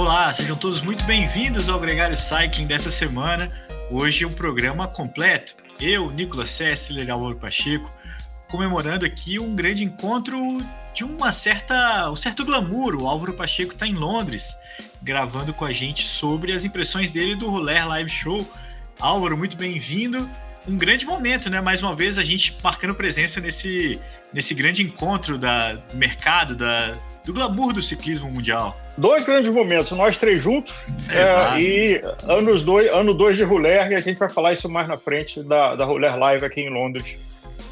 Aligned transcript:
Olá, 0.00 0.32
sejam 0.32 0.56
todos 0.56 0.80
muito 0.80 1.04
bem-vindos 1.04 1.68
ao 1.68 1.78
Gregário 1.78 2.16
Cycling 2.16 2.66
dessa 2.66 2.90
semana. 2.90 3.52
Hoje 3.90 4.24
é 4.24 4.26
um 4.26 4.32
programa 4.32 4.88
completo. 4.88 5.54
Eu, 5.78 6.10
Nicolas 6.10 6.48
Sessler, 6.48 7.10
Álvaro 7.10 7.36
Pacheco, 7.36 7.92
comemorando 8.48 9.04
aqui 9.04 9.38
um 9.38 9.54
grande 9.54 9.84
encontro 9.84 10.34
de 10.94 11.04
uma 11.04 11.30
certa, 11.32 12.10
um 12.10 12.16
certo 12.16 12.46
glamour. 12.46 12.94
O 12.94 13.06
Álvaro 13.06 13.34
Pacheco 13.34 13.74
está 13.74 13.86
em 13.86 13.92
Londres, 13.92 14.56
gravando 15.02 15.52
com 15.52 15.66
a 15.66 15.70
gente 15.70 16.08
sobre 16.08 16.52
as 16.52 16.64
impressões 16.64 17.10
dele 17.10 17.36
do 17.36 17.50
Roller 17.50 17.86
Live 17.86 18.08
Show. 18.10 18.50
Álvaro, 18.98 19.36
muito 19.36 19.54
bem-vindo. 19.54 20.30
Um 20.68 20.76
grande 20.76 21.06
momento, 21.06 21.48
né? 21.50 21.60
Mais 21.60 21.82
uma 21.82 21.94
vez 21.96 22.18
a 22.18 22.24
gente 22.24 22.56
marcando 22.62 22.94
presença 22.94 23.40
nesse, 23.40 23.98
nesse 24.32 24.54
grande 24.54 24.82
encontro 24.82 25.38
da, 25.38 25.72
do 25.72 25.96
mercado, 25.96 26.54
da, 26.54 26.94
do 27.24 27.32
glamour 27.32 27.72
do 27.72 27.82
ciclismo 27.82 28.30
mundial. 28.30 28.78
Dois 28.96 29.24
grandes 29.24 29.50
momentos, 29.50 29.92
nós 29.92 30.18
três 30.18 30.42
juntos, 30.42 30.86
é, 31.08 31.60
e 31.60 32.02
anos 32.28 32.62
dois, 32.62 32.88
ano 32.88 33.14
2 33.14 33.38
de 33.38 33.42
Ruler, 33.42 33.90
e 33.90 33.94
a 33.94 34.00
gente 34.00 34.18
vai 34.18 34.28
falar 34.28 34.52
isso 34.52 34.68
mais 34.68 34.86
na 34.86 34.98
frente 34.98 35.42
da, 35.42 35.74
da 35.74 35.84
Ruler 35.84 36.16
Live 36.16 36.44
aqui 36.44 36.60
em 36.60 36.70
Londres. 36.70 37.18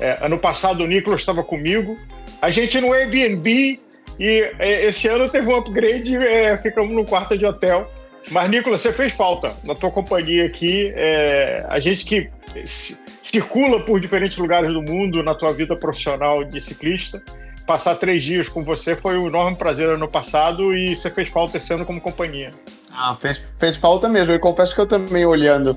É, 0.00 0.18
ano 0.22 0.38
passado 0.38 0.84
o 0.84 0.86
Nicolas 0.86 1.20
estava 1.20 1.42
comigo, 1.42 1.96
a 2.40 2.50
gente 2.50 2.80
no 2.80 2.92
Airbnb, 2.92 3.80
e 4.18 4.52
é, 4.58 4.86
esse 4.86 5.08
ano 5.08 5.28
teve 5.28 5.46
um 5.46 5.56
upgrade, 5.56 6.16
é, 6.16 6.56
ficamos 6.56 6.94
no 6.94 7.04
quarto 7.04 7.36
de 7.36 7.44
hotel. 7.44 7.90
Mas, 8.30 8.50
Nicolas, 8.50 8.80
você 8.80 8.92
fez 8.92 9.12
falta 9.12 9.54
na 9.64 9.74
tua 9.74 9.90
companhia 9.90 10.46
aqui. 10.46 10.92
É, 10.94 11.64
a 11.68 11.78
gente 11.78 12.04
que 12.04 12.30
circula 13.22 13.80
por 13.80 14.00
diferentes 14.00 14.36
lugares 14.36 14.72
do 14.72 14.82
mundo 14.82 15.22
na 15.22 15.34
tua 15.34 15.52
vida 15.52 15.76
profissional 15.76 16.44
de 16.44 16.60
ciclista 16.60 17.22
passar 17.68 17.96
três 17.96 18.22
dias 18.22 18.48
com 18.48 18.64
você 18.64 18.96
foi 18.96 19.18
um 19.18 19.26
enorme 19.26 19.54
prazer 19.54 19.90
ano 19.90 20.08
passado 20.08 20.74
e 20.74 20.96
você 20.96 21.10
fez 21.10 21.28
falta 21.28 21.58
esse 21.58 21.70
ano 21.74 21.84
como 21.84 22.00
companhia. 22.00 22.50
Ah, 22.90 23.14
fez, 23.20 23.42
fez 23.58 23.76
falta 23.76 24.08
mesmo. 24.08 24.32
E 24.32 24.38
confesso 24.38 24.74
que 24.74 24.80
eu 24.80 24.86
também 24.86 25.26
olhando 25.26 25.76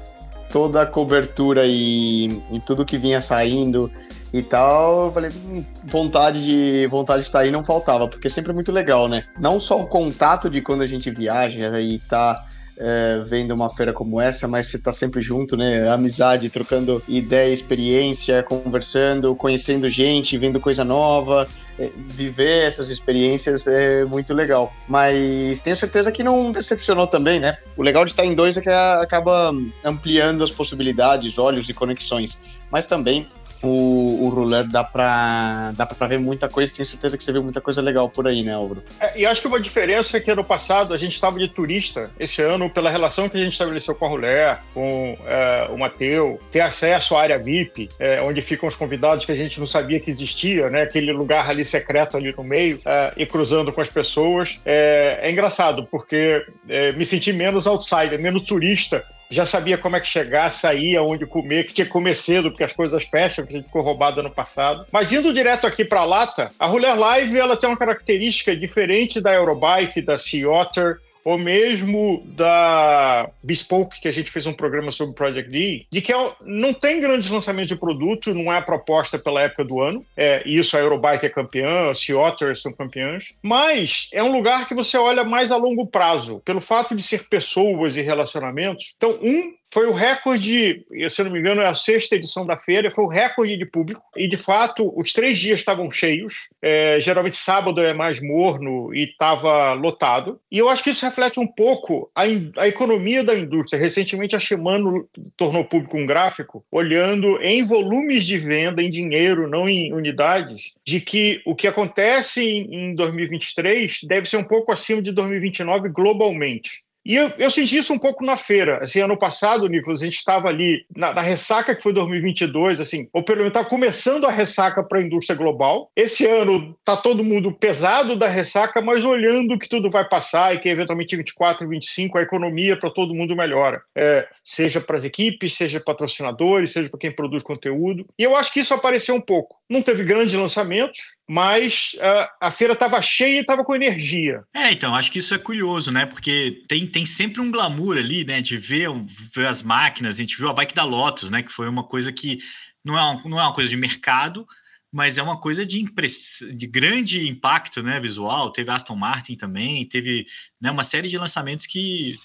toda 0.49 0.83
a 0.83 0.85
cobertura 0.85 1.63
e, 1.66 2.27
e 2.49 2.59
tudo 2.66 2.85
que 2.85 2.97
vinha 2.97 3.19
saindo 3.19 3.91
e 4.33 4.41
tal, 4.41 5.05
eu 5.05 5.11
falei, 5.11 5.29
hum, 5.45 5.63
vontade 5.85 6.43
de 6.43 6.87
vontade 6.87 7.21
de 7.21 7.27
estar 7.27 7.39
aí 7.39 7.51
não 7.51 7.65
faltava, 7.65 8.07
porque 8.07 8.29
sempre 8.29 8.51
é 8.51 8.53
muito 8.53 8.71
legal, 8.71 9.07
né? 9.07 9.23
Não 9.39 9.59
só 9.59 9.79
o 9.79 9.88
contato 9.88 10.49
de 10.49 10.61
quando 10.61 10.81
a 10.81 10.88
gente 10.88 11.11
viaja 11.11 11.79
e 11.81 11.99
tá 11.99 12.41
é, 12.77 13.23
vendo 13.27 13.51
uma 13.51 13.69
feira 13.69 13.93
como 13.93 14.19
essa, 14.19 14.47
mas 14.47 14.67
você 14.67 14.79
tá 14.79 14.91
sempre 14.91 15.21
junto, 15.21 15.55
né? 15.55 15.88
Amizade, 15.89 16.49
trocando 16.49 17.01
ideia, 17.07 17.53
experiência, 17.53 18.41
conversando, 18.41 19.35
conhecendo 19.35 19.89
gente, 19.89 20.38
vendo 20.38 20.59
coisa 20.59 20.83
nova. 20.83 21.47
É, 21.77 21.89
viver 21.95 22.66
essas 22.66 22.89
experiências 22.89 23.67
é 23.67 24.03
muito 24.05 24.33
legal. 24.33 24.73
Mas 24.88 25.59
tenho 25.59 25.77
certeza 25.77 26.11
que 26.11 26.23
não 26.23 26.51
decepcionou 26.51 27.05
também, 27.05 27.39
né? 27.39 27.57
O 27.77 27.83
legal 27.83 28.03
de 28.03 28.11
estar 28.11 28.25
em 28.25 28.33
dois 28.33 28.57
é 28.57 28.61
que 28.61 28.69
acaba 28.69 29.53
ampliando 29.83 30.43
as 30.43 30.51
possibilidades, 30.51 31.38
olhos 31.38 31.69
e 31.69 31.73
conexões. 31.73 32.39
Mas 32.71 32.85
também 32.85 33.27
o, 33.61 34.25
o 34.25 34.29
Ruler 34.29 34.67
dá 34.67 34.83
pra, 34.83 35.71
dá 35.71 35.85
pra 35.85 36.07
ver 36.07 36.19
muita 36.19 36.49
coisa, 36.49 36.73
tenho 36.73 36.87
certeza 36.87 37.17
que 37.17 37.23
você 37.23 37.31
viu 37.31 37.43
muita 37.43 37.61
coisa 37.61 37.81
legal 37.81 38.09
por 38.09 38.27
aí, 38.27 38.43
né, 38.43 38.53
Álvaro? 38.53 38.83
É, 38.99 39.19
e 39.19 39.25
acho 39.25 39.41
que 39.41 39.47
uma 39.47 39.59
diferença 39.59 40.17
é 40.17 40.19
que 40.19 40.31
ano 40.31 40.43
passado 40.43 40.93
a 40.93 40.97
gente 40.97 41.13
estava 41.13 41.37
de 41.37 41.47
turista, 41.47 42.09
esse 42.19 42.41
ano, 42.41 42.69
pela 42.69 42.89
relação 42.89 43.29
que 43.29 43.37
a 43.37 43.39
gente 43.39 43.53
estabeleceu 43.53 43.95
com 43.95 44.05
a 44.05 44.09
Ruler, 44.09 44.57
com 44.73 45.17
é, 45.25 45.67
o 45.69 45.77
Mateu, 45.77 46.39
ter 46.51 46.61
acesso 46.61 47.15
à 47.15 47.21
área 47.21 47.37
VIP, 47.37 47.89
é, 47.99 48.21
onde 48.21 48.41
ficam 48.41 48.67
os 48.67 48.75
convidados 48.75 49.25
que 49.25 49.31
a 49.31 49.35
gente 49.35 49.59
não 49.59 49.67
sabia 49.67 49.99
que 49.99 50.09
existia, 50.09 50.69
né, 50.69 50.83
aquele 50.83 51.11
lugar 51.11 51.49
ali 51.49 51.63
secreto 51.63 52.17
ali 52.17 52.33
no 52.35 52.43
meio, 52.43 52.81
é, 52.85 53.13
e 53.17 53.25
cruzando 53.25 53.71
com 53.71 53.81
as 53.81 53.89
pessoas. 53.89 54.59
É, 54.65 55.19
é 55.21 55.31
engraçado, 55.31 55.88
porque 55.89 56.45
é, 56.67 56.91
me 56.94 57.05
senti 57.05 57.31
menos 57.31 57.67
outsider, 57.67 58.19
menos 58.19 58.44
turista 58.44 59.03
já 59.31 59.46
sabia 59.46 59.78
como 59.78 59.96
é 59.96 60.00
que 60.00 60.08
chegar, 60.08 60.50
sair, 60.50 60.97
aonde 60.97 61.25
comer, 61.25 61.66
que 61.66 61.74
tinha 61.74 61.86
que 61.86 61.92
comer 61.92 62.16
cedo, 62.16 62.52
porque 62.52 62.66
as 62.66 62.74
coisas 62.74 63.06
fecham, 63.06 63.46
que 63.46 63.53
a 63.53 63.58
gente 63.58 63.68
ficou 63.68 63.81
roubado 63.81 64.19
ano 64.19 64.30
passado. 64.30 64.86
Mas 64.92 65.12
indo 65.12 65.34
direto 65.34 65.66
aqui 65.66 65.86
para 65.86 66.02
a 66.02 66.06
Lata, 66.06 66.50
a 66.59 66.68
Roller 66.68 67.00
Live 67.00 67.40
ela 67.40 67.56
tem 67.56 67.69
uma 67.69 67.78
característica 67.78 68.56
diferente 68.56 69.22
da 69.22 69.34
Eurobike, 69.34 70.02
da 70.02 70.18
Sea 70.18 70.50
Otter, 70.50 71.00
ou 71.23 71.37
mesmo 71.37 72.19
da 72.25 73.29
Bespoke, 73.43 74.01
que 74.01 74.07
a 74.07 74.11
gente 74.11 74.31
fez 74.31 74.45
um 74.45 74.53
programa 74.53 74.91
sobre 74.91 75.15
Project 75.15 75.49
D, 75.49 75.85
de 75.89 76.01
que 76.01 76.11
é 76.11 76.33
não 76.41 76.73
tem 76.73 76.99
grandes 76.99 77.29
lançamentos 77.29 77.69
de 77.69 77.75
produto, 77.75 78.33
não 78.33 78.51
é 78.51 78.57
a 78.57 78.61
proposta 78.61 79.17
pela 79.17 79.41
época 79.41 79.63
do 79.63 79.81
ano. 79.81 80.05
É, 80.15 80.41
isso 80.45 80.75
a 80.75 80.79
Eurobike 80.79 81.25
é 81.25 81.29
campeã, 81.29 81.89
a 81.89 81.93
Sea 81.93 82.17
Otter 82.17 82.55
são 82.55 82.71
campeãs. 82.71 83.33
Mas 83.41 84.09
é 84.11 84.23
um 84.23 84.31
lugar 84.31 84.67
que 84.67 84.75
você 84.75 84.97
olha 84.97 85.23
mais 85.23 85.51
a 85.51 85.57
longo 85.57 85.85
prazo, 85.85 86.41
pelo 86.43 86.61
fato 86.61 86.95
de 86.95 87.03
ser 87.03 87.27
pessoas 87.27 87.97
e 87.97 88.01
relacionamentos. 88.01 88.93
Então, 88.97 89.17
um 89.21 89.53
foi 89.73 89.87
o 89.87 89.93
recorde, 89.93 90.85
se 91.09 91.21
eu 91.21 91.25
não 91.25 91.31
me 91.31 91.39
engano, 91.39 91.61
é 91.61 91.67
a 91.67 91.73
sexta 91.73 92.15
edição 92.15 92.45
da 92.45 92.57
feira, 92.57 92.91
foi 92.91 93.05
o 93.05 93.07
recorde 93.07 93.55
de 93.55 93.65
público. 93.65 94.01
E, 94.17 94.27
de 94.27 94.35
fato, 94.35 94.91
os 94.99 95.13
três 95.13 95.39
dias 95.39 95.59
estavam 95.59 95.89
cheios. 95.89 96.49
É, 96.61 96.99
geralmente, 96.99 97.37
sábado 97.37 97.79
é 97.79 97.93
mais 97.93 98.21
morno 98.21 98.93
e 98.93 99.03
estava 99.03 99.73
lotado. 99.73 100.39
E 100.51 100.57
eu 100.57 100.67
acho 100.67 100.83
que 100.83 100.89
isso 100.89 101.05
reflete 101.05 101.39
um 101.39 101.47
pouco 101.47 102.11
a, 102.13 102.23
a 102.57 102.67
economia 102.67 103.23
da 103.23 103.33
indústria. 103.33 103.79
Recentemente, 103.79 104.35
a 104.35 104.39
Shimano 104.39 105.07
tornou 105.37 105.63
público 105.63 105.97
um 105.97 106.05
gráfico 106.05 106.63
olhando 106.69 107.39
em 107.41 107.63
volumes 107.63 108.25
de 108.25 108.38
venda, 108.38 108.83
em 108.83 108.89
dinheiro, 108.89 109.49
não 109.49 109.69
em 109.69 109.93
unidades, 109.93 110.73
de 110.85 110.99
que 110.99 111.41
o 111.45 111.55
que 111.55 111.67
acontece 111.67 112.43
em, 112.43 112.89
em 112.89 112.95
2023 112.95 114.01
deve 114.03 114.27
ser 114.27 114.38
um 114.38 114.43
pouco 114.43 114.71
acima 114.71 115.01
de 115.01 115.13
2029 115.13 115.89
globalmente. 115.89 116.91
E 117.06 117.16
eu, 117.16 117.31
eu, 117.38 117.50
senti 117.50 117.78
isso 117.78 117.94
um 117.94 118.00
pouco 118.00 118.23
na 118.23 118.38
feira. 118.38 118.79
Assim, 118.81 119.00
ano 119.00 119.17
passado, 119.17 119.67
Nicolas, 119.67 120.01
a 120.01 120.06
gente 120.06 120.17
estava 120.17 120.47
ali 120.47 120.85
na, 120.95 121.13
na, 121.13 121.22
ressaca 121.22 121.75
que 121.75 121.81
foi 121.81 121.94
2022, 121.94 122.79
assim, 122.79 123.07
ou 123.12 123.23
pelo 123.23 123.39
menos 123.39 123.50
está 123.50 123.66
começando 123.67 124.25
a 124.25 124.31
ressaca 124.31 124.84
para 124.84 125.00
a 125.00 125.01
indústria 125.01 125.35
global. 125.35 125.89
Esse 125.95 126.28
ano 126.28 126.75
está 126.79 126.95
todo 126.95 127.23
mundo 127.23 127.51
pesado 127.51 128.16
da 128.16 128.28
ressaca, 128.28 128.81
mas 128.81 129.03
olhando 129.03 129.57
que 129.57 129.67
tudo 129.67 129.89
vai 129.89 130.07
passar 130.07 130.53
e 130.53 130.59
que 130.59 130.69
eventualmente 130.69 131.16
24, 131.16 131.67
25 131.67 132.17
a 132.17 132.22
economia 132.22 132.78
para 132.78 132.89
todo 132.89 133.16
mundo 133.16 133.35
melhora. 133.35 133.81
É, 133.95 134.28
seja 134.44 134.79
para 134.79 134.97
as 134.97 135.03
equipes, 135.03 135.56
seja 135.56 135.79
patrocinadores, 135.79 136.72
seja 136.72 136.89
para 136.89 137.00
quem 137.00 137.12
produz 137.12 137.41
conteúdo. 137.41 138.06
E 138.18 138.23
eu 138.23 138.35
acho 138.35 138.53
que 138.53 138.59
isso 138.59 138.73
apareceu 138.73 139.16
um 139.16 139.22
pouco. 139.22 139.57
Não 139.69 139.81
teve 139.81 140.03
grandes 140.03 140.33
lançamentos, 140.33 141.00
mas 141.31 141.94
uh, 141.95 142.29
a 142.41 142.51
feira 142.51 142.73
estava 142.73 143.01
cheia 143.01 143.38
e 143.38 143.39
estava 143.39 143.63
com 143.63 143.73
energia. 143.73 144.44
É, 144.53 144.72
então, 144.72 144.94
acho 144.94 145.09
que 145.09 145.19
isso 145.19 145.33
é 145.33 145.38
curioso, 145.38 145.89
né? 145.89 146.06
Porque 146.06 146.63
tem, 146.68 146.85
tem 146.91 147.06
sempre 147.06 147.41
um 147.41 147.52
glamour 147.52 147.97
ali, 147.97 148.24
né? 148.25 148.41
De 148.41 148.57
ver, 148.57 148.90
ver 149.34 149.47
as 149.47 149.62
máquinas, 149.62 150.16
a 150.16 150.22
gente 150.22 150.38
viu 150.38 150.50
a 150.50 150.53
bike 150.53 150.75
da 150.75 150.84
Lotus, 150.84 151.29
né? 151.29 151.41
Que 151.41 151.52
foi 151.52 151.68
uma 151.68 151.84
coisa 151.84 152.12
que 152.12 152.40
não 152.84 152.97
é, 152.97 153.02
uma, 153.02 153.29
não 153.29 153.40
é 153.40 153.44
uma 153.44 153.53
coisa 153.53 153.69
de 153.69 153.78
mercado, 153.78 154.46
mas 154.91 155.18
é 155.18 155.24
uma 155.24 155.40
coisa 155.40 155.66
de, 155.66 155.80
impress... 155.80 156.44
de 156.56 156.68
grande 156.68 157.28
impacto 157.28 157.81
né, 157.81 158.00
visual. 158.00 158.51
Teve 158.51 158.72
Aston 158.72 158.96
Martin 158.96 159.35
também, 159.35 159.85
teve 159.85 160.25
né, 160.59 160.69
uma 160.69 160.84
série 160.84 161.07
de 161.07 161.18
lançamentos 161.18 161.66
que, 161.66 162.19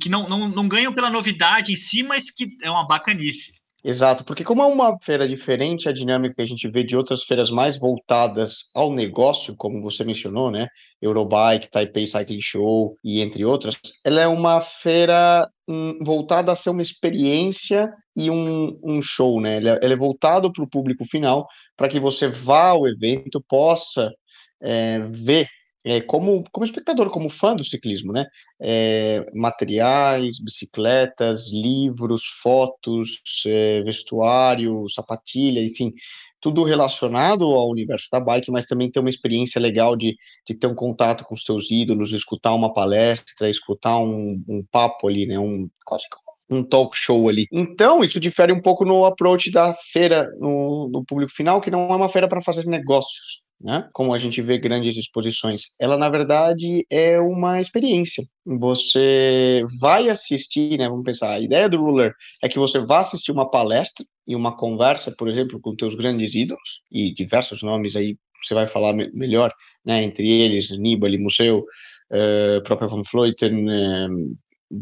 que 0.00 0.08
não, 0.08 0.28
não, 0.28 0.48
não 0.48 0.68
ganham 0.68 0.92
pela 0.92 1.10
novidade 1.10 1.72
em 1.72 1.76
si, 1.76 2.02
mas 2.02 2.30
que 2.30 2.56
é 2.62 2.70
uma 2.70 2.86
bacanice. 2.86 3.54
Exato, 3.86 4.24
porque 4.24 4.42
como 4.42 4.62
é 4.62 4.66
uma 4.66 4.98
feira 4.98 5.28
diferente, 5.28 5.90
a 5.90 5.92
dinâmica 5.92 6.36
que 6.36 6.42
a 6.42 6.46
gente 6.46 6.66
vê 6.70 6.82
de 6.82 6.96
outras 6.96 7.24
feiras 7.24 7.50
mais 7.50 7.78
voltadas 7.78 8.70
ao 8.74 8.90
negócio, 8.90 9.54
como 9.58 9.78
você 9.82 10.02
mencionou, 10.02 10.50
né? 10.50 10.68
Eurobike, 11.02 11.70
Taipei 11.70 12.06
Cycling 12.06 12.40
Show 12.40 12.96
e 13.04 13.20
entre 13.20 13.44
outras, 13.44 13.78
ela 14.02 14.22
é 14.22 14.26
uma 14.26 14.62
feira 14.62 15.46
um, 15.68 15.98
voltada 16.02 16.50
a 16.50 16.56
ser 16.56 16.70
uma 16.70 16.80
experiência 16.80 17.92
e 18.16 18.30
um, 18.30 18.78
um 18.82 19.02
show, 19.02 19.38
né? 19.38 19.58
Ela, 19.58 19.78
ela 19.82 19.92
é 19.92 19.96
voltado 19.96 20.50
para 20.50 20.64
o 20.64 20.70
público 20.70 21.04
final, 21.04 21.46
para 21.76 21.88
que 21.88 22.00
você 22.00 22.26
vá 22.26 22.68
ao 22.68 22.88
evento, 22.88 23.44
possa 23.46 24.10
é, 24.62 24.98
ver 25.00 25.46
é, 25.84 26.00
como, 26.00 26.42
como 26.50 26.64
espectador, 26.64 27.10
como 27.10 27.28
fã 27.28 27.54
do 27.54 27.62
ciclismo, 27.62 28.12
né? 28.12 28.26
É, 28.58 29.26
materiais, 29.34 30.40
bicicletas, 30.40 31.52
livros, 31.52 32.24
fotos, 32.42 33.20
é, 33.46 33.82
vestuário, 33.82 34.88
sapatilha, 34.88 35.60
enfim, 35.60 35.92
tudo 36.40 36.64
relacionado 36.64 37.44
ao 37.44 37.68
universo 37.68 38.08
da 38.10 38.18
bike, 38.18 38.50
mas 38.50 38.64
também 38.64 38.90
ter 38.90 39.00
uma 39.00 39.10
experiência 39.10 39.60
legal 39.60 39.94
de, 39.94 40.16
de 40.46 40.54
ter 40.54 40.66
um 40.66 40.74
contato 40.74 41.22
com 41.24 41.34
os 41.34 41.44
teus 41.44 41.70
ídolos, 41.70 42.12
escutar 42.12 42.54
uma 42.54 42.72
palestra, 42.72 43.50
escutar 43.50 43.98
um, 43.98 44.42
um 44.48 44.64
papo 44.70 45.08
ali, 45.08 45.26
né? 45.26 45.38
Um, 45.38 45.68
quase 45.84 46.04
um 46.50 46.62
talk 46.62 46.96
show 46.96 47.28
ali. 47.28 47.46
Então, 47.50 48.04
isso 48.04 48.20
difere 48.20 48.52
um 48.52 48.60
pouco 48.60 48.84
no 48.84 49.04
approach 49.04 49.50
da 49.50 49.74
feira 49.74 50.28
no, 50.38 50.88
no 50.90 51.04
público 51.04 51.32
final, 51.32 51.60
que 51.60 51.70
não 51.70 51.90
é 51.90 51.96
uma 51.96 52.08
feira 52.08 52.28
para 52.28 52.42
fazer 52.42 52.66
negócios 52.66 53.43
né? 53.60 53.88
Como 53.92 54.12
a 54.12 54.18
gente 54.18 54.42
vê 54.42 54.58
grandes 54.58 54.96
exposições, 54.96 55.74
ela 55.80 55.96
na 55.96 56.08
verdade 56.08 56.86
é 56.90 57.18
uma 57.20 57.60
experiência. 57.60 58.24
Você 58.44 59.62
vai 59.80 60.08
assistir, 60.08 60.78
né? 60.78 60.88
Vamos 60.88 61.04
pensar, 61.04 61.30
a 61.30 61.40
ideia 61.40 61.68
do 61.68 61.78
Ruler 61.78 62.12
é 62.42 62.48
que 62.48 62.58
você 62.58 62.78
vá 62.78 63.00
assistir 63.00 63.32
uma 63.32 63.50
palestra 63.50 64.04
e 64.26 64.36
uma 64.36 64.56
conversa, 64.56 65.14
por 65.16 65.28
exemplo, 65.28 65.60
com 65.60 65.74
teus 65.74 65.94
grandes 65.94 66.34
ídolos 66.34 66.82
e 66.90 67.12
diversos 67.12 67.62
nomes 67.62 67.96
aí 67.96 68.16
você 68.42 68.54
vai 68.54 68.66
falar 68.66 68.92
me 68.92 69.10
melhor, 69.12 69.52
né? 69.84 70.02
Entre 70.02 70.28
eles, 70.28 70.70
Nibali, 70.78 71.18
Museu, 71.18 71.64
uh, 72.10 72.62
própria 72.62 72.88
Van 72.88 73.02
Vleuten, 73.10 73.68
uh, 73.68 74.36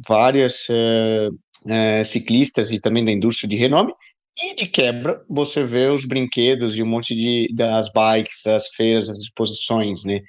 várias 0.09 0.67
uh, 0.69 2.05
ciclistas 2.05 2.73
e 2.73 2.81
também 2.81 3.05
da 3.05 3.13
indústria 3.13 3.49
de 3.49 3.57
renome, 3.57 3.93
e 4.41 4.55
de 4.55 4.67
quebra, 4.67 5.23
você 5.29 5.63
vê 5.63 5.89
os 5.89 6.05
brinquedos 6.05 6.77
e 6.77 6.83
um 6.83 6.87
monte 6.87 7.15
de 7.15 7.47
das 7.55 7.91
bikes, 7.93 8.47
as 8.47 8.69
feiras, 8.69 9.09
as 9.09 9.19
exposições, 9.19 10.05
né? 10.05 10.21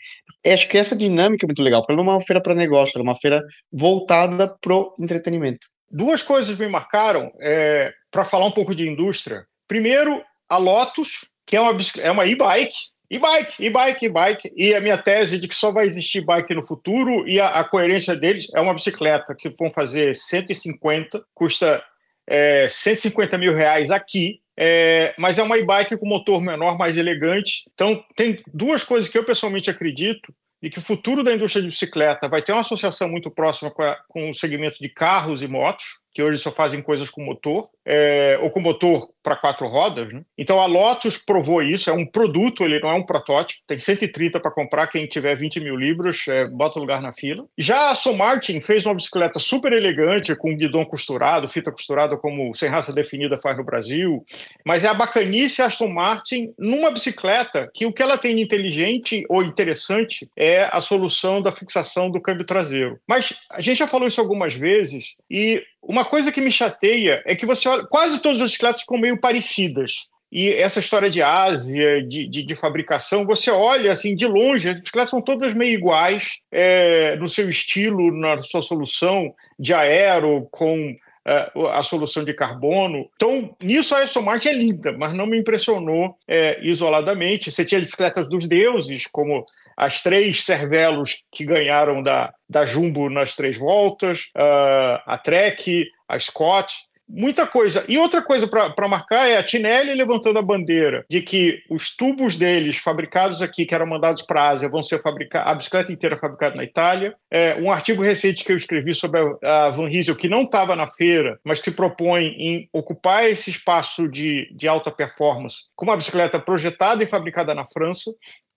Acho 0.45 0.67
que 0.67 0.77
essa 0.77 0.95
dinâmica 0.95 1.45
é 1.45 1.47
muito 1.47 1.63
legal, 1.63 1.81
porque 1.81 1.95
não 1.95 2.11
é 2.11 2.15
uma 2.15 2.21
feira 2.21 2.41
para 2.41 2.53
negócio, 2.53 2.99
é 2.99 3.01
uma 3.01 3.15
feira 3.15 3.41
voltada 3.71 4.53
pro 4.61 4.93
entretenimento. 4.99 5.67
Duas 5.89 6.21
coisas 6.21 6.57
me 6.57 6.67
marcaram 6.67 7.31
é, 7.39 7.93
para 8.11 8.25
falar 8.25 8.45
um 8.45 8.51
pouco 8.51 8.75
de 8.75 8.87
indústria. 8.87 9.45
Primeiro, 9.67 10.21
a 10.49 10.57
Lotus, 10.57 11.29
que 11.45 11.55
é 11.55 11.61
uma 11.61 11.77
é 11.99 12.11
uma 12.11 12.25
e-bike, 12.25 12.75
e-bike, 13.09 13.63
e-bike, 13.63 14.05
e-bike. 14.05 14.53
E 14.55 14.73
a 14.73 14.81
minha 14.81 14.97
tese 14.97 15.39
de 15.39 15.47
que 15.47 15.55
só 15.55 15.71
vai 15.71 15.85
existir 15.85 16.21
bike 16.25 16.53
no 16.55 16.65
futuro 16.65 17.27
e 17.27 17.39
a, 17.39 17.59
a 17.59 17.63
coerência 17.63 18.15
deles 18.15 18.47
é 18.55 18.59
uma 18.59 18.73
bicicleta 18.73 19.35
que 19.37 19.49
vão 19.59 19.69
fazer 19.71 20.15
150, 20.15 21.23
custa 21.33 21.83
é, 22.27 22.67
150 22.69 23.37
mil 23.37 23.53
reais 23.53 23.91
aqui, 23.91 24.39
é, 24.57 25.13
mas 25.17 25.39
é 25.39 25.43
uma 25.43 25.57
e-bike 25.57 25.97
com 25.97 26.07
motor 26.07 26.41
menor, 26.41 26.77
mais 26.77 26.95
elegante. 26.95 27.63
Então, 27.73 28.03
tem 28.15 28.39
duas 28.53 28.83
coisas 28.83 29.09
que 29.09 29.17
eu 29.17 29.23
pessoalmente 29.23 29.69
acredito 29.69 30.33
e 30.61 30.69
que 30.69 30.79
o 30.79 30.81
futuro 30.81 31.23
da 31.23 31.33
indústria 31.33 31.61
de 31.61 31.69
bicicleta 31.69 32.29
vai 32.29 32.41
ter 32.41 32.51
uma 32.51 32.61
associação 32.61 33.09
muito 33.09 33.29
próxima 33.29 33.71
com, 33.71 33.81
a, 33.81 33.97
com 34.07 34.29
o 34.29 34.33
segmento 34.33 34.77
de 34.79 34.89
carros 34.89 35.41
e 35.41 35.47
motos 35.47 36.02
que 36.13 36.21
hoje 36.21 36.37
só 36.37 36.51
fazem 36.51 36.81
coisas 36.81 37.09
com 37.09 37.23
motor, 37.23 37.67
é, 37.85 38.37
ou 38.41 38.49
com 38.51 38.59
motor 38.59 39.09
para 39.21 39.35
quatro 39.35 39.67
rodas. 39.67 40.13
Né? 40.13 40.21
Então 40.37 40.59
a 40.59 40.65
Lotus 40.65 41.17
provou 41.17 41.61
isso, 41.61 41.89
é 41.89 41.93
um 41.93 42.05
produto, 42.05 42.63
ele 42.63 42.79
não 42.79 42.89
é 42.89 42.93
um 42.93 43.05
protótipo, 43.05 43.61
tem 43.67 43.79
130 43.79 44.39
para 44.39 44.51
comprar, 44.51 44.87
quem 44.87 45.07
tiver 45.07 45.35
20 45.35 45.59
mil 45.59 45.75
libras, 45.75 46.27
é, 46.27 46.45
bota 46.47 46.79
lugar 46.79 47.01
na 47.01 47.13
fila. 47.13 47.45
Já 47.57 47.87
a 47.87 47.91
Aston 47.91 48.13
Martin 48.13 48.61
fez 48.61 48.85
uma 48.85 48.95
bicicleta 48.95 49.39
super 49.39 49.73
elegante, 49.73 50.35
com 50.35 50.55
guidão 50.55 50.85
costurado, 50.85 51.47
fita 51.47 51.71
costurada 51.71 52.17
como 52.17 52.53
sem 52.53 52.69
raça 52.69 52.93
definida 52.93 53.37
faz 53.37 53.57
no 53.57 53.63
Brasil, 53.63 54.23
mas 54.65 54.83
é 54.83 54.87
a 54.87 54.93
bacanice 54.93 55.61
Aston 55.61 55.87
Martin 55.87 56.53
numa 56.57 56.91
bicicleta 56.91 57.69
que 57.73 57.85
o 57.85 57.93
que 57.93 58.03
ela 58.03 58.17
tem 58.17 58.35
de 58.35 58.41
inteligente 58.41 59.25
ou 59.29 59.43
interessante 59.43 60.27
é 60.37 60.69
a 60.71 60.81
solução 60.81 61.41
da 61.41 61.51
fixação 61.51 62.11
do 62.11 62.21
câmbio 62.21 62.45
traseiro. 62.45 62.99
Mas 63.07 63.33
a 63.51 63.61
gente 63.61 63.77
já 63.77 63.87
falou 63.87 64.07
isso 64.07 64.21
algumas 64.21 64.53
vezes 64.53 65.15
e 65.29 65.63
uma 65.83 66.05
coisa 66.05 66.31
que 66.31 66.41
me 66.41 66.51
chateia 66.51 67.21
é 67.25 67.35
que 67.35 67.45
você 67.45 67.67
olha, 67.67 67.85
quase 67.85 68.19
todas 68.19 68.39
as 68.39 68.51
bicicletas 68.51 68.81
ficam 68.81 68.97
meio 68.97 69.19
parecidas. 69.19 70.07
E 70.31 70.51
essa 70.51 70.79
história 70.79 71.11
de 71.11 71.21
Ásia, 71.21 72.01
de, 72.07 72.27
de, 72.27 72.43
de, 72.43 72.55
fabricação, 72.55 73.23
você 73.23 73.51
olha 73.51 73.91
assim 73.91 74.15
de 74.15 74.25
longe, 74.25 74.67
as 74.67 74.79
bicicletas 74.79 75.11
são 75.11 75.21
todas 75.21 75.53
meio 75.53 75.73
iguais 75.73 76.39
é, 76.51 77.15
no 77.17 77.27
seu 77.27 77.47
estilo, 77.47 78.11
na 78.17 78.39
sua 78.39 78.63
solução 78.63 79.31
de 79.59 79.75
aero, 79.75 80.47
com 80.49 80.95
é, 81.25 81.51
a 81.71 81.81
solução 81.83 82.23
de 82.23 82.33
carbono. 82.33 83.09
Então, 83.15 83.55
nisso 83.61 83.95
a 83.95 83.99
Aston 83.99 84.21
Martin 84.21 84.49
é 84.49 84.53
linda, 84.53 84.91
mas 84.91 85.13
não 85.13 85.25
me 85.25 85.37
impressionou 85.37 86.15
é, 86.27 86.59
isoladamente. 86.61 87.51
Você 87.51 87.63
tinha 87.63 87.79
bicicletas 87.79 88.27
dos 88.27 88.47
deuses, 88.47 89.07
como 89.07 89.45
as 89.77 90.01
três 90.01 90.43
Cervelos 90.43 91.23
que 91.31 91.45
ganharam 91.45 92.03
da, 92.03 92.33
da 92.49 92.65
Jumbo 92.65 93.09
nas 93.09 93.35
três 93.35 93.57
voltas, 93.57 94.29
uh, 94.35 95.01
a 95.05 95.17
Trek, 95.17 95.87
a 96.07 96.19
Scott, 96.19 96.73
muita 97.07 97.45
coisa. 97.45 97.85
E 97.87 97.97
outra 97.97 98.21
coisa 98.21 98.47
para 98.47 98.87
marcar 98.87 99.27
é 99.27 99.37
a 99.37 99.43
Tinelli 99.43 99.93
levantando 99.93 100.39
a 100.39 100.41
bandeira 100.41 101.05
de 101.09 101.21
que 101.21 101.61
os 101.69 101.95
tubos 101.95 102.35
deles 102.35 102.77
fabricados 102.77 103.41
aqui, 103.41 103.65
que 103.65 103.75
eram 103.75 103.85
mandados 103.85 104.21
para 104.23 104.41
a 104.41 104.49
Ásia, 104.49 104.69
vão 104.69 104.81
ser 104.81 105.01
fabricados, 105.01 105.51
a 105.51 105.55
bicicleta 105.55 105.91
inteira 105.91 106.17
fabricada 106.17 106.55
na 106.55 106.63
Itália. 106.63 107.15
É, 107.31 107.55
um 107.55 107.71
artigo 107.71 108.01
recente 108.01 108.43
que 108.43 108.51
eu 108.51 108.55
escrevi 108.55 108.93
sobre 108.93 109.19
a, 109.43 109.69
Van 109.69 109.87
Riesel, 109.87 110.15
que 110.15 110.29
não 110.29 110.43
estava 110.43 110.75
na 110.75 110.87
feira, 110.87 111.39
mas 111.43 111.59
que 111.59 111.71
propõe 111.71 112.27
em 112.37 112.69
ocupar 112.73 113.29
esse 113.29 113.49
espaço 113.49 114.07
de, 114.07 114.49
de 114.55 114.67
alta 114.67 114.91
performance 114.91 115.63
com 115.75 115.85
uma 115.85 115.97
bicicleta 115.97 116.39
projetada 116.39 117.03
e 117.03 117.07
fabricada 117.07 117.53
na 117.53 117.65
França. 117.65 118.11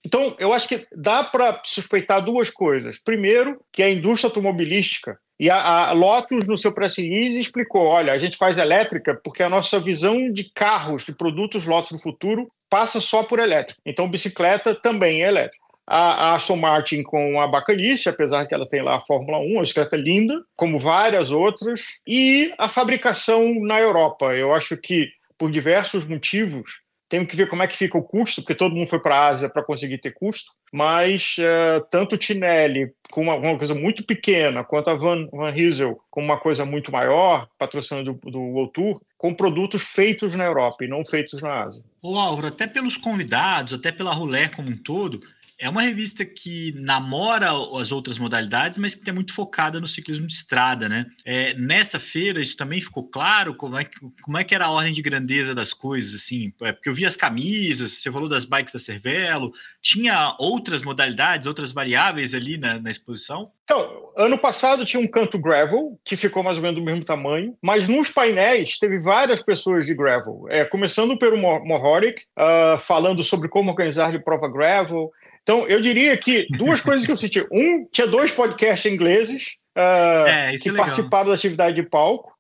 Então, 0.05 0.37
eu 0.39 0.53
acho 0.53 0.69
que 0.69 0.87
dá 0.97 1.25
para 1.25 1.61
suspeitar 1.65 2.25
duas 2.25 2.49
coisas. 2.49 2.97
Primeiro, 3.03 3.61
que 3.73 3.83
a 3.83 3.91
indústria 3.91 4.29
automobilística 4.29 5.19
e 5.39 5.51
a, 5.51 5.89
a, 5.89 5.93
Lotus, 5.93 6.49
no 6.49 6.57
seu 6.57 6.73
press 6.73 6.97
release, 6.97 7.39
explicou: 7.39 7.83
olha, 7.83 8.13
a 8.13 8.19
gente 8.19 8.37
faz 8.37 8.57
elétrica 8.57 9.19
porque 9.23 9.43
a 9.43 9.49
nossa 9.49 9.79
visão 9.79 10.31
de 10.33 10.51
carros, 10.53 11.05
de 11.05 11.15
produtos 11.15 11.67
Lotus 11.67 11.93
do 11.93 11.99
futuro, 11.99 12.51
passa 12.71 13.01
só 13.01 13.23
por 13.23 13.39
elétrica. 13.39 13.81
Então, 13.85 14.09
bicicleta 14.09 14.75
também 14.75 15.23
é 15.23 15.29
elétrica. 15.29 15.65
A, 15.87 16.35
Aston 16.35 16.57
Martin 16.57 17.03
com 17.03 17.41
a 17.41 17.47
bacanice, 17.47 18.09
apesar 18.09 18.47
que 18.47 18.55
ela 18.55 18.69
tem 18.69 18.83
lá 18.83 18.97
a 18.97 19.01
Fórmula 19.01 19.39
1, 19.39 19.59
a 19.59 19.61
bicicleta 19.61 19.97
linda, 19.97 20.43
como 20.57 20.79
várias 20.79 21.31
outras, 21.31 22.01
e 22.07 22.53
a 22.59 22.69
fabricação 22.69 23.55
na 23.61 23.81
Europa. 23.81 24.35
Eu 24.35 24.53
acho 24.53 24.77
que, 24.77 25.09
por 25.39 25.51
diversos 25.51 26.05
motivos, 26.05 26.81
temos 27.09 27.29
que 27.29 27.37
ver 27.37 27.49
como 27.49 27.63
é 27.63 27.67
que 27.67 27.77
fica 27.77 27.97
o 27.97 28.03
custo, 28.03 28.43
porque 28.43 28.55
todo 28.55 28.75
mundo 28.75 28.89
foi 28.89 29.01
para 29.01 29.17
a 29.17 29.29
Ásia 29.29 29.49
para 29.49 29.63
conseguir 29.63 29.99
ter 29.99 30.13
custo, 30.13 30.53
mas 30.73 31.37
uh, 31.39 31.85
tanto 31.91 32.15
o 32.15 32.19
Tinelli 32.19 32.93
com 33.11 33.23
uma, 33.23 33.35
uma, 33.35 33.57
coisa 33.57 33.75
muito 33.75 34.05
pequena, 34.05 34.65
quanto 34.65 34.91
a 34.91 34.95
Van, 34.95 35.29
Van 35.33 35.51
Riesel 35.51 35.97
com 36.11 36.21
uma 36.21 36.39
coisa 36.39 36.65
muito 36.65 36.91
maior, 36.91 37.49
patrocinando 37.59 38.15
do, 38.15 38.31
do 38.31 38.41
World 38.41 38.73
Tour, 38.73 39.01
com 39.17 39.33
produtos 39.33 39.83
feitos 39.83 40.35
na 40.35 40.45
Europa 40.45 40.85
e 40.85 40.89
não 40.89 41.05
feitos 41.05 41.41
na 41.41 41.65
Ásia. 41.65 41.83
Ô 42.03 42.19
Álvaro, 42.19 42.49
até 42.49 42.67
pelos 42.67 42.97
convidados, 42.97 43.75
até 43.75 43.93
pela 43.93 44.13
Rolé 44.13 44.49
como 44.49 44.69
um 44.69 44.77
todo, 44.77 45.21
é 45.59 45.69
uma 45.69 45.83
revista 45.83 46.25
que 46.25 46.75
namora 46.77 47.51
as 47.81 47.91
outras 47.91 48.19
modalidades, 48.19 48.79
mas 48.79 48.95
que 48.95 49.09
é 49.09 49.13
muito 49.13 49.33
focada 49.33 49.81
no 49.81 49.89
ciclismo 49.89 50.27
de 50.27 50.35
estrada, 50.35 50.89
né? 50.89 51.07
É, 51.25 51.55
nessa 51.55 51.99
feira, 51.99 52.41
isso 52.41 52.57
também 52.57 52.81
ficou 52.81 53.09
claro? 53.09 53.55
Como 53.55 53.77
é, 53.79 53.85
que, 53.85 53.97
como 54.23 54.37
é 54.37 54.45
que 54.45 54.55
era 54.55 54.67
a 54.67 54.71
ordem 54.71 54.93
de 54.93 55.03
grandeza 55.03 55.55
das 55.55 55.73
coisas, 55.73 56.15
assim? 56.15 56.53
É, 56.63 56.73
porque 56.73 56.89
eu 56.89 56.95
vi 56.95 57.07
as 57.07 57.17
camisas, 57.17 57.93
você 57.93 58.13
falou 58.13 58.29
das 58.29 58.45
bikes 58.45 58.73
da 58.73 58.79
Cervelo, 58.79 59.53
tinha 59.81 60.37
outras 60.39 60.83
modalidades, 60.83 61.47
outras 61.47 61.73
variáveis 61.73 62.35
ali 62.35 62.59
na, 62.59 62.79
na 62.79 62.91
exposição? 62.91 63.51
Então, 63.65 64.13
ano 64.17 64.39
passado 64.39 64.85
tinha 64.85 65.03
um 65.03 65.09
canto 65.09 65.41
gravel, 65.41 65.99
que 66.05 66.17
ficou 66.17 66.41
mais 66.41 66.57
ou 66.57 66.63
menos 66.63 66.79
do 66.79 66.85
mesmo 66.85 67.05
tamanho, 67.05 67.57
mas 67.61 67.89
nos 67.89 68.09
painéis 68.09 68.79
teve 68.79 68.99
várias 69.01 69.43
pessoas 69.43 69.85
de 69.85 69.93
gravel, 69.93 70.47
é, 70.49 70.65
começando 70.65 71.19
pelo 71.19 71.37
Mohoric, 71.37 72.23
uh, 72.39 72.79
falando 72.79 73.25
sobre 73.25 73.49
como 73.49 73.71
organizar 73.71 74.13
de 74.13 74.21
prova 74.21 74.49
gravel, 74.49 75.11
então, 75.47 75.65
eu 75.69 75.81
diria 75.81 76.17
que 76.17 76.45
duas 76.59 76.81
coisas 76.81 77.07
que 77.07 77.13
eu 77.13 77.17
senti. 77.17 77.41
Um, 77.53 77.87
tinha 77.93 78.09
dois 78.09 78.33
podcasts 78.33 78.93
ingleses 78.93 79.59
uh, 79.79 80.27
é, 80.27 80.57
que 80.61 80.71
é 80.71 80.73
participaram 80.73 81.29
da 81.29 81.35
atividade 81.37 81.77
de 81.77 81.85
palco. 81.85 82.35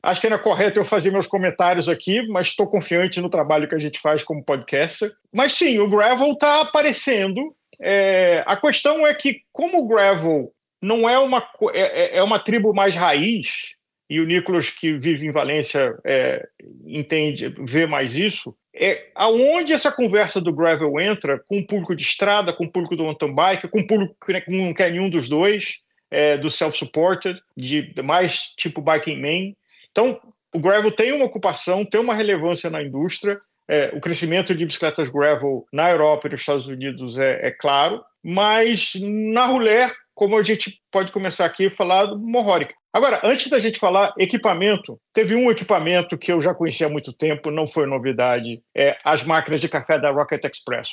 Acho 0.00 0.20
que 0.20 0.28
era 0.28 0.38
correto 0.38 0.78
eu 0.78 0.84
fazer 0.84 1.10
meus 1.10 1.26
comentários 1.26 1.88
aqui, 1.88 2.24
mas 2.28 2.46
estou 2.46 2.68
confiante 2.68 3.20
no 3.20 3.28
trabalho 3.28 3.66
que 3.66 3.74
a 3.74 3.80
gente 3.80 3.98
faz 3.98 4.22
como 4.22 4.44
podcaster. 4.44 5.12
Mas 5.32 5.54
sim, 5.54 5.80
o 5.80 5.90
Gravel 5.90 6.34
está 6.34 6.60
aparecendo. 6.60 7.52
É, 7.80 8.44
a 8.46 8.56
questão 8.56 9.04
é 9.04 9.12
que, 9.12 9.40
como 9.50 9.80
o 9.80 9.88
Gravel 9.88 10.52
não 10.80 11.10
é 11.10 11.18
uma, 11.18 11.44
é, 11.72 11.80
é, 11.80 12.16
é 12.18 12.22
uma 12.22 12.38
tribo 12.38 12.72
mais 12.72 12.94
raiz, 12.94 13.74
e 14.08 14.20
o 14.20 14.24
Nicolas, 14.24 14.70
que 14.70 14.96
vive 14.96 15.26
em 15.26 15.32
Valência, 15.32 15.96
é, 16.04 16.46
entende, 16.86 17.52
vê 17.58 17.86
mais 17.86 18.16
isso, 18.16 18.54
é 18.74 19.10
aonde 19.14 19.72
essa 19.72 19.92
conversa 19.92 20.40
do 20.40 20.52
gravel 20.52 20.98
entra 20.98 21.38
com 21.38 21.58
o 21.58 21.66
público 21.66 21.94
de 21.94 22.02
estrada, 22.02 22.52
com 22.52 22.64
o 22.64 22.70
público 22.70 22.96
do 22.96 23.04
mountain 23.04 23.34
bike, 23.34 23.68
com 23.68 23.80
o 23.80 23.86
público 23.86 24.16
que 24.24 24.42
não 24.48 24.72
quer 24.72 24.90
nenhum 24.90 25.10
dos 25.10 25.28
dois, 25.28 25.80
é, 26.10 26.36
do 26.36 26.48
self-supported, 26.48 27.40
de 27.56 27.92
mais 28.02 28.48
tipo 28.56 28.80
biking 28.80 29.20
man. 29.20 29.54
Então, 29.90 30.20
o 30.54 30.58
gravel 30.58 30.90
tem 30.90 31.12
uma 31.12 31.24
ocupação, 31.24 31.84
tem 31.84 32.00
uma 32.00 32.14
relevância 32.14 32.70
na 32.70 32.82
indústria. 32.82 33.40
É, 33.68 33.90
o 33.94 34.00
crescimento 34.00 34.54
de 34.54 34.66
bicicletas 34.66 35.08
gravel 35.08 35.66
na 35.72 35.90
Europa 35.90 36.26
e 36.26 36.30
nos 36.30 36.40
Estados 36.40 36.66
Unidos 36.66 37.16
é, 37.16 37.46
é 37.46 37.50
claro, 37.50 38.04
mas 38.22 38.94
na 39.00 39.46
Roulette, 39.46 39.94
como 40.14 40.36
a 40.36 40.42
gente 40.42 40.82
pode 40.90 41.12
começar 41.12 41.44
aqui 41.44 41.66
a 41.66 41.70
falar 41.70 42.06
do 42.06 42.18
Mohoric. 42.18 42.74
Agora, 42.92 43.20
antes 43.24 43.48
da 43.48 43.58
gente 43.58 43.78
falar 43.78 44.12
equipamento, 44.18 45.00
teve 45.14 45.34
um 45.34 45.50
equipamento 45.50 46.18
que 46.18 46.30
eu 46.30 46.40
já 46.42 46.52
conhecia 46.52 46.86
há 46.86 46.90
muito 46.90 47.10
tempo, 47.12 47.50
não 47.50 47.66
foi 47.66 47.86
novidade, 47.86 48.60
é 48.76 48.98
as 49.02 49.24
máquinas 49.24 49.62
de 49.62 49.68
café 49.68 49.98
da 49.98 50.10
Rocket 50.10 50.44
Express. 50.44 50.88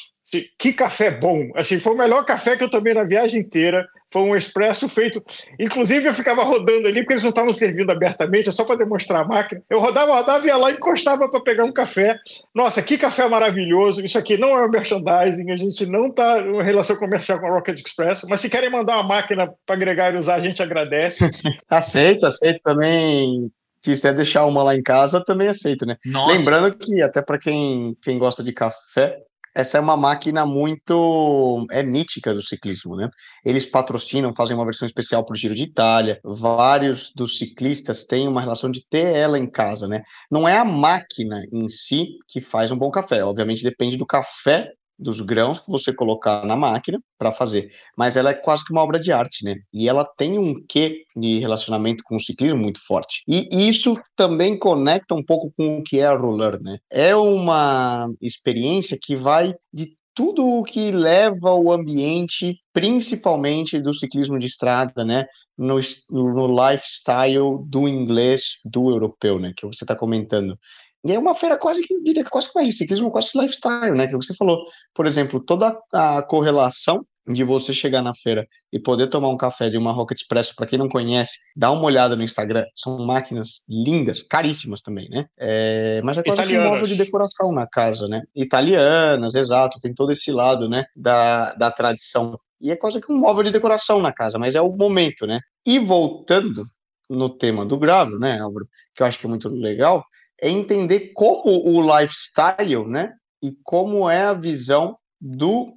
Que 0.57 0.71
café 0.71 1.11
bom! 1.11 1.49
Assim, 1.55 1.79
foi 1.79 1.93
o 1.93 1.97
melhor 1.97 2.23
café 2.23 2.55
que 2.55 2.63
eu 2.63 2.69
tomei 2.69 2.93
na 2.93 3.03
viagem 3.03 3.41
inteira. 3.41 3.85
Foi 4.11 4.21
um 4.23 4.35
expresso 4.35 4.89
feito. 4.89 5.23
Inclusive, 5.59 6.07
eu 6.07 6.13
ficava 6.13 6.43
rodando 6.43 6.87
ali, 6.87 7.01
porque 7.01 7.13
eles 7.13 7.23
não 7.23 7.29
estavam 7.29 7.53
servindo 7.53 7.91
abertamente, 7.91 8.49
é 8.49 8.51
só 8.51 8.63
para 8.63 8.77
demonstrar 8.77 9.21
a 9.21 9.27
máquina. 9.27 9.61
Eu 9.69 9.79
rodava, 9.79 10.13
rodava, 10.13 10.47
ia 10.47 10.57
lá 10.57 10.71
e 10.71 10.75
encostava 10.75 11.29
para 11.29 11.41
pegar 11.41 11.63
um 11.63 11.71
café. 11.71 12.17
Nossa, 12.53 12.81
que 12.81 12.97
café 12.97 13.27
maravilhoso! 13.27 14.03
Isso 14.03 14.17
aqui 14.17 14.37
não 14.37 14.57
é 14.57 14.65
um 14.65 14.69
merchandising, 14.69 15.51
a 15.51 15.57
gente 15.57 15.85
não 15.85 16.07
está 16.07 16.39
em 16.39 16.63
relação 16.63 16.95
comercial 16.95 17.39
com 17.39 17.47
a 17.47 17.51
Rocket 17.51 17.79
Express, 17.79 18.25
mas 18.27 18.39
se 18.39 18.49
querem 18.49 18.69
mandar 18.69 18.95
uma 18.95 19.03
máquina 19.03 19.51
para 19.65 19.75
agregar 19.75 20.13
e 20.13 20.17
usar, 20.17 20.35
a 20.35 20.41
gente 20.41 20.61
agradece. 20.63 21.29
aceito, 21.69 22.25
aceito 22.25 22.61
também 22.63 23.51
se 23.79 23.91
quiser 23.91 24.13
deixar 24.13 24.45
uma 24.45 24.61
lá 24.61 24.75
em 24.75 24.83
casa, 24.83 25.23
também 25.23 25.47
aceito, 25.47 25.85
né? 25.85 25.95
Nossa. 26.05 26.35
Lembrando 26.35 26.77
que, 26.77 27.01
até 27.01 27.21
para 27.21 27.39
quem, 27.39 27.95
quem 28.01 28.19
gosta 28.19 28.43
de 28.43 28.51
café, 28.51 29.17
essa 29.55 29.77
é 29.77 29.81
uma 29.81 29.97
máquina 29.97 30.45
muito 30.45 31.65
é 31.71 31.83
mítica 31.83 32.33
do 32.33 32.41
ciclismo, 32.41 32.95
né? 32.95 33.09
Eles 33.43 33.65
patrocinam, 33.65 34.33
fazem 34.33 34.55
uma 34.55 34.65
versão 34.65 34.85
especial 34.85 35.25
para 35.25 35.33
o 35.33 35.37
Giro 35.37 35.55
de 35.55 35.63
Itália. 35.63 36.19
Vários 36.23 37.11
dos 37.15 37.37
ciclistas 37.37 38.05
têm 38.05 38.27
uma 38.27 38.41
relação 38.41 38.71
de 38.71 38.81
ter 38.89 39.15
ela 39.15 39.37
em 39.37 39.49
casa, 39.49 39.87
né? 39.87 40.01
Não 40.29 40.47
é 40.47 40.57
a 40.57 40.65
máquina 40.65 41.43
em 41.51 41.67
si 41.67 42.17
que 42.27 42.41
faz 42.41 42.71
um 42.71 42.77
bom 42.77 42.91
café. 42.91 43.23
Obviamente 43.23 43.63
depende 43.63 43.97
do 43.97 44.05
café 44.05 44.71
dos 44.99 45.21
grãos 45.21 45.59
que 45.59 45.71
você 45.71 45.93
colocar 45.93 46.45
na 46.45 46.55
máquina 46.55 46.99
para 47.17 47.31
fazer, 47.31 47.71
mas 47.97 48.17
ela 48.17 48.31
é 48.31 48.33
quase 48.33 48.65
que 48.65 48.71
uma 48.71 48.83
obra 48.83 48.99
de 48.99 49.11
arte, 49.11 49.45
né? 49.45 49.55
E 49.73 49.87
ela 49.87 50.05
tem 50.17 50.37
um 50.37 50.55
quê 50.67 51.03
de 51.15 51.39
relacionamento 51.39 52.03
com 52.03 52.15
o 52.15 52.19
ciclismo 52.19 52.59
muito 52.59 52.79
forte. 52.85 53.23
E 53.27 53.69
isso 53.69 53.97
também 54.15 54.57
conecta 54.57 55.15
um 55.15 55.23
pouco 55.23 55.49
com 55.55 55.77
o 55.77 55.83
que 55.83 55.99
é 55.99 56.05
a 56.05 56.15
roller, 56.15 56.61
né? 56.61 56.77
É 56.91 57.15
uma 57.15 58.09
experiência 58.21 58.97
que 59.01 59.15
vai 59.15 59.53
de 59.73 59.97
tudo 60.19 60.45
o 60.45 60.63
que 60.63 60.91
leva 60.91 61.53
o 61.53 61.71
ambiente, 61.71 62.59
principalmente 62.73 63.79
do 63.79 63.93
ciclismo 63.93 64.37
de 64.37 64.47
estrada, 64.47 65.05
né, 65.05 65.25
no, 65.57 65.79
no 66.09 66.47
lifestyle 66.47 67.63
do 67.65 67.87
inglês, 67.87 68.57
do 68.65 68.89
europeu, 68.89 69.39
né, 69.39 69.53
que 69.55 69.65
você 69.65 69.85
está 69.85 69.95
comentando. 69.95 70.59
E 71.05 71.13
é 71.13 71.19
uma 71.19 71.33
feira 71.33 71.57
quase 71.57 71.81
que, 71.81 72.01
diria 72.01 72.23
que 72.23 72.29
quase 72.29 72.47
que 72.47 72.55
mais 72.55 72.67
de 72.67 72.75
ciclismo, 72.75 73.11
quase 73.11 73.31
que 73.31 73.39
lifestyle, 73.39 73.95
né? 73.95 74.07
Que 74.07 74.15
você 74.15 74.33
falou. 74.33 74.65
Por 74.93 75.05
exemplo, 75.05 75.39
toda 75.39 75.79
a 75.93 76.21
correlação 76.21 77.01
de 77.29 77.43
você 77.43 77.71
chegar 77.71 78.01
na 78.01 78.13
feira 78.13 78.45
e 78.73 78.79
poder 78.79 79.07
tomar 79.07 79.29
um 79.29 79.37
café 79.37 79.69
de 79.69 79.77
uma 79.77 79.91
Rocket 79.91 80.19
Expresso, 80.19 80.55
para 80.55 80.65
quem 80.65 80.79
não 80.79 80.89
conhece, 80.89 81.37
dá 81.55 81.71
uma 81.71 81.83
olhada 81.83 82.15
no 82.15 82.23
Instagram, 82.23 82.65
são 82.75 82.97
máquinas 83.05 83.61
lindas, 83.69 84.23
caríssimas 84.23 84.81
também, 84.81 85.07
né? 85.09 85.27
É, 85.37 86.01
mas 86.03 86.17
é 86.17 86.23
quase 86.23 86.41
Italianas. 86.41 86.63
que 86.63 86.67
um 86.67 86.71
móvel 86.71 86.87
de 86.87 86.95
decoração 86.95 87.51
na 87.51 87.67
casa, 87.67 88.07
né? 88.07 88.23
Italianas, 88.35 89.35
exato, 89.35 89.79
tem 89.79 89.93
todo 89.93 90.11
esse 90.11 90.31
lado, 90.31 90.67
né, 90.67 90.85
da, 90.95 91.53
da 91.53 91.71
tradição. 91.71 92.39
E 92.59 92.71
é 92.71 92.75
quase 92.75 92.99
que 92.99 93.11
um 93.11 93.17
móvel 93.17 93.43
de 93.43 93.51
decoração 93.51 94.01
na 94.01 94.11
casa, 94.11 94.39
mas 94.39 94.55
é 94.55 94.61
o 94.61 94.75
momento, 94.75 95.27
né? 95.27 95.39
E 95.65 95.77
voltando 95.77 96.67
no 97.09 97.29
tema 97.29 97.65
do 97.65 97.77
gravo, 97.77 98.17
né, 98.17 98.39
Álvaro, 98.39 98.67
que 98.95 99.03
eu 99.03 99.07
acho 99.07 99.19
que 99.19 99.25
é 99.25 99.29
muito 99.29 99.49
legal, 99.49 100.03
é 100.41 100.49
entender 100.49 101.11
como 101.13 101.43
o 101.45 101.81
lifestyle, 101.81 102.87
né, 102.87 103.13
e 103.41 103.51
como 103.63 104.09
é 104.09 104.23
a 104.23 104.33
visão 104.33 104.97
do 105.19 105.73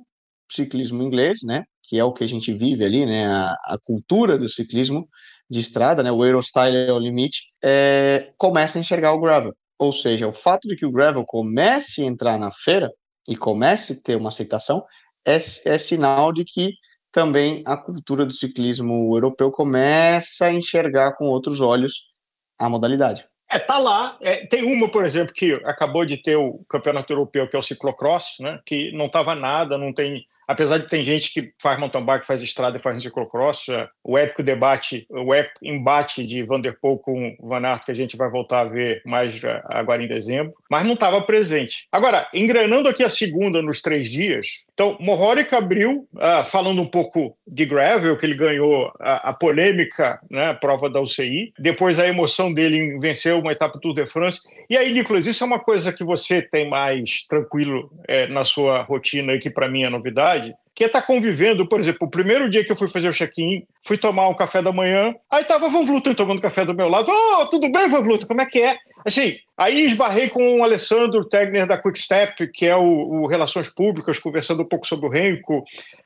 ciclismo 0.50 1.02
inglês, 1.02 1.38
né, 1.42 1.64
que 1.82 1.98
é 1.98 2.04
o 2.04 2.12
que 2.12 2.24
a 2.24 2.28
gente 2.28 2.52
vive 2.52 2.84
ali, 2.84 3.06
né, 3.06 3.26
a, 3.26 3.52
a 3.64 3.78
cultura 3.82 4.38
do 4.38 4.48
ciclismo 4.48 5.08
de 5.50 5.60
estrada, 5.60 6.02
né, 6.02 6.10
o 6.10 6.24
Eurostyle 6.24 6.76
é 6.76 6.92
o 6.92 6.98
limite, 6.98 7.42
é, 7.62 8.32
começa 8.36 8.78
a 8.78 8.80
enxergar 8.80 9.12
o 9.12 9.20
gravel. 9.20 9.54
Ou 9.78 9.92
seja, 9.92 10.28
o 10.28 10.32
fato 10.32 10.68
de 10.68 10.76
que 10.76 10.86
o 10.86 10.92
gravel 10.92 11.24
comece 11.26 12.02
a 12.02 12.06
entrar 12.06 12.38
na 12.38 12.50
feira 12.52 12.90
e 13.28 13.36
comece 13.36 13.94
a 13.94 13.96
ter 14.02 14.16
uma 14.16 14.28
aceitação 14.28 14.82
é, 15.26 15.36
é 15.64 15.78
sinal 15.78 16.32
de 16.32 16.44
que 16.44 16.72
também 17.10 17.62
a 17.66 17.76
cultura 17.76 18.24
do 18.24 18.32
ciclismo 18.32 19.14
europeu 19.14 19.50
começa 19.50 20.46
a 20.46 20.52
enxergar 20.52 21.14
com 21.16 21.26
outros 21.26 21.60
olhos 21.60 22.12
a 22.58 22.68
modalidade. 22.68 23.26
É, 23.52 23.58
tá 23.58 23.78
lá. 23.78 24.16
É, 24.20 24.46
tem 24.46 24.64
uma, 24.64 24.88
por 24.88 25.04
exemplo, 25.04 25.34
que 25.34 25.54
acabou 25.64 26.04
de 26.04 26.16
ter 26.16 26.36
o 26.36 26.64
campeonato 26.68 27.12
europeu, 27.12 27.48
que 27.48 27.56
é 27.56 27.58
o 27.58 27.62
ciclocross, 27.62 28.36
né? 28.40 28.60
Que 28.64 28.92
não 28.92 29.06
estava 29.06 29.34
nada, 29.34 29.76
não 29.76 29.92
tem 29.92 30.24
apesar 30.46 30.78
de 30.78 30.88
ter 30.88 31.02
gente 31.02 31.32
que 31.32 31.52
faz 31.60 31.78
mountain 31.78 32.04
bike, 32.04 32.26
faz 32.26 32.42
estrada 32.42 32.76
e 32.76 32.80
faz 32.80 33.02
ciclocross, 33.02 33.68
é, 33.68 33.88
o 34.04 34.18
épico 34.18 34.42
debate, 34.42 35.06
o 35.10 35.34
épico 35.34 35.58
embate 35.62 36.26
de 36.26 36.42
Vanderpool 36.42 36.98
com 36.98 37.36
Van 37.40 37.64
Aert, 37.64 37.84
que 37.84 37.90
a 37.90 37.94
gente 37.94 38.16
vai 38.16 38.30
voltar 38.30 38.60
a 38.60 38.64
ver 38.64 39.02
mais 39.04 39.42
é, 39.42 39.62
agora 39.66 40.02
em 40.02 40.08
dezembro, 40.08 40.54
mas 40.70 40.84
não 40.84 40.94
estava 40.94 41.20
presente. 41.22 41.86
Agora, 41.90 42.28
engrenando 42.34 42.88
aqui 42.88 43.02
a 43.02 43.10
segunda 43.10 43.62
nos 43.62 43.80
três 43.80 44.10
dias, 44.10 44.64
então, 44.74 44.96
Mohoric 45.00 45.54
abriu, 45.54 46.08
uh, 46.14 46.44
falando 46.44 46.82
um 46.82 46.86
pouco 46.86 47.36
de 47.46 47.64
gravel, 47.64 48.16
que 48.16 48.26
ele 48.26 48.34
ganhou 48.34 48.92
a, 48.98 49.30
a 49.30 49.32
polêmica, 49.32 50.18
né, 50.30 50.46
a 50.48 50.54
prova 50.54 50.88
da 50.88 51.00
UCI, 51.00 51.52
depois 51.58 51.98
a 51.98 52.06
emoção 52.08 52.52
dele 52.52 52.78
em 52.78 52.98
vencer 52.98 53.32
uma 53.42 53.52
etapa 53.52 53.74
do 53.74 53.80
Tour 53.80 53.94
de 53.94 54.06
France. 54.06 54.40
E 54.70 54.76
aí, 54.76 54.92
Nicolas, 54.92 55.26
isso 55.26 55.44
é 55.44 55.46
uma 55.46 55.58
coisa 55.58 55.92
que 55.92 56.04
você 56.04 56.40
tem 56.40 56.68
mais 56.68 57.26
tranquilo 57.28 57.90
é, 58.08 58.26
na 58.28 58.44
sua 58.44 58.82
rotina 58.82 59.34
e 59.34 59.38
que 59.38 59.50
para 59.50 59.68
mim 59.68 59.82
é 59.82 59.90
novidade, 59.90 60.54
que 60.74 60.84
é 60.84 60.86
estar 60.86 61.00
tá 61.02 61.06
convivendo, 61.06 61.66
por 61.66 61.78
exemplo, 61.78 62.06
o 62.06 62.10
primeiro 62.10 62.48
dia 62.48 62.64
que 62.64 62.72
eu 62.72 62.76
fui 62.76 62.88
fazer 62.88 63.08
o 63.08 63.12
check-in, 63.12 63.64
fui 63.84 63.98
tomar 63.98 64.28
um 64.28 64.34
café 64.34 64.62
da 64.62 64.72
manhã, 64.72 65.14
aí 65.30 65.44
tava 65.44 65.68
Van 65.68 65.84
Vluten 65.84 66.14
tomando 66.14 66.40
café 66.40 66.64
do 66.64 66.74
meu 66.74 66.88
lado, 66.88 67.10
oh, 67.10 67.46
tudo 67.46 67.70
bem, 67.70 67.88
Van 67.88 68.00
Vluten, 68.00 68.26
como 68.26 68.40
é 68.40 68.46
que 68.46 68.60
é? 68.60 68.76
Assim, 69.04 69.36
aí 69.56 69.84
esbarrei 69.84 70.28
com 70.28 70.60
o 70.60 70.64
Alessandro 70.64 71.24
Tegner 71.24 71.66
da 71.66 71.78
Quickstep, 71.78 72.48
que 72.52 72.66
é 72.66 72.76
o, 72.76 72.82
o 72.82 73.26
Relações 73.26 73.68
Públicas, 73.68 74.18
conversando 74.18 74.62
um 74.62 74.68
pouco 74.68 74.86
sobre 74.86 75.06
o 75.06 75.10
Renko, 75.10 75.64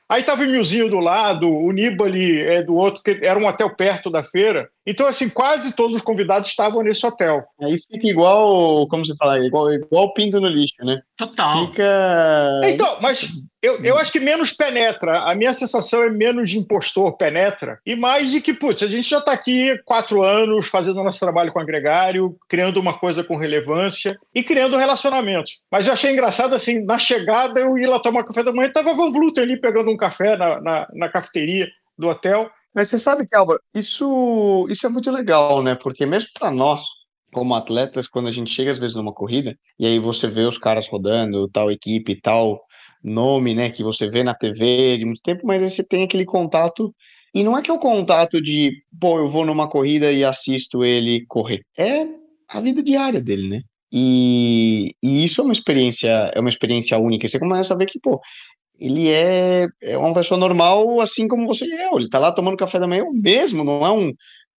Aí 0.09 0.21
estava 0.21 0.43
o 0.43 0.47
Milzinho 0.47 0.89
do 0.89 0.99
lado, 0.99 1.53
o 1.53 1.69
Nibali 1.73 2.41
é, 2.41 2.63
do 2.63 2.75
outro, 2.75 3.03
que 3.03 3.19
era 3.21 3.37
um 3.37 3.45
hotel 3.45 3.69
perto 3.75 4.09
da 4.09 4.23
feira. 4.23 4.69
Então, 4.85 5.05
assim, 5.05 5.27
quase 5.27 5.73
todos 5.73 5.97
os 5.97 6.01
convidados 6.01 6.47
estavam 6.47 6.81
nesse 6.81 7.05
hotel. 7.05 7.43
Aí 7.61 7.77
fica 7.91 8.07
igual, 8.07 8.87
como 8.87 9.05
você 9.05 9.13
fala, 9.17 9.45
igual, 9.45 9.69
igual 9.73 10.13
pinto 10.13 10.39
no 10.39 10.47
lixo, 10.47 10.77
né? 10.79 11.01
Total. 11.17 11.67
Fica. 11.67 12.61
Então, 12.63 12.97
mas 13.01 13.29
eu, 13.61 13.83
eu 13.83 13.97
acho 13.97 14.13
que 14.13 14.19
menos 14.21 14.53
penetra. 14.53 15.23
A 15.23 15.35
minha 15.35 15.51
sensação 15.51 16.03
é 16.03 16.09
menos 16.09 16.49
de 16.49 16.57
impostor 16.57 17.17
penetra 17.17 17.77
e 17.85 17.97
mais 17.97 18.31
de 18.31 18.39
que, 18.39 18.53
putz, 18.53 18.81
a 18.83 18.87
gente 18.87 19.09
já 19.09 19.17
está 19.17 19.33
aqui 19.33 19.77
quatro 19.83 20.23
anos 20.23 20.67
fazendo 20.67 21.03
nosso 21.03 21.19
trabalho 21.19 21.51
com 21.51 21.59
agregário, 21.59 22.33
criando 22.47 22.79
uma 22.79 22.97
coisa 22.97 23.25
com 23.25 23.35
relevância 23.37 24.17
e 24.33 24.43
criando 24.43 24.77
relacionamentos. 24.77 25.61
Mas 25.71 25.87
eu 25.87 25.93
achei 25.93 26.11
engraçado, 26.11 26.53
assim, 26.53 26.83
na 26.83 26.97
chegada 26.97 27.59
eu 27.59 27.77
ia 27.77 27.89
lá 27.89 27.99
tomar 27.99 28.23
café 28.23 28.43
da 28.43 28.51
manhã 28.51 28.67
estava 28.67 28.93
Van 28.93 29.11
Vluten 29.11 29.43
ali 29.43 29.59
pegando 29.59 29.91
um 29.91 29.97
café 29.97 30.35
na, 30.35 30.61
na, 30.61 30.87
na 30.93 31.09
cafeteria 31.09 31.67
do 31.97 32.07
hotel. 32.07 32.49
Mas 32.73 32.89
você 32.89 32.99
sabe 32.99 33.27
que, 33.27 33.35
Álvaro, 33.35 33.59
isso, 33.73 34.67
isso 34.69 34.85
é 34.85 34.89
muito 34.89 35.09
legal, 35.09 35.63
né? 35.63 35.75
Porque 35.75 36.05
mesmo 36.05 36.29
para 36.37 36.51
nós, 36.51 36.83
como 37.31 37.55
atletas, 37.55 38.07
quando 38.07 38.27
a 38.27 38.31
gente 38.31 38.51
chega 38.51 38.71
às 38.71 38.77
vezes 38.77 38.95
numa 38.95 39.13
corrida, 39.13 39.57
e 39.79 39.85
aí 39.85 39.99
você 39.99 40.27
vê 40.27 40.41
os 40.41 40.57
caras 40.57 40.87
rodando, 40.87 41.49
tal 41.49 41.71
equipe, 41.71 42.19
tal 42.19 42.61
nome, 43.03 43.53
né, 43.53 43.69
que 43.69 43.83
você 43.83 44.09
vê 44.09 44.23
na 44.23 44.33
TV 44.33 44.97
de 44.97 45.05
muito 45.05 45.21
tempo, 45.21 45.45
mas 45.45 45.61
aí 45.61 45.69
você 45.69 45.83
tem 45.83 46.03
aquele 46.03 46.25
contato, 46.25 46.93
e 47.33 47.43
não 47.43 47.57
é 47.57 47.61
que 47.61 47.69
é 47.69 47.73
o 47.73 47.79
contato 47.79 48.41
de, 48.41 48.71
pô, 48.99 49.19
eu 49.19 49.29
vou 49.29 49.45
numa 49.45 49.69
corrida 49.69 50.11
e 50.11 50.23
assisto 50.23 50.83
ele 50.83 51.25
correr. 51.27 51.61
É 51.77 52.05
a 52.49 52.59
vida 52.61 52.81
diária 52.83 53.21
dele, 53.21 53.49
né? 53.49 53.61
E, 53.91 54.91
e, 55.03 55.23
isso 55.23 55.41
é 55.41 55.43
uma 55.43 55.53
experiência, 55.53 56.31
é 56.33 56.39
uma 56.39 56.49
experiência 56.49 56.97
única. 56.97 57.27
Você 57.27 57.39
começa 57.39 57.73
a 57.73 57.77
ver 57.77 57.85
que, 57.85 57.99
pô, 57.99 58.19
ele 58.79 59.09
é, 59.09 59.67
é 59.81 59.97
uma 59.97 60.13
pessoa 60.13 60.39
normal, 60.39 61.01
assim 61.01 61.27
como 61.27 61.47
você 61.47 61.65
eu. 61.65 61.97
Ele 61.97 62.09
tá 62.09 62.19
lá 62.19 62.31
tomando 62.31 62.57
café 62.57 62.79
da 62.79 62.87
manhã 62.87 63.03
o 63.05 63.13
mesmo, 63.13 63.63
não 63.63 63.85
é 63.85 63.91
um 63.91 64.13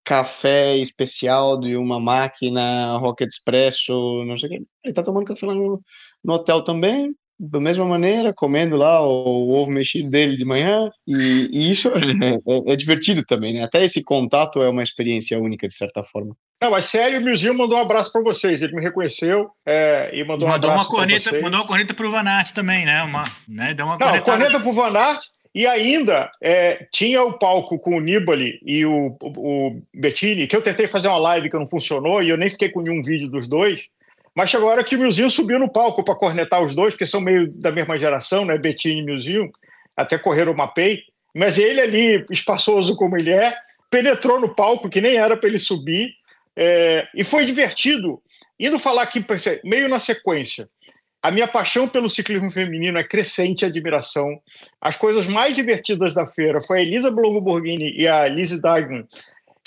café 0.05 0.77
especial 0.79 1.59
de 1.61 1.77
uma 1.77 2.01
máquina 2.01 2.97
Rocket 2.99 3.29
Expresso, 3.29 4.25
não 4.25 4.37
sei 4.37 4.49
o 4.49 4.53
que. 4.53 4.67
Ele 4.85 4.95
tá 4.95 5.03
tomando 5.03 5.27
café 5.27 5.47
lá 5.47 5.55
no, 5.55 5.81
no 6.25 6.33
hotel 6.35 6.63
também, 6.65 7.15
da 7.39 7.61
mesma 7.61 7.85
maneira, 7.85 8.33
comendo 8.33 8.77
lá 8.77 9.01
o, 9.01 9.49
o 9.49 9.55
ovo 9.55 9.71
mexido 9.71 10.11
dele 10.11 10.37
de 10.37 10.45
manhã, 10.45 10.91
e, 11.07 11.49
e 11.53 11.71
isso 11.71 11.89
é, 11.95 12.35
é, 12.35 12.73
é, 12.73 12.77
divertido 12.77 13.25
também, 13.25 13.55
né? 13.55 13.63
Até 13.63 13.85
esse 13.85 14.03
contato 14.03 14.63
é 14.63 14.69
uma 14.69 14.83
experiência 14.83 15.39
única, 15.39 15.69
de 15.69 15.75
certa 15.75 16.03
forma. 16.03 16.37
Não, 16.61 16.73
mas 16.73 16.87
sério, 16.87 17.21
o 17.21 17.23
Milzinho 17.23 17.57
mandou 17.57 17.79
um 17.79 17.83
abraço 17.83 18.11
para 18.13 18.23
vocês. 18.23 18.61
Ele 18.61 18.75
me 18.75 18.83
reconheceu 18.83 19.49
é, 19.65 20.11
e 20.13 20.25
mandou, 20.25 20.49
mandou 20.49 20.71
um 20.71 20.73
abraço 20.73 20.91
uma 20.91 20.97
corneta, 20.97 21.41
Mandou 21.41 21.61
uma 21.61 21.67
corneta 21.67 21.95
para 21.95 22.07
o 22.07 22.11
Vanart 22.11 22.51
também, 22.53 22.85
né? 22.85 23.03
Uma, 23.05 23.25
né? 23.47 23.75
Deu 23.75 23.87
uma 23.87 23.97
Não, 23.97 24.21
corneta 24.21 24.59
para 24.59 24.69
o 24.69 24.73
Vanart. 24.73 25.25
E 25.55 25.67
ainda 25.67 26.31
é, 26.43 26.87
tinha 26.93 27.23
o 27.23 27.33
palco 27.33 27.79
com 27.79 27.97
o 27.97 28.01
Nibali 28.01 28.61
e 28.65 28.85
o, 28.85 29.17
o, 29.21 29.69
o, 29.69 29.83
Bettini, 29.95 30.47
que 30.47 30.55
eu 30.55 30.63
tentei 30.63 30.87
fazer 30.87 31.09
uma 31.09 31.19
live 31.19 31.49
que 31.49 31.57
não 31.57 31.67
funcionou 31.67 32.23
e 32.23 32.29
eu 32.29 32.37
nem 32.37 32.51
fiquei 32.51 32.69
com 32.69 32.83
nenhum 32.83 33.03
vídeo 33.03 33.29
dos 33.29 33.49
dois. 33.49 33.89
Mas 34.35 34.51
chegou 34.51 34.69
a 34.69 34.73
hora 34.73 34.85
que 34.85 34.97
o 34.97 34.99
Milzinho 34.99 35.31
subiu 35.31 35.59
no 35.59 35.71
palco 35.71 36.03
para 36.03 36.15
cornetar 36.15 36.63
os 36.63 36.75
dois, 36.75 36.95
porque 36.95 37.07
são 37.07 37.21
meio 37.21 37.49
da 37.51 37.73
mesma 37.73 37.99
geração, 37.99 38.45
né? 38.45 38.59
Bettini 38.59 39.01
e 39.01 39.05
Milzinho, 39.05 39.51
até 39.97 40.19
correram 40.19 40.53
uma 40.53 40.69
pay. 40.69 41.03
Mas 41.35 41.59
ele 41.59 41.81
ali, 41.81 42.27
espaçoso 42.31 42.97
como 42.97 43.17
ele 43.17 43.31
é, 43.31 43.55
penetrou 43.91 44.41
no 44.41 44.55
palco, 44.55 44.89
que 44.89 45.01
nem 45.01 45.17
era 45.17 45.37
para 45.37 45.49
ele 45.49 45.59
subir, 45.59 46.13
é, 46.57 47.07
e 47.15 47.25
foi 47.25 47.45
divertido. 47.45 48.21
Indo 48.59 48.79
falar 48.79 49.03
aqui, 49.03 49.25
meio 49.63 49.89
na 49.89 50.01
sequência, 50.01 50.69
a 51.23 51.31
minha 51.31 51.49
paixão 51.49 51.89
pelo 51.89 52.09
ciclismo 52.09 52.51
feminino 52.51 52.99
é 52.99 53.05
crescente 53.05 53.65
admiração. 53.65 54.41
As 54.81 54.97
coisas 54.97 55.27
mais 55.27 55.55
divertidas 55.55 56.15
da 56.15 56.27
feira 56.27 56.61
foi 56.61 56.79
a 56.79 56.83
Elisa 56.83 57.11
Borghini 57.11 57.93
e 57.97 58.07
a 58.07 58.27
Lizzie 58.29 58.61
Dagman 58.61 59.07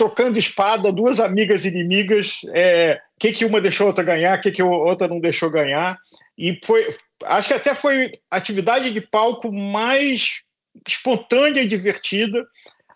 trocando 0.01 0.39
espada, 0.39 0.91
duas 0.91 1.19
amigas 1.19 1.63
inimigas, 1.63 2.41
é, 2.55 2.99
que 3.19 3.31
que 3.31 3.45
uma 3.45 3.61
deixou 3.61 3.85
a 3.85 3.87
outra 3.89 4.03
ganhar, 4.03 4.35
que 4.39 4.51
que 4.51 4.61
a 4.61 4.65
outra 4.65 5.07
não 5.07 5.19
deixou 5.19 5.47
ganhar. 5.47 5.95
E 6.35 6.59
foi, 6.65 6.89
acho 7.25 7.47
que 7.47 7.53
até 7.53 7.75
foi 7.75 8.13
a 8.31 8.37
atividade 8.37 8.89
de 8.89 8.99
palco 8.99 9.51
mais 9.53 10.41
espontânea 10.87 11.61
e 11.61 11.67
divertida 11.67 12.43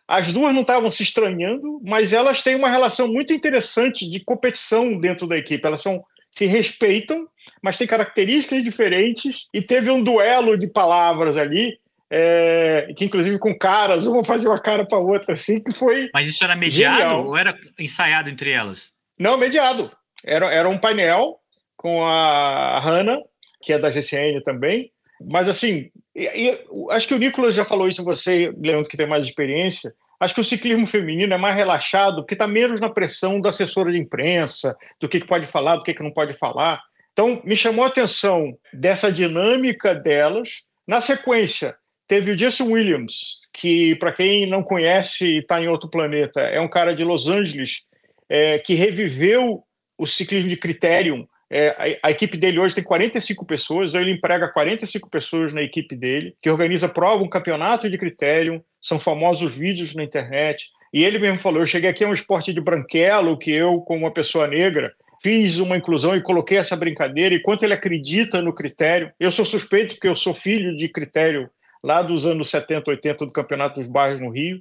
as 0.07 0.31
duas 0.31 0.53
não 0.53 0.61
estavam 0.61 0.89
se 0.89 1.03
estranhando, 1.03 1.81
mas 1.83 2.13
elas 2.13 2.43
têm 2.43 2.55
uma 2.55 2.69
relação 2.69 3.07
muito 3.07 3.33
interessante 3.33 4.09
de 4.09 4.19
competição 4.19 4.99
dentro 4.99 5.27
da 5.27 5.37
equipe. 5.37 5.65
Elas 5.65 5.81
são 5.81 6.03
se 6.31 6.45
respeitam, 6.45 7.27
mas 7.61 7.77
têm 7.77 7.87
características 7.87 8.63
diferentes 8.63 9.47
e 9.53 9.61
teve 9.61 9.89
um 9.89 10.03
duelo 10.03 10.57
de 10.57 10.67
palavras 10.67 11.37
ali 11.37 11.79
é, 12.09 12.93
que 12.95 13.05
inclusive 13.05 13.39
com 13.39 13.57
caras, 13.57 14.05
uma 14.05 14.23
fazia 14.23 14.49
uma 14.49 14.59
cara 14.59 14.85
para 14.85 14.97
outra, 14.97 15.33
assim, 15.33 15.59
que 15.59 15.71
foi. 15.71 16.09
Mas 16.13 16.29
isso 16.29 16.43
era 16.43 16.55
mediado 16.55 16.97
genial. 16.97 17.25
ou 17.25 17.37
era 17.37 17.57
ensaiado 17.79 18.29
entre 18.29 18.51
elas? 18.51 18.93
Não, 19.19 19.37
mediado. 19.37 19.91
Era, 20.23 20.51
era 20.53 20.69
um 20.69 20.77
painel 20.77 21.39
com 21.75 22.03
a 22.03 22.79
Hannah, 22.79 23.19
que 23.61 23.73
é 23.73 23.79
da 23.79 23.91
GCN 23.91 24.41
também. 24.41 24.91
Mas 25.21 25.47
assim, 25.47 25.89
e, 26.15 26.25
e, 26.25 26.59
acho 26.91 27.07
que 27.07 27.13
o 27.13 27.17
Nicolas 27.19 27.53
já 27.53 27.65
falou 27.65 27.87
isso 27.87 28.03
você, 28.03 28.53
Leandro, 28.57 28.89
que 28.89 28.97
tem 28.97 29.07
mais 29.07 29.25
experiência. 29.25 29.93
Acho 30.19 30.33
que 30.33 30.41
o 30.41 30.45
ciclismo 30.45 30.87
feminino 30.87 31.33
é 31.33 31.37
mais 31.37 31.55
relaxado, 31.55 32.17
porque 32.17 32.35
está 32.35 32.47
menos 32.47 32.79
na 32.79 32.89
pressão 32.89 33.41
da 33.41 33.49
assessora 33.49 33.91
de 33.91 33.97
imprensa, 33.97 34.75
do 34.99 35.09
que, 35.09 35.19
que 35.19 35.27
pode 35.27 35.45
falar, 35.45 35.75
do 35.75 35.83
que, 35.83 35.93
que 35.93 36.03
não 36.03 36.11
pode 36.11 36.33
falar. 36.33 36.81
Então, 37.11 37.41
me 37.43 37.55
chamou 37.55 37.83
a 37.83 37.87
atenção 37.87 38.57
dessa 38.73 39.11
dinâmica 39.11 39.93
delas. 39.93 40.63
Na 40.87 41.01
sequência, 41.01 41.75
teve 42.07 42.31
o 42.31 42.35
Jason 42.35 42.65
Williams, 42.65 43.39
que, 43.53 43.95
para 43.95 44.11
quem 44.11 44.45
não 44.45 44.63
conhece 44.63 45.25
e 45.25 45.39
está 45.39 45.61
em 45.61 45.67
outro 45.67 45.89
planeta, 45.89 46.41
é 46.41 46.59
um 46.59 46.69
cara 46.69 46.93
de 46.93 47.03
Los 47.03 47.27
Angeles 47.27 47.83
é, 48.29 48.59
que 48.59 48.73
reviveu 48.73 49.63
o 49.97 50.05
ciclismo 50.05 50.49
de 50.49 50.57
critério 50.57 51.27
é, 51.49 51.99
a, 52.01 52.07
a, 52.07 52.11
equipe 52.11 52.37
dele 52.37 52.59
hoje 52.59 52.75
tem 52.75 52.83
45 52.83 53.45
pessoas, 53.45 53.93
ele 53.93 54.11
emprega 54.11 54.47
45 54.47 55.09
pessoas 55.09 55.53
na 55.53 55.61
equipe 55.61 55.95
dele, 55.95 56.35
que 56.41 56.49
organiza 56.49 56.89
prova, 56.89 57.23
um 57.23 57.29
campeonato 57.29 57.89
de 57.89 57.97
critério, 57.97 58.63
são 58.81 58.99
famosos 58.99 59.55
vídeos 59.55 59.93
na 59.93 60.03
internet. 60.03 60.69
E 60.93 61.03
ele 61.03 61.19
mesmo 61.19 61.37
falou: 61.37 61.61
Eu 61.61 61.65
cheguei 61.65 61.89
aqui 61.89 62.03
a 62.03 62.09
um 62.09 62.13
esporte 62.13 62.51
de 62.51 62.61
branquelo, 62.61 63.37
que 63.37 63.51
eu, 63.51 63.79
como 63.81 64.01
uma 64.01 64.13
pessoa 64.13 64.47
negra, 64.47 64.91
fiz 65.21 65.57
uma 65.59 65.77
inclusão 65.77 66.15
e 66.15 66.21
coloquei 66.21 66.57
essa 66.57 66.75
brincadeira. 66.75 67.35
E 67.35 67.41
quanto 67.41 67.63
ele 67.63 67.73
acredita 67.73 68.41
no 68.41 68.53
critério, 68.53 69.11
eu 69.19 69.31
sou 69.31 69.45
suspeito, 69.45 69.95
porque 69.95 70.07
eu 70.07 70.15
sou 70.15 70.33
filho 70.33 70.75
de 70.75 70.89
critério 70.89 71.49
lá 71.85 72.01
dos 72.01 72.25
anos 72.25 72.49
70, 72.49 72.89
80 72.89 73.25
do 73.27 73.31
Campeonato 73.31 73.79
dos 73.79 73.87
Bairros 73.87 74.19
no 74.19 74.31
Rio. 74.31 74.59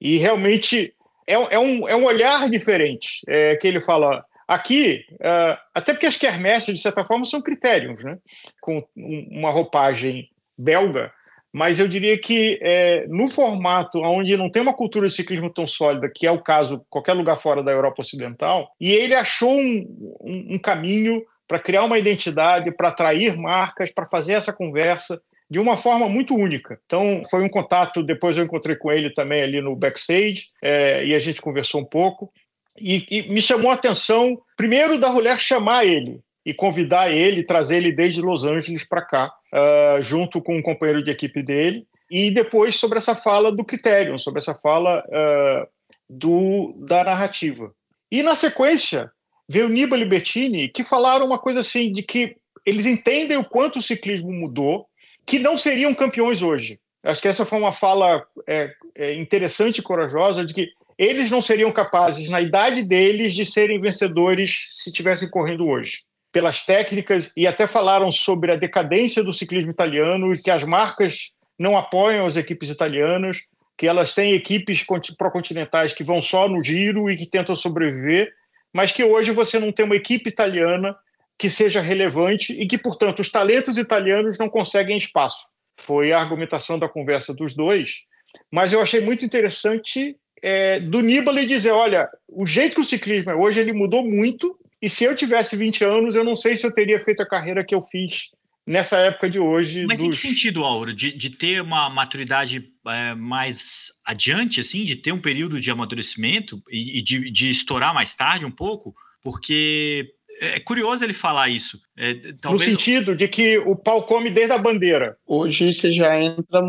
E 0.00 0.16
realmente 0.18 0.92
é, 1.24 1.34
é, 1.34 1.58
um, 1.58 1.88
é 1.88 1.94
um 1.94 2.04
olhar 2.04 2.50
diferente 2.50 3.20
é, 3.28 3.54
que 3.56 3.68
ele 3.68 3.80
fala 3.80 4.24
Aqui, 4.46 5.06
uh, 5.14 5.58
até 5.74 5.94
porque 5.94 6.04
as 6.04 6.18
quermesses, 6.18 6.74
de 6.74 6.82
certa 6.82 7.02
forma, 7.02 7.24
são 7.24 7.40
critérios, 7.40 8.04
né? 8.04 8.18
com 8.60 8.86
uma 8.94 9.50
roupagem 9.50 10.28
belga, 10.56 11.10
mas 11.50 11.80
eu 11.80 11.88
diria 11.88 12.18
que 12.20 12.58
é, 12.60 13.06
no 13.08 13.26
formato 13.26 14.00
onde 14.00 14.36
não 14.36 14.50
tem 14.50 14.60
uma 14.60 14.74
cultura 14.74 15.06
de 15.06 15.14
ciclismo 15.14 15.48
tão 15.48 15.66
sólida, 15.66 16.10
que 16.14 16.26
é 16.26 16.30
o 16.30 16.42
caso 16.42 16.84
qualquer 16.90 17.14
lugar 17.14 17.36
fora 17.36 17.62
da 17.62 17.72
Europa 17.72 18.02
Ocidental, 18.02 18.70
e 18.78 18.92
ele 18.92 19.14
achou 19.14 19.50
um, 19.50 20.18
um, 20.20 20.54
um 20.56 20.58
caminho 20.58 21.22
para 21.48 21.58
criar 21.58 21.84
uma 21.84 21.98
identidade, 21.98 22.70
para 22.70 22.88
atrair 22.88 23.38
marcas, 23.38 23.90
para 23.90 24.04
fazer 24.04 24.34
essa 24.34 24.52
conversa 24.52 25.18
de 25.54 25.60
uma 25.60 25.76
forma 25.76 26.08
muito 26.08 26.34
única. 26.34 26.80
Então, 26.84 27.22
foi 27.30 27.44
um 27.44 27.48
contato. 27.48 28.02
Depois 28.02 28.36
eu 28.36 28.42
encontrei 28.42 28.74
com 28.74 28.90
ele 28.90 29.14
também 29.14 29.40
ali 29.40 29.60
no 29.60 29.76
backstage 29.76 30.48
é, 30.60 31.06
e 31.06 31.14
a 31.14 31.18
gente 31.20 31.40
conversou 31.40 31.80
um 31.80 31.84
pouco. 31.84 32.32
E, 32.76 33.06
e 33.08 33.32
me 33.32 33.40
chamou 33.40 33.70
a 33.70 33.74
atenção, 33.74 34.36
primeiro, 34.56 34.98
da 34.98 35.10
mulher 35.10 35.38
chamar 35.38 35.84
ele 35.86 36.20
e 36.44 36.52
convidar 36.52 37.08
ele, 37.08 37.44
trazer 37.44 37.76
ele 37.76 37.92
desde 37.92 38.20
Los 38.20 38.42
Angeles 38.42 38.84
para 38.84 39.00
cá, 39.00 39.32
uh, 39.54 40.02
junto 40.02 40.42
com 40.42 40.56
um 40.56 40.62
companheiro 40.62 41.04
de 41.04 41.12
equipe 41.12 41.40
dele, 41.40 41.86
e 42.10 42.32
depois 42.32 42.74
sobre 42.74 42.98
essa 42.98 43.14
fala 43.14 43.52
do 43.52 43.64
Criterion, 43.64 44.18
sobre 44.18 44.40
essa 44.40 44.56
fala 44.56 45.04
uh, 45.06 45.68
do, 46.10 46.74
da 46.78 47.04
narrativa. 47.04 47.72
E 48.10 48.24
na 48.24 48.34
sequência, 48.34 49.08
veio 49.48 49.68
Nibali 49.68 50.04
Bettini, 50.04 50.68
que 50.68 50.82
falaram 50.82 51.24
uma 51.24 51.38
coisa 51.38 51.60
assim, 51.60 51.92
de 51.92 52.02
que 52.02 52.36
eles 52.66 52.86
entendem 52.86 53.36
o 53.36 53.44
quanto 53.44 53.78
o 53.78 53.82
ciclismo 53.82 54.32
mudou, 54.32 54.88
que 55.26 55.38
não 55.38 55.56
seriam 55.56 55.94
campeões 55.94 56.42
hoje. 56.42 56.78
Acho 57.02 57.20
que 57.20 57.28
essa 57.28 57.44
foi 57.44 57.58
uma 57.58 57.72
fala 57.72 58.24
é, 58.46 58.70
é 58.94 59.14
interessante 59.14 59.78
e 59.78 59.82
corajosa, 59.82 60.44
de 60.44 60.54
que 60.54 60.68
eles 60.96 61.30
não 61.30 61.42
seriam 61.42 61.72
capazes, 61.72 62.30
na 62.30 62.40
idade 62.40 62.82
deles, 62.82 63.34
de 63.34 63.44
serem 63.44 63.80
vencedores 63.80 64.68
se 64.72 64.92
tivessem 64.92 65.28
correndo 65.28 65.66
hoje. 65.66 66.02
Pelas 66.32 66.62
técnicas, 66.62 67.30
e 67.36 67.46
até 67.46 67.66
falaram 67.66 68.10
sobre 68.10 68.52
a 68.52 68.56
decadência 68.56 69.22
do 69.22 69.32
ciclismo 69.32 69.70
italiano 69.70 70.36
que 70.40 70.50
as 70.50 70.64
marcas 70.64 71.32
não 71.58 71.76
apoiam 71.76 72.26
as 72.26 72.36
equipes 72.36 72.70
italianas, 72.70 73.42
que 73.76 73.86
elas 73.86 74.14
têm 74.14 74.34
equipes 74.34 74.84
procontinentais 75.16 75.92
que 75.92 76.04
vão 76.04 76.22
só 76.22 76.48
no 76.48 76.62
giro 76.62 77.10
e 77.10 77.16
que 77.16 77.26
tentam 77.26 77.54
sobreviver, 77.54 78.32
mas 78.72 78.92
que 78.92 79.04
hoje 79.04 79.30
você 79.30 79.58
não 79.58 79.72
tem 79.72 79.84
uma 79.84 79.96
equipe 79.96 80.28
italiana 80.28 80.96
que 81.38 81.48
seja 81.50 81.80
relevante 81.80 82.52
e 82.52 82.66
que, 82.66 82.78
portanto, 82.78 83.20
os 83.20 83.30
talentos 83.30 83.78
italianos 83.78 84.38
não 84.38 84.48
conseguem 84.48 84.96
espaço. 84.96 85.48
Foi 85.78 86.12
a 86.12 86.20
argumentação 86.20 86.78
da 86.78 86.88
conversa 86.88 87.34
dos 87.34 87.54
dois, 87.54 88.04
mas 88.50 88.72
eu 88.72 88.80
achei 88.80 89.00
muito 89.00 89.24
interessante 89.24 90.16
é, 90.42 90.78
do 90.78 91.00
Nibali 91.00 91.46
dizer: 91.46 91.70
olha, 91.70 92.08
o 92.28 92.46
jeito 92.46 92.74
que 92.74 92.80
o 92.80 92.84
ciclismo 92.84 93.30
é 93.30 93.34
hoje, 93.34 93.60
ele 93.60 93.72
mudou 93.72 94.04
muito, 94.04 94.56
e 94.80 94.88
se 94.88 95.04
eu 95.04 95.16
tivesse 95.16 95.56
20 95.56 95.84
anos, 95.84 96.14
eu 96.14 96.22
não 96.22 96.36
sei 96.36 96.56
se 96.56 96.66
eu 96.66 96.72
teria 96.72 97.02
feito 97.02 97.22
a 97.22 97.28
carreira 97.28 97.64
que 97.64 97.74
eu 97.74 97.80
fiz 97.80 98.30
nessa 98.66 98.98
época 98.98 99.28
de 99.28 99.38
hoje. 99.38 99.84
Mas 99.86 99.98
dos... 100.00 100.08
em 100.08 100.10
que 100.10 100.16
sentido, 100.16 100.64
Auro? 100.64 100.92
De, 100.92 101.12
de 101.12 101.30
ter 101.30 101.62
uma 101.62 101.88
maturidade 101.90 102.70
é, 102.86 103.14
mais 103.14 103.92
adiante, 104.04 104.60
assim, 104.60 104.84
de 104.84 104.96
ter 104.96 105.12
um 105.12 105.20
período 105.20 105.60
de 105.60 105.70
amadurecimento 105.70 106.62
e, 106.70 106.98
e 106.98 107.02
de, 107.02 107.30
de 107.30 107.50
estourar 107.50 107.94
mais 107.94 108.14
tarde 108.14 108.44
um 108.44 108.50
pouco? 108.50 108.94
Porque 109.22 110.12
é, 110.40 110.56
é 110.56 110.60
curioso 110.60 111.04
ele 111.04 111.12
falar 111.12 111.48
isso. 111.48 111.78
É, 111.96 112.14
talvez... 112.40 112.42
No 112.50 112.58
sentido 112.58 113.16
de 113.16 113.28
que 113.28 113.58
o 113.58 113.76
pau 113.76 114.04
come 114.04 114.30
desde 114.30 114.52
a 114.52 114.58
bandeira. 114.58 115.16
Hoje 115.26 115.72
você 115.72 115.90
já 115.90 116.20
entra, 116.20 116.62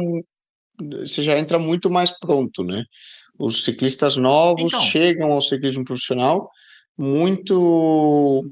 você 1.00 1.24
já 1.24 1.38
entra 1.38 1.60
muito 1.60 1.90
mais 1.90 2.12
pronto, 2.12 2.64
né? 2.64 2.84
Os 3.38 3.64
ciclistas 3.66 4.16
novos 4.16 4.74
então, 4.74 4.82
chegam 4.82 5.32
ao 5.32 5.42
ciclismo 5.42 5.84
profissional 5.84 6.50
muito 6.98 8.46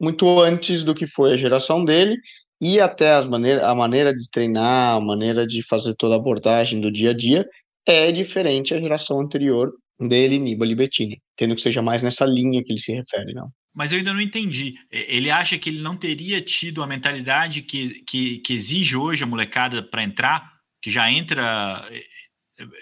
muito 0.00 0.40
antes 0.40 0.82
do 0.82 0.94
que 0.94 1.06
foi 1.06 1.32
a 1.32 1.36
geração 1.36 1.84
dele 1.84 2.16
e 2.60 2.80
até 2.80 3.12
as 3.12 3.28
maneira, 3.28 3.68
a 3.68 3.74
maneira 3.74 4.12
de 4.12 4.28
treinar, 4.28 4.96
a 4.96 5.00
maneira 5.00 5.46
de 5.46 5.62
fazer 5.62 5.94
toda 5.94 6.14
a 6.14 6.18
abordagem 6.18 6.80
do 6.80 6.90
dia 6.90 7.10
a 7.10 7.14
dia 7.14 7.48
é 7.86 8.10
diferente 8.10 8.74
à 8.74 8.80
geração 8.80 9.20
anterior 9.20 9.72
dele, 10.00 10.38
Nibali 10.38 10.74
Bettini, 10.74 11.20
tendo 11.36 11.54
que 11.54 11.60
seja 11.60 11.82
mais 11.82 12.02
nessa 12.02 12.24
linha 12.24 12.62
que 12.62 12.72
ele 12.72 12.80
se 12.80 12.92
refere, 12.92 13.32
não. 13.32 13.48
Mas 13.74 13.90
eu 13.90 13.98
ainda 13.98 14.12
não 14.12 14.20
entendi. 14.20 14.74
Ele 14.90 15.30
acha 15.30 15.56
que 15.56 15.70
ele 15.70 15.80
não 15.80 15.96
teria 15.96 16.40
tido 16.42 16.82
a 16.82 16.86
mentalidade 16.86 17.62
que, 17.62 18.02
que, 18.02 18.38
que 18.38 18.52
exige 18.52 18.96
hoje 18.96 19.22
a 19.22 19.26
molecada 19.26 19.82
para 19.82 20.02
entrar, 20.02 20.52
que 20.80 20.90
já 20.90 21.10
entra 21.10 21.88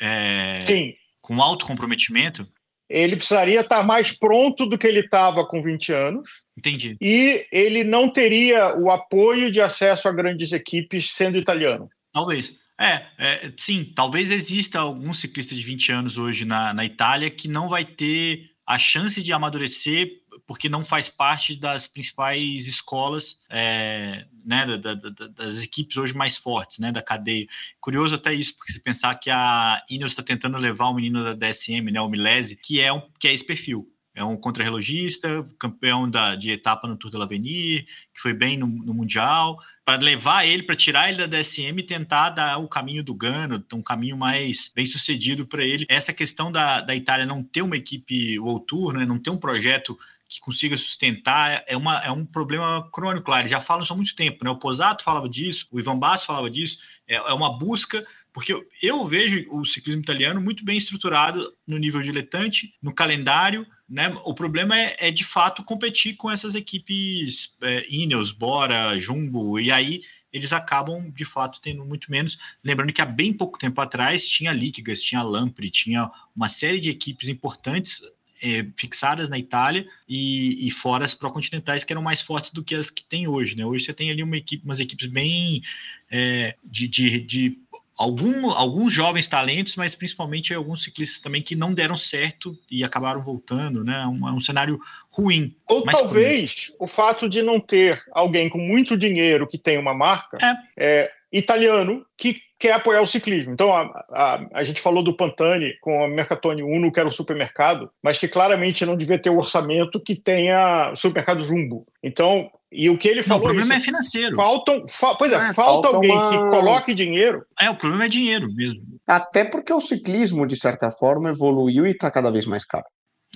é, 0.01 0.59
Sim 0.61 0.95
com 1.31 1.41
alto 1.41 1.65
comprometimento? 1.65 2.45
Ele 2.89 3.15
precisaria 3.15 3.61
estar 3.61 3.85
mais 3.85 4.11
pronto 4.11 4.67
do 4.67 4.77
que 4.77 4.85
ele 4.85 4.99
estava 4.99 5.47
com 5.47 5.63
20 5.63 5.93
anos. 5.93 6.43
Entendi. 6.59 6.97
E 7.01 7.47
ele 7.53 7.85
não 7.85 8.09
teria 8.09 8.77
o 8.77 8.91
apoio 8.91 9.49
de 9.49 9.61
acesso 9.61 10.09
a 10.09 10.13
grandes 10.13 10.51
equipes 10.51 11.13
sendo 11.13 11.39
italiano. 11.39 11.89
Talvez. 12.13 12.59
É, 12.81 13.07
é, 13.17 13.53
sim, 13.57 13.93
talvez 13.95 14.33
exista 14.33 14.81
algum 14.81 15.15
ciclista 15.15 15.55
de 15.55 15.63
20 15.63 15.93
anos 15.93 16.17
hoje 16.17 16.45
na, 16.45 16.75
na 16.75 16.85
Itália 16.85 17.31
que 17.31 17.47
não 17.47 17.69
vai 17.69 17.85
ter 17.85 18.51
a 18.67 18.77
chance 18.77 19.23
de 19.23 19.33
amadurecer 19.33 20.11
porque 20.51 20.69
não 20.69 20.85
faz 20.85 21.09
parte 21.09 21.55
das 21.55 21.87
principais 21.87 22.67
escolas 22.67 23.37
é, 23.49 24.27
né, 24.45 24.67
da, 24.79 24.95
da, 24.95 25.29
das 25.29 25.63
equipes 25.63 25.97
hoje 25.97 26.13
mais 26.13 26.37
fortes, 26.37 26.81
né, 26.81 26.91
da 26.91 27.01
cadeia. 27.01 27.47
Curioso 27.79 28.17
até 28.17 28.35
isso, 28.35 28.57
porque 28.57 28.73
se 28.73 28.81
pensar 28.81 29.15
que 29.15 29.31
a 29.31 29.81
Ineos 29.89 30.11
está 30.11 30.25
tentando 30.25 30.59
levar 30.59 30.89
o 30.89 30.95
menino 30.95 31.23
da 31.23 31.35
DSM, 31.35 31.93
né, 31.93 32.01
o 32.01 32.09
Milese, 32.09 32.57
que 32.57 32.81
é, 32.81 32.93
um, 32.93 33.01
que 33.21 33.29
é 33.29 33.33
esse 33.33 33.47
perfil. 33.47 33.89
É 34.13 34.25
um 34.25 34.37
contrarrelogista, 34.37 35.49
campeão 35.57 36.11
da, 36.11 36.35
de 36.35 36.51
etapa 36.51 36.89
no 36.89 36.97
Tour 36.97 37.13
de 37.13 37.17
l'Avenir, 37.17 37.87
que 38.13 38.21
foi 38.21 38.35
bem 38.35 38.57
no, 38.57 38.67
no 38.67 38.93
Mundial, 38.93 39.57
para 39.85 40.03
levar 40.03 40.45
ele, 40.45 40.65
para 40.65 40.75
tirar 40.75 41.11
ele 41.11 41.19
da 41.19 41.27
DSM 41.27 41.79
e 41.79 41.85
tentar 41.85 42.31
dar 42.31 42.59
o 42.59 42.67
caminho 42.67 43.05
do 43.05 43.15
Gano, 43.15 43.65
um 43.73 43.81
caminho 43.81 44.17
mais 44.17 44.69
bem 44.75 44.85
sucedido 44.85 45.47
para 45.47 45.63
ele. 45.63 45.87
Essa 45.89 46.13
questão 46.13 46.51
da, 46.51 46.81
da 46.81 46.97
Itália 46.97 47.25
não 47.25 47.41
ter 47.41 47.63
uma 47.63 47.77
equipe 47.77 48.37
World 48.41 48.67
Tour, 48.67 48.95
né, 48.95 49.07
não 49.07 49.17
ter 49.17 49.31
um 49.31 49.39
projeto 49.39 49.97
que 50.31 50.39
consiga 50.39 50.77
sustentar 50.77 51.65
é, 51.67 51.77
uma, 51.77 51.99
é 51.99 52.11
um 52.13 52.25
problema 52.25 52.89
crônico 52.93 53.29
lá. 53.29 53.41
Eles 53.41 53.51
já 53.51 53.61
falam 53.61 53.83
isso 53.83 53.93
há 53.93 53.97
muito 53.97 54.15
tempo, 54.15 54.45
né? 54.45 54.51
O 54.51 54.57
Posato 54.57 55.03
falava 55.03 55.29
disso, 55.29 55.67
o 55.73 55.81
Ivan 55.81 55.99
Basso 55.99 56.25
falava 56.25 56.49
disso, 56.49 56.79
é, 57.09 57.17
é 57.17 57.33
uma 57.35 57.59
busca, 57.59 58.07
porque 58.33 58.55
eu, 58.81 59.05
vejo 59.05 59.45
o 59.51 59.65
ciclismo 59.65 60.03
italiano 60.03 60.41
muito 60.41 60.65
bem 60.65 60.79
estruturado 60.79 61.53
no 61.67 61.77
nível 61.77 62.01
diletante, 62.01 62.73
no 62.81 62.95
calendário, 62.95 63.67
né? 63.89 64.09
O 64.25 64.33
problema 64.33 64.79
é, 64.79 64.95
é 65.01 65.11
de 65.11 65.25
fato 65.25 65.65
competir 65.65 66.15
com 66.15 66.31
essas 66.31 66.55
equipes 66.55 67.57
é, 67.61 67.85
Ineos, 67.91 68.31
Bora, 68.31 68.97
Jumbo, 69.01 69.59
e 69.59 69.73
aí 69.73 70.01
eles 70.33 70.53
acabam 70.53 71.11
de 71.11 71.25
fato 71.25 71.61
tendo 71.61 71.85
muito 71.85 72.09
menos. 72.09 72.39
Lembrando 72.63 72.93
que 72.93 73.03
há 73.03 73.07
bem 73.07 73.33
pouco 73.33 73.59
tempo 73.59 73.81
atrás 73.81 74.29
tinha 74.29 74.53
Liquigas, 74.53 75.03
tinha 75.03 75.25
Lampre, 75.25 75.69
tinha 75.71 76.09
uma 76.37 76.49
série 76.49 76.79
de 76.79 76.89
equipes 76.89 77.29
importantes 77.29 78.01
é, 78.43 78.67
fixadas 78.77 79.29
na 79.29 79.39
Itália 79.39 79.87
e, 80.09 80.67
e 80.67 80.71
fora 80.71 81.05
as 81.05 81.15
pró-continentais 81.15 81.85
que 81.85 81.93
eram 81.93 82.03
mais 82.03 82.21
fortes 82.21 82.51
do 82.51 82.65
que 82.65 82.75
as 82.75 82.91
que 82.91 83.03
tem 83.03 83.29
hoje, 83.29 83.57
né? 83.57 83.65
Hoje 83.65 83.85
você 83.85 83.93
tem 83.93 84.11
ali 84.11 84.23
uma 84.23 84.37
equipe, 84.37 84.65
umas 84.65 84.81
equipes 84.81 85.07
bem 85.07 85.63
é, 86.11 86.55
de, 86.65 86.89
de, 86.89 87.21
de 87.21 87.59
algum, 88.01 88.51
alguns 88.51 88.95
jovens 88.95 89.29
talentos, 89.29 89.77
mas 89.77 89.95
principalmente 89.95 90.55
alguns 90.55 90.83
ciclistas 90.83 91.21
também 91.21 91.43
que 91.43 91.55
não 91.55 91.75
deram 91.75 91.99
certo 91.99 92.59
e 92.71 92.83
acabaram 92.83 93.23
voltando, 93.23 93.85
né? 93.85 94.07
Um, 94.07 94.37
um 94.37 94.41
cenário 94.41 94.81
ruim. 95.11 95.55
Ou 95.69 95.83
talvez 95.83 96.75
o 96.79 96.87
fato 96.87 97.29
de 97.29 97.43
não 97.43 97.61
ter 97.61 98.03
alguém 98.13 98.49
com 98.49 98.59
muito 98.59 98.97
dinheiro 98.97 99.47
que 99.47 99.59
tem 99.59 99.77
uma 99.77 99.93
marca 99.93 100.39
é. 100.41 100.55
É, 100.77 101.13
italiano 101.33 102.05
que 102.17 102.37
quer 102.59 102.73
apoiar 102.73 103.01
o 103.01 103.07
ciclismo. 103.07 103.53
Então, 103.53 103.73
a, 103.73 103.83
a, 104.11 104.47
a 104.55 104.63
gente 104.65 104.81
falou 104.81 105.03
do 105.03 105.17
Pantani 105.17 105.75
com 105.81 106.05
a 106.05 106.09
Mercatone 106.09 106.63
Uno, 106.63 106.93
que 106.93 107.01
era 107.01 107.09
um 107.09 107.13
supermercado, 107.13 107.91
mas 108.03 108.19
que 108.19 108.29
claramente 108.29 108.85
não 108.85 108.97
devia 108.97 109.19
ter 109.19 109.31
o 109.31 109.39
orçamento 109.39 110.01
que 110.01 110.15
tenha 110.15 110.91
o 110.93 110.97
supermercado 110.97 111.45
Jumbo. 111.45 111.87
Então, 112.03 112.51
e 112.71 112.89
o 112.91 112.99
que 112.99 113.09
ele 113.09 113.23
falou. 113.23 113.45
Não, 113.45 113.51
o 113.51 113.55
problema 113.55 113.75
é, 113.75 113.79
é 113.79 113.81
financeiro. 113.81 114.37
Faltam, 114.37 114.87
fa, 114.87 115.15
pois 115.15 115.33
é, 115.33 115.37
é 115.37 115.39
falta, 115.39 115.55
falta 115.55 115.89
alguém 115.89 116.13
uma... 116.13 116.31
que 116.31 116.37
coloque 116.57 116.95
dinheiro. 116.95 117.45
É, 117.61 117.71
o 117.71 117.75
problema 117.75 118.05
é 118.05 118.09
dinheiro 118.09 118.53
mesmo. 118.53 118.83
Até 119.07 119.45
porque 119.45 119.73
o 119.73 119.81
ciclismo, 119.81 120.47
de 120.47 120.57
certa 120.57 120.91
forma, 120.91 121.31
evoluiu 121.31 121.87
e 121.87 121.91
está 121.91 122.11
cada 122.11 122.31
vez 122.31 122.47
mais 122.47 122.65
caro. 122.65 122.87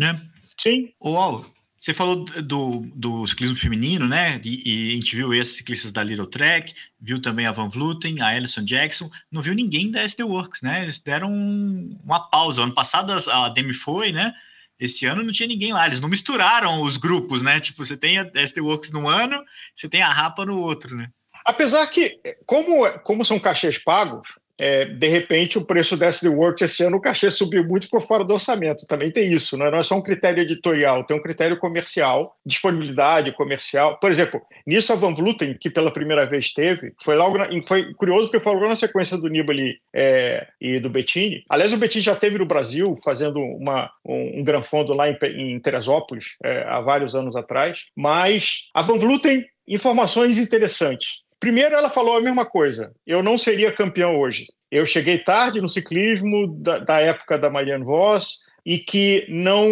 É. 0.00 0.14
Sim. 0.61 0.90
Uau, 1.02 1.44
você 1.84 1.92
falou 1.92 2.24
do, 2.24 2.80
do 2.94 3.26
ciclismo 3.28 3.56
feminino, 3.58 4.08
né? 4.08 4.40
E, 4.42 4.62
e, 4.64 4.92
a 4.92 4.94
gente 4.94 5.14
viu 5.14 5.34
esses 5.34 5.56
ciclistas 5.56 5.92
da 5.92 6.02
Little 6.02 6.26
Trek, 6.26 6.72
viu 6.98 7.20
também 7.20 7.44
a 7.44 7.52
Van 7.52 7.68
Vluten, 7.68 8.22
a 8.22 8.28
Alison 8.28 8.64
Jackson, 8.64 9.10
não 9.30 9.42
viu 9.42 9.54
ninguém 9.54 9.90
da 9.90 10.00
SD 10.00 10.22
Works, 10.22 10.62
né? 10.62 10.80
Eles 10.80 10.98
deram 10.98 11.30
uma 11.30 12.30
pausa. 12.30 12.62
Ano 12.62 12.72
passado 12.72 13.12
a 13.12 13.50
Demi 13.50 13.74
foi, 13.74 14.12
né? 14.12 14.32
Esse 14.80 15.04
ano 15.04 15.22
não 15.22 15.30
tinha 15.30 15.46
ninguém 15.46 15.74
lá, 15.74 15.84
eles 15.84 16.00
não 16.00 16.08
misturaram 16.08 16.80
os 16.80 16.96
grupos, 16.96 17.42
né? 17.42 17.60
Tipo, 17.60 17.84
você 17.84 17.98
tem 17.98 18.18
a 18.18 18.30
SD 18.34 18.62
Works 18.62 18.90
num 18.90 19.06
ano, 19.06 19.44
você 19.74 19.86
tem 19.86 20.00
a 20.00 20.08
Rapa 20.08 20.46
no 20.46 20.58
outro, 20.58 20.96
né? 20.96 21.10
Apesar 21.44 21.86
que, 21.88 22.18
como, 22.46 22.88
como 23.00 23.26
são 23.26 23.38
cachês 23.38 23.76
pagos, 23.76 24.38
é, 24.58 24.84
de 24.84 25.08
repente 25.08 25.58
o 25.58 25.64
preço 25.64 25.96
da 25.96 26.06
SD 26.06 26.28
Works 26.28 26.62
esse 26.62 26.82
ano 26.84 26.96
o 26.96 27.00
cachê 27.00 27.30
subiu 27.30 27.64
muito 27.64 27.84
ficou 27.84 28.00
fora 28.00 28.24
do 28.24 28.34
orçamento. 28.34 28.86
Também 28.86 29.10
tem 29.10 29.32
isso, 29.32 29.56
né? 29.56 29.70
não 29.70 29.78
é 29.78 29.82
só 29.82 29.96
um 29.96 30.02
critério 30.02 30.42
editorial, 30.42 31.04
tem 31.04 31.16
um 31.16 31.20
critério 31.20 31.58
comercial, 31.58 32.34
disponibilidade 32.44 33.32
comercial. 33.32 33.98
Por 33.98 34.10
exemplo, 34.10 34.40
nisso 34.66 34.92
a 34.92 34.96
Van 34.96 35.14
Vluten, 35.14 35.56
que 35.58 35.70
pela 35.70 35.92
primeira 35.92 36.24
vez 36.26 36.52
teve, 36.52 36.92
foi 37.02 37.16
logo 37.16 37.38
na, 37.38 37.48
foi 37.62 37.92
curioso 37.94 38.28
porque 38.28 38.42
foi 38.42 38.52
logo 38.52 38.68
na 38.68 38.76
sequência 38.76 39.16
do 39.16 39.28
Nibali 39.28 39.76
é, 39.94 40.46
e 40.60 40.78
do 40.78 40.90
Bettini. 40.90 41.44
Aliás, 41.48 41.72
o 41.72 41.76
Bettini 41.76 42.04
já 42.04 42.14
teve 42.14 42.38
no 42.38 42.46
Brasil 42.46 42.94
fazendo 43.02 43.40
uma, 43.40 43.90
um, 44.04 44.40
um 44.40 44.44
gran 44.44 44.62
fundo 44.62 44.94
lá 44.94 45.08
em, 45.08 45.16
em 45.36 45.60
Teresópolis 45.60 46.36
é, 46.44 46.64
há 46.68 46.80
vários 46.80 47.14
anos 47.14 47.36
atrás, 47.36 47.86
mas 47.96 48.68
a 48.74 48.82
Van 48.82 48.98
Vluten 48.98 49.44
informações 49.66 50.38
interessantes. 50.38 51.23
Primeiro, 51.44 51.74
ela 51.74 51.90
falou 51.90 52.16
a 52.16 52.22
mesma 52.22 52.46
coisa. 52.46 52.94
Eu 53.07 53.22
não 53.22 53.37
seria 53.37 53.70
campeão 53.70 54.18
hoje. 54.18 54.46
Eu 54.70 54.87
cheguei 54.87 55.18
tarde 55.18 55.61
no 55.61 55.68
ciclismo 55.68 56.46
da, 56.46 56.78
da 56.78 57.00
época 57.00 57.38
da 57.38 57.50
Marianne 57.50 57.85
Voss 57.85 58.38
e 58.64 58.78
que 58.78 59.26
não. 59.28 59.68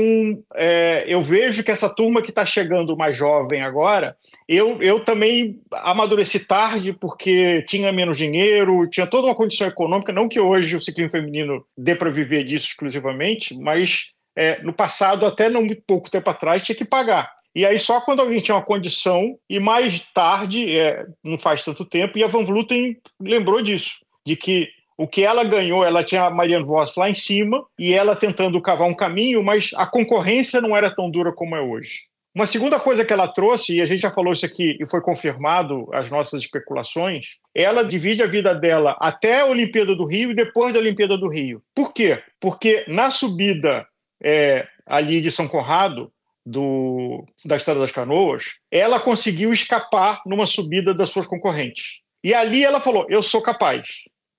É, 0.54 1.02
eu 1.06 1.22
vejo 1.22 1.64
que 1.64 1.70
essa 1.70 1.88
turma 1.88 2.20
que 2.20 2.28
está 2.28 2.44
chegando 2.44 2.94
mais 2.94 3.16
jovem 3.16 3.62
agora, 3.62 4.14
eu, 4.46 4.82
eu 4.82 5.00
também 5.00 5.62
amadureci 5.72 6.40
tarde 6.40 6.92
porque 6.92 7.64
tinha 7.66 7.90
menos 7.90 8.18
dinheiro, 8.18 8.86
tinha 8.90 9.06
toda 9.06 9.28
uma 9.28 9.34
condição 9.34 9.66
econômica. 9.66 10.12
Não 10.12 10.28
que 10.28 10.38
hoje 10.38 10.76
o 10.76 10.80
ciclismo 10.80 11.10
feminino 11.10 11.64
dê 11.74 11.96
para 11.96 12.10
viver 12.10 12.44
disso 12.44 12.66
exclusivamente, 12.66 13.58
mas 13.58 14.10
é, 14.36 14.60
no 14.62 14.74
passado, 14.74 15.24
até 15.24 15.48
não 15.48 15.62
muito 15.62 15.82
pouco 15.86 16.10
tempo 16.10 16.28
atrás, 16.28 16.62
tinha 16.62 16.76
que 16.76 16.84
pagar. 16.84 17.32
E 17.54 17.66
aí 17.66 17.78
só 17.78 18.00
quando 18.00 18.20
alguém 18.20 18.40
tinha 18.40 18.54
uma 18.54 18.64
condição, 18.64 19.36
e 19.48 19.60
mais 19.60 20.00
tarde, 20.12 20.78
é, 20.78 21.04
não 21.22 21.38
faz 21.38 21.64
tanto 21.64 21.84
tempo, 21.84 22.18
e 22.18 22.24
a 22.24 22.26
Van 22.26 22.44
Vluten 22.44 22.96
lembrou 23.20 23.60
disso, 23.60 23.96
de 24.26 24.36
que 24.36 24.68
o 24.96 25.06
que 25.06 25.22
ela 25.22 25.44
ganhou, 25.44 25.84
ela 25.84 26.04
tinha 26.04 26.24
a 26.24 26.30
Marianne 26.30 26.64
Voss 26.64 26.96
lá 26.96 27.10
em 27.10 27.14
cima, 27.14 27.64
e 27.78 27.92
ela 27.92 28.16
tentando 28.16 28.60
cavar 28.60 28.88
um 28.88 28.94
caminho, 28.94 29.42
mas 29.42 29.70
a 29.74 29.86
concorrência 29.86 30.60
não 30.60 30.76
era 30.76 30.94
tão 30.94 31.10
dura 31.10 31.32
como 31.32 31.56
é 31.56 31.60
hoje. 31.60 32.12
Uma 32.34 32.46
segunda 32.46 32.80
coisa 32.80 33.04
que 33.04 33.12
ela 33.12 33.28
trouxe, 33.28 33.76
e 33.76 33.82
a 33.82 33.86
gente 33.86 34.00
já 34.00 34.10
falou 34.10 34.32
isso 34.32 34.46
aqui 34.46 34.78
e 34.80 34.86
foi 34.86 35.02
confirmado 35.02 35.86
as 35.92 36.10
nossas 36.10 36.40
especulações, 36.40 37.36
ela 37.54 37.84
divide 37.84 38.22
a 38.22 38.26
vida 38.26 38.54
dela 38.54 38.96
até 38.98 39.40
a 39.40 39.46
Olimpíada 39.46 39.94
do 39.94 40.06
Rio 40.06 40.30
e 40.30 40.34
depois 40.34 40.72
da 40.72 40.78
Olimpíada 40.78 41.18
do 41.18 41.28
Rio. 41.28 41.62
Por 41.74 41.92
quê? 41.92 42.22
Porque 42.40 42.84
na 42.88 43.10
subida 43.10 43.86
é, 44.22 44.66
ali 44.86 45.20
de 45.20 45.30
São 45.30 45.46
Conrado, 45.46 46.10
do, 46.44 47.24
da 47.44 47.56
Estrada 47.56 47.80
das 47.80 47.92
Canoas, 47.92 48.56
ela 48.70 48.98
conseguiu 48.98 49.52
escapar 49.52 50.20
numa 50.26 50.46
subida 50.46 50.92
das 50.92 51.10
suas 51.10 51.26
concorrentes. 51.26 52.00
E 52.24 52.34
ali 52.34 52.64
ela 52.64 52.80
falou: 52.80 53.06
Eu 53.08 53.22
sou 53.22 53.40
capaz. 53.40 53.88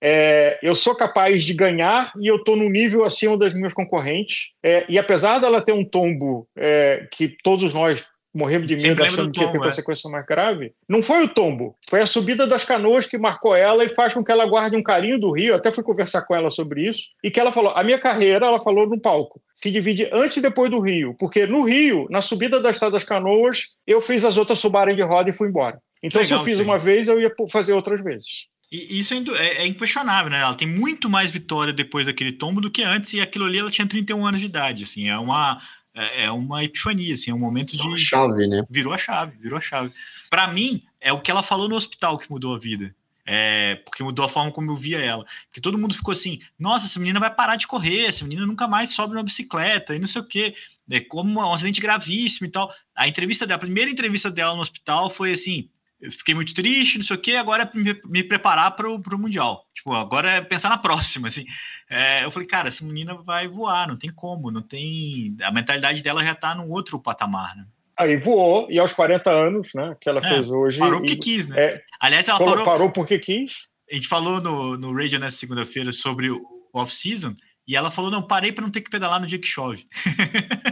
É, 0.05 0.59
eu 0.61 0.75
sou 0.75 0.93
capaz 0.93 1.45
de 1.45 1.53
ganhar 1.53 2.11
e 2.19 2.27
eu 2.27 2.35
estou 2.35 2.57
no 2.57 2.69
nível 2.69 3.05
acima 3.05 3.37
das 3.37 3.53
minhas 3.53 3.73
concorrentes. 3.73 4.51
É, 4.61 4.85
e 4.89 4.99
apesar 4.99 5.39
dela 5.39 5.61
ter 5.61 5.71
um 5.71 5.83
tombo 5.83 6.45
é, 6.57 7.07
que 7.09 7.37
todos 7.41 7.73
nós 7.73 8.05
morremos 8.33 8.67
de 8.67 8.75
medo 8.81 9.03
achando 9.03 9.31
que 9.31 9.39
ia 9.39 9.51
ter 9.51 9.57
é. 9.57 9.61
consequência 9.61 10.09
mais 10.09 10.25
grave, 10.25 10.73
não 10.89 11.03
foi 11.03 11.23
o 11.23 11.27
tombo, 11.27 11.75
foi 11.87 12.01
a 12.01 12.07
subida 12.07 12.47
das 12.47 12.65
canoas 12.65 13.05
que 13.05 13.17
marcou 13.17 13.55
ela 13.55 13.83
e 13.83 13.89
faz 13.89 14.13
com 14.13 14.23
que 14.23 14.31
ela 14.31 14.45
guarde 14.45 14.75
um 14.75 14.83
carinho 14.83 15.19
do 15.19 15.31
Rio. 15.31 15.55
Até 15.55 15.71
fui 15.71 15.83
conversar 15.83 16.23
com 16.23 16.35
ela 16.35 16.49
sobre 16.49 16.87
isso 16.87 17.03
e 17.23 17.29
que 17.29 17.39
ela 17.39 17.51
falou: 17.51 17.71
a 17.75 17.83
minha 17.83 17.99
carreira, 17.99 18.47
ela 18.47 18.59
falou 18.59 18.87
no 18.87 18.99
palco, 18.99 19.41
se 19.53 19.69
divide 19.69 20.09
antes 20.11 20.37
e 20.37 20.41
depois 20.41 20.69
do 20.71 20.79
Rio, 20.79 21.15
porque 21.19 21.45
no 21.45 21.63
Rio, 21.63 22.07
na 22.09 22.21
subida 22.21 22.59
da 22.59 22.71
Estrada 22.71 22.93
das 22.93 23.03
Canoas, 23.03 23.75
eu 23.85 24.01
fiz 24.01 24.25
as 24.25 24.37
outras 24.37 24.59
subarem 24.59 24.95
de 24.95 25.01
roda 25.01 25.29
e 25.29 25.33
fui 25.33 25.49
embora. 25.49 25.79
Então, 26.01 26.21
Legal, 26.21 26.39
se 26.39 26.41
eu 26.41 26.43
fiz 26.43 26.57
sim. 26.57 26.63
uma 26.63 26.77
vez, 26.77 27.07
eu 27.07 27.21
ia 27.21 27.31
fazer 27.49 27.73
outras 27.73 28.03
vezes. 28.03 28.47
E 28.73 28.97
isso 28.97 29.13
é, 29.13 29.17
é, 29.17 29.57
é, 29.61 29.67
inquestionável, 29.67 30.31
né? 30.31 30.39
Ela 30.39 30.55
tem 30.55 30.67
muito 30.67 31.07
mais 31.07 31.29
vitória 31.29 31.71
depois 31.71 32.07
daquele 32.07 32.31
tombo 32.31 32.59
do 32.59 32.71
que 32.71 32.81
antes, 32.81 33.13
e 33.13 33.21
aquilo 33.21 33.45
ali 33.45 33.59
ela 33.59 33.69
tinha 33.69 33.87
31 33.87 34.25
anos 34.25 34.41
de 34.41 34.47
idade, 34.47 34.83
assim, 34.83 35.07
é 35.07 35.17
uma 35.17 35.61
é, 35.95 36.25
é 36.25 36.31
uma 36.31 36.63
epifania, 36.63 37.13
assim, 37.13 37.31
é 37.31 37.33
um 37.33 37.39
momento 37.39 37.77
de. 37.77 37.99
Chave, 37.99 38.47
né? 38.47 38.63
Virou 38.69 38.93
a 38.93 38.97
chave, 38.97 39.37
virou 39.39 39.57
a 39.57 39.61
chave. 39.61 39.91
Para 40.29 40.47
mim, 40.47 40.83
é 40.99 41.13
o 41.13 41.21
que 41.21 41.29
ela 41.29 41.43
falou 41.43 41.69
no 41.69 41.75
hospital 41.75 42.17
que 42.17 42.29
mudou 42.29 42.55
a 42.55 42.59
vida. 42.59 42.95
É, 43.25 43.75
porque 43.85 44.03
mudou 44.03 44.25
a 44.25 44.29
forma 44.29 44.51
como 44.51 44.71
eu 44.71 44.75
via 44.75 44.99
ela. 44.99 45.25
Porque 45.45 45.61
todo 45.61 45.77
mundo 45.77 45.95
ficou 45.95 46.11
assim: 46.11 46.41
nossa, 46.59 46.87
essa 46.87 46.99
menina 46.99 47.19
vai 47.19 47.33
parar 47.33 47.55
de 47.55 47.67
correr, 47.67 48.05
essa 48.05 48.23
menina 48.23 48.45
nunca 48.45 48.67
mais 48.67 48.89
sobe 48.89 49.15
uma 49.15 49.23
bicicleta 49.23 49.95
e 49.95 49.99
não 49.99 50.07
sei 50.07 50.21
o 50.21 50.25
quê. 50.25 50.55
É 50.89 50.99
como 50.99 51.39
um 51.39 51.53
acidente 51.53 51.79
gravíssimo 51.79 52.47
e 52.47 52.49
tal. 52.49 52.73
A 52.93 53.07
entrevista 53.07 53.47
dela, 53.47 53.55
a 53.55 53.59
primeira 53.59 53.89
entrevista 53.89 54.29
dela 54.29 54.55
no 54.55 54.61
hospital 54.61 55.09
foi 55.09 55.31
assim: 55.31 55.69
eu 56.03 56.11
fiquei 56.11 56.35
muito 56.35 56.53
triste, 56.53 56.97
não 56.97 57.05
sei 57.05 57.15
o 57.15 57.19
quê, 57.19 57.35
agora 57.37 57.63
é 57.63 57.77
me, 57.77 58.01
me 58.05 58.23
preparar 58.23 58.75
para 58.75 58.89
o 58.89 59.17
Mundial. 59.17 59.65
Tipo, 59.73 59.93
agora 59.93 60.29
é 60.29 60.41
pensar 60.41 60.67
na 60.67 60.77
próxima, 60.77 61.29
assim. 61.29 61.45
É, 61.89 62.25
eu 62.25 62.29
falei, 62.29 62.45
cara, 62.45 62.67
essa 62.67 62.83
menina 62.83 63.15
vai 63.15 63.47
voar, 63.47 63.87
não 63.87 63.95
tem 63.95 64.11
como, 64.11 64.51
não 64.51 64.61
tem... 64.61 65.35
A 65.41 65.51
mentalidade 65.51 66.03
dela 66.03 66.21
já 66.21 66.33
está 66.33 66.53
num 66.53 66.69
outro 66.69 66.99
patamar, 66.99 67.55
né? 67.55 67.65
Aí 67.97 68.17
voou, 68.17 68.67
e 68.69 68.77
aos 68.77 68.91
40 68.91 69.29
anos, 69.29 69.69
né, 69.73 69.95
que 70.01 70.09
ela 70.09 70.19
é, 70.19 70.27
fez 70.27 70.51
hoje... 70.51 70.79
Parou 70.79 70.99
porque 70.99 71.15
quis, 71.15 71.47
né? 71.47 71.63
É, 71.63 71.81
Aliás, 72.01 72.27
ela 72.27 72.39
parou... 72.39 72.65
Parou 72.65 72.91
porque 72.91 73.17
quis? 73.17 73.67
A 73.89 73.95
gente 73.95 74.07
falou 74.07 74.41
no, 74.41 74.77
no 74.77 74.93
Radio 74.93 75.19
nessa 75.19 75.37
segunda-feira 75.37 75.91
sobre 75.93 76.29
o 76.29 76.41
off-season, 76.73 77.33
e 77.67 77.75
ela 77.75 77.89
falou: 77.89 78.11
não, 78.11 78.21
parei 78.21 78.51
para 78.51 78.63
não 78.63 78.71
ter 78.71 78.81
que 78.81 78.89
pedalar 78.89 79.21
no 79.21 79.27
dia 79.27 79.39
que 79.39 79.47
chove. 79.47 79.85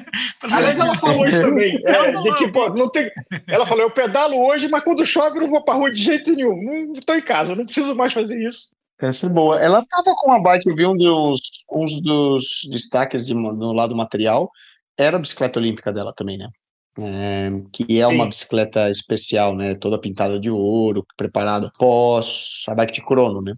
Aliás, 0.44 0.80
ela 0.80 0.96
falou 0.98 1.26
isso 1.28 1.42
também. 1.42 1.80
É, 1.86 2.22
de 2.22 2.38
que, 2.38 2.52
pô, 2.52 2.70
não 2.70 2.90
tem... 2.90 3.10
Ela 3.48 3.66
falou: 3.66 3.84
eu 3.84 3.92
pedalo 3.92 4.38
hoje, 4.38 4.68
mas 4.68 4.84
quando 4.84 5.06
chove 5.06 5.38
eu 5.38 5.42
não 5.42 5.50
vou 5.50 5.64
para 5.64 5.76
rua 5.76 5.92
de 5.92 6.02
jeito 6.02 6.34
nenhum. 6.36 6.86
Não 6.88 6.94
estou 6.94 7.16
em 7.16 7.22
casa, 7.22 7.56
não 7.56 7.66
preciso 7.66 7.96
mais 7.96 8.14
fazer 8.14 8.40
isso. 8.46 8.70
Essa 9.00 9.26
é 9.26 9.30
boa. 9.30 9.60
Ela 9.60 9.80
estava 9.80 10.16
com 10.16 10.30
uma 10.30 10.42
bike, 10.42 10.70
eu 10.70 10.76
vi 10.76 10.86
um 10.86 10.96
dos, 10.96 11.40
um 11.72 11.86
dos 12.02 12.62
destaques 12.70 13.26
de, 13.26 13.34
no 13.34 13.74
lado 13.74 13.96
material, 13.96 14.50
era 14.98 15.18
a 15.18 15.20
bicicleta 15.20 15.60
olímpica 15.60 15.92
dela 15.92 16.14
também, 16.14 16.38
né? 16.38 16.48
É, 17.00 17.50
que 17.72 17.84
é 18.02 18.08
Sim. 18.08 18.16
uma 18.16 18.28
bicicleta 18.28 18.92
especial, 18.92 19.56
né? 19.56 19.76
Toda 19.76 20.00
pintada 20.00 20.40
de 20.40 20.52
ouro, 20.52 21.06
preparada 21.18 21.72
pós 21.80 22.64
a 22.68 22.76
bike 22.76 22.94
de 22.94 23.04
crono, 23.04 23.42
né? 23.42 23.54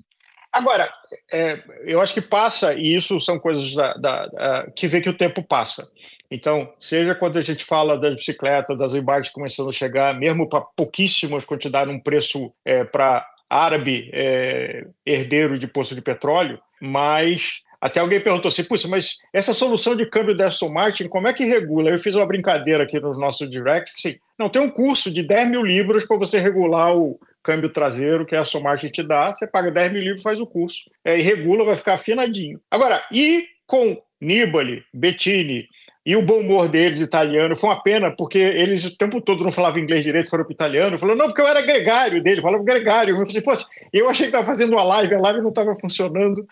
Agora, 0.54 0.88
é, 1.32 1.60
eu 1.84 2.00
acho 2.00 2.14
que 2.14 2.22
passa, 2.22 2.76
e 2.76 2.94
isso 2.94 3.20
são 3.20 3.40
coisas 3.40 3.74
da, 3.74 3.94
da, 3.96 4.28
da, 4.28 4.72
que 4.76 4.88
vê 4.88 5.02
que 5.02 5.10
o 5.10 5.18
tempo 5.18 5.42
passa. 5.42 5.90
Então, 6.30 6.72
seja 6.80 7.16
quando 7.16 7.40
a 7.40 7.42
gente 7.42 7.66
fala 7.66 7.98
das 7.98 8.14
bicicletas, 8.14 8.78
das 8.78 8.94
e-bikes 8.94 9.32
começando 9.32 9.70
a 9.70 9.72
chegar, 9.72 10.16
mesmo 10.16 10.48
para 10.48 10.62
pouquíssimas 10.62 11.44
quantidades, 11.44 11.92
um 11.92 12.00
preço 12.00 12.54
é, 12.64 12.84
para 12.84 13.28
árabe 13.50 14.12
é, 14.14 14.86
herdeiro 15.04 15.58
de 15.58 15.66
poço 15.66 15.96
de 15.96 16.02
petróleo, 16.02 16.60
mas 16.80 17.64
até 17.82 18.00
alguém 18.00 18.20
perguntou 18.20 18.50
assim, 18.50 18.64
puxa, 18.64 18.88
mas 18.88 19.18
essa 19.34 19.54
solução 19.54 19.96
de 19.96 20.06
câmbio 20.06 20.38
da 20.38 20.46
Aston 20.46 20.70
Martin, 20.70 21.08
como 21.08 21.28
é 21.28 21.34
que 21.34 21.46
regula? 21.46 21.90
Eu 21.90 22.00
fiz 22.00 22.16
uma 22.16 22.26
brincadeira 22.26 22.84
aqui 22.84 23.00
no 23.00 23.12
nosso 23.18 23.48
direct, 23.48 23.92
assim, 23.98 24.18
não, 24.38 24.50
tem 24.50 24.62
um 24.62 24.70
curso 24.70 25.12
de 25.12 25.24
10 25.24 25.50
mil 25.50 25.64
libras 25.64 26.06
para 26.06 26.18
você 26.18 26.40
regular 26.40 26.96
o 26.96 27.20
câmbio 27.44 27.70
traseiro 27.70 28.26
que 28.26 28.36
a 28.36 28.42
Aston 28.42 28.62
Martin 28.62 28.88
te 28.88 29.04
dá, 29.04 29.34
você 29.34 29.46
paga 29.46 29.70
10 29.70 29.92
mil 29.92 30.02
libras 30.02 30.24
faz 30.24 30.40
o 30.40 30.48
curso, 30.48 30.90
é, 31.04 31.20
e 31.20 31.22
regula, 31.22 31.66
vai 31.66 31.76
ficar 31.76 31.96
afinadinho. 31.96 32.60
Agora, 32.72 33.04
e 33.12 33.46
com 33.68 34.02
Nibali, 34.24 34.84
Bettini 34.94 35.68
e 36.06 36.16
o 36.16 36.22
bom 36.22 36.40
humor 36.40 36.68
deles 36.68 37.00
italiano. 37.00 37.56
Foi 37.56 37.70
uma 37.70 37.82
pena, 37.82 38.12
porque 38.16 38.38
eles 38.38 38.86
o 38.86 38.98
tempo 38.98 39.22
todo 39.22 39.44
não 39.44 39.52
falavam 39.52 39.80
inglês 39.80 40.04
direito, 40.04 40.30
foram 40.30 40.46
para 40.46 40.54
italiano. 40.54 40.98
Falou, 40.98 41.16
não, 41.16 41.26
porque 41.28 41.42
eu 41.42 41.48
era 41.48 41.62
gregário 41.62 42.22
dele, 42.24 42.42
falava 42.42 42.64
gregário. 42.64 43.18
Eu, 43.18 43.26
falei, 43.26 43.64
eu 43.92 44.10
achei 44.10 44.28
que 44.28 44.30
estava 44.30 44.46
fazendo 44.46 44.74
uma 44.74 44.84
live, 44.84 45.16
a 45.16 45.20
live 45.20 45.42
não 45.42 45.50
estava 45.50 45.76
funcionando. 45.76 46.46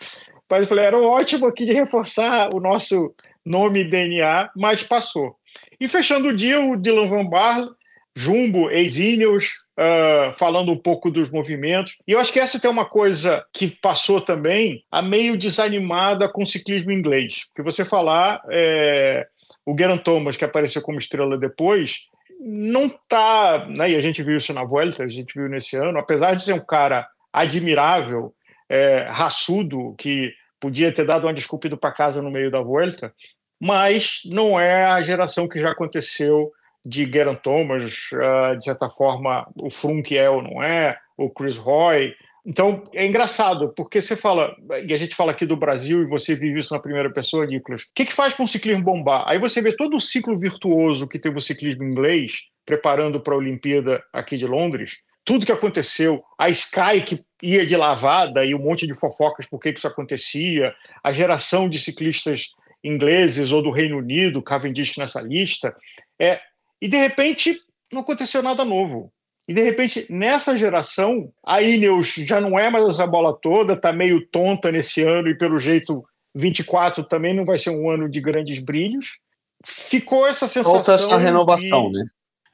Mas 0.50 0.62
eu 0.62 0.66
falei, 0.66 0.84
era 0.84 0.98
ótimo 0.98 1.46
aqui 1.46 1.64
de 1.64 1.72
reforçar 1.72 2.50
o 2.54 2.60
nosso 2.60 3.14
nome 3.44 3.84
DNA, 3.84 4.50
mas 4.56 4.82
passou. 4.82 5.34
E 5.80 5.88
fechando 5.88 6.28
o 6.28 6.36
dia, 6.36 6.60
o 6.60 6.76
Dylan 6.76 7.08
Van 7.08 7.26
Barle, 7.26 7.70
Jumbo, 8.14 8.70
ex-Ineos, 8.70 9.62
uh, 9.78 10.32
falando 10.34 10.70
um 10.70 10.76
pouco 10.76 11.10
dos 11.10 11.30
movimentos. 11.30 11.96
E 12.06 12.12
eu 12.12 12.20
acho 12.20 12.32
que 12.32 12.40
essa 12.40 12.60
tem 12.60 12.70
uma 12.70 12.84
coisa 12.84 13.44
que 13.52 13.68
passou 13.68 14.20
também 14.20 14.84
a 14.90 15.00
meio 15.00 15.36
desanimada 15.36 16.28
com 16.28 16.42
o 16.42 16.46
ciclismo 16.46 16.90
inglês. 16.90 17.46
Porque 17.46 17.62
você 17.62 17.84
falar, 17.84 18.42
é, 18.50 19.26
o 19.64 19.76
Geraint 19.76 20.02
Thomas, 20.02 20.36
que 20.36 20.44
apareceu 20.44 20.82
como 20.82 20.98
estrela 20.98 21.38
depois, 21.38 22.08
não 22.40 22.88
tá, 23.08 23.66
né, 23.68 23.90
e 23.90 23.96
a 23.96 24.00
gente 24.00 24.22
viu 24.22 24.36
isso 24.36 24.52
na 24.52 24.64
Vuelta, 24.64 25.04
a 25.04 25.08
gente 25.08 25.38
viu 25.38 25.48
nesse 25.48 25.76
ano, 25.76 25.98
apesar 25.98 26.34
de 26.34 26.42
ser 26.42 26.52
um 26.52 26.64
cara 26.64 27.08
admirável, 27.32 28.34
é, 28.68 29.06
raçudo, 29.08 29.94
que 29.96 30.34
podia 30.60 30.92
ter 30.92 31.06
dado 31.06 31.26
uma 31.26 31.34
desculpa 31.34 31.68
para 31.76 31.92
casa 31.92 32.20
no 32.20 32.30
meio 32.30 32.50
da 32.50 32.60
Vuelta, 32.60 33.14
mas 33.60 34.22
não 34.24 34.58
é 34.58 34.84
a 34.84 35.00
geração 35.00 35.48
que 35.48 35.60
já 35.60 35.70
aconteceu 35.70 36.50
de 36.84 37.10
Geraint 37.10 37.40
Thomas, 37.40 38.10
uh, 38.12 38.56
de 38.56 38.64
certa 38.64 38.90
forma, 38.90 39.48
o 39.56 39.70
Frunk 39.70 40.16
é 40.16 40.28
ou 40.28 40.42
não 40.42 40.62
é, 40.62 40.98
o 41.16 41.30
Chris 41.30 41.56
Roy. 41.56 42.12
Então, 42.44 42.82
é 42.92 43.06
engraçado, 43.06 43.72
porque 43.76 44.02
você 44.02 44.16
fala, 44.16 44.54
e 44.84 44.92
a 44.92 44.96
gente 44.96 45.14
fala 45.14 45.30
aqui 45.30 45.46
do 45.46 45.56
Brasil, 45.56 46.02
e 46.02 46.08
você 46.08 46.34
vive 46.34 46.58
isso 46.58 46.74
na 46.74 46.80
primeira 46.80 47.12
pessoa, 47.12 47.46
Nicolas, 47.46 47.82
o 47.82 47.86
que, 47.94 48.04
que 48.04 48.12
faz 48.12 48.34
para 48.34 48.42
um 48.42 48.48
ciclismo 48.48 48.82
bombar? 48.82 49.24
Aí 49.28 49.38
você 49.38 49.62
vê 49.62 49.76
todo 49.76 49.96
o 49.96 50.00
ciclo 50.00 50.36
virtuoso 50.36 51.06
que 51.06 51.20
teve 51.20 51.38
o 51.38 51.40
ciclismo 51.40 51.84
inglês, 51.84 52.48
preparando 52.66 53.20
para 53.20 53.34
a 53.34 53.38
Olimpíada 53.38 54.00
aqui 54.12 54.36
de 54.36 54.46
Londres, 54.46 55.02
tudo 55.24 55.46
que 55.46 55.52
aconteceu, 55.52 56.22
a 56.36 56.48
Sky 56.48 57.00
que 57.06 57.24
ia 57.40 57.64
de 57.64 57.76
lavada 57.76 58.44
e 58.44 58.54
um 58.54 58.58
monte 58.58 58.86
de 58.86 58.94
fofocas 58.94 59.46
por 59.46 59.60
que 59.60 59.70
isso 59.70 59.86
acontecia, 59.86 60.74
a 61.02 61.12
geração 61.12 61.68
de 61.68 61.78
ciclistas 61.78 62.50
ingleses 62.82 63.52
ou 63.52 63.62
do 63.62 63.70
Reino 63.70 63.98
Unido, 63.98 64.42
Cavendish 64.42 64.96
nessa 64.96 65.20
lista, 65.20 65.74
é, 66.18 66.40
e 66.82 66.88
de 66.88 66.96
repente 66.96 67.60
não 67.92 68.00
aconteceu 68.00 68.42
nada 68.42 68.64
novo. 68.64 69.12
E 69.46 69.54
de 69.54 69.62
repente, 69.62 70.04
nessa 70.10 70.56
geração, 70.56 71.32
a 71.46 71.62
Ineos 71.62 72.14
já 72.14 72.40
não 72.40 72.58
é 72.58 72.68
mais 72.68 72.88
essa 72.88 73.06
bola 73.06 73.32
toda, 73.40 73.74
está 73.74 73.92
meio 73.92 74.26
tonta 74.28 74.72
nesse 74.72 75.00
ano 75.02 75.28
e 75.28 75.38
pelo 75.38 75.58
jeito 75.60 76.04
24 76.34 77.04
também 77.04 77.34
não 77.34 77.44
vai 77.44 77.56
ser 77.56 77.70
um 77.70 77.88
ano 77.88 78.08
de 78.08 78.20
grandes 78.20 78.58
brilhos. 78.58 79.18
Ficou 79.64 80.26
essa 80.26 80.48
sensação. 80.48 80.74
Falta 80.74 80.94
essa 80.94 81.16
renovação, 81.16 81.90
de... 81.90 81.98
né? 81.98 82.04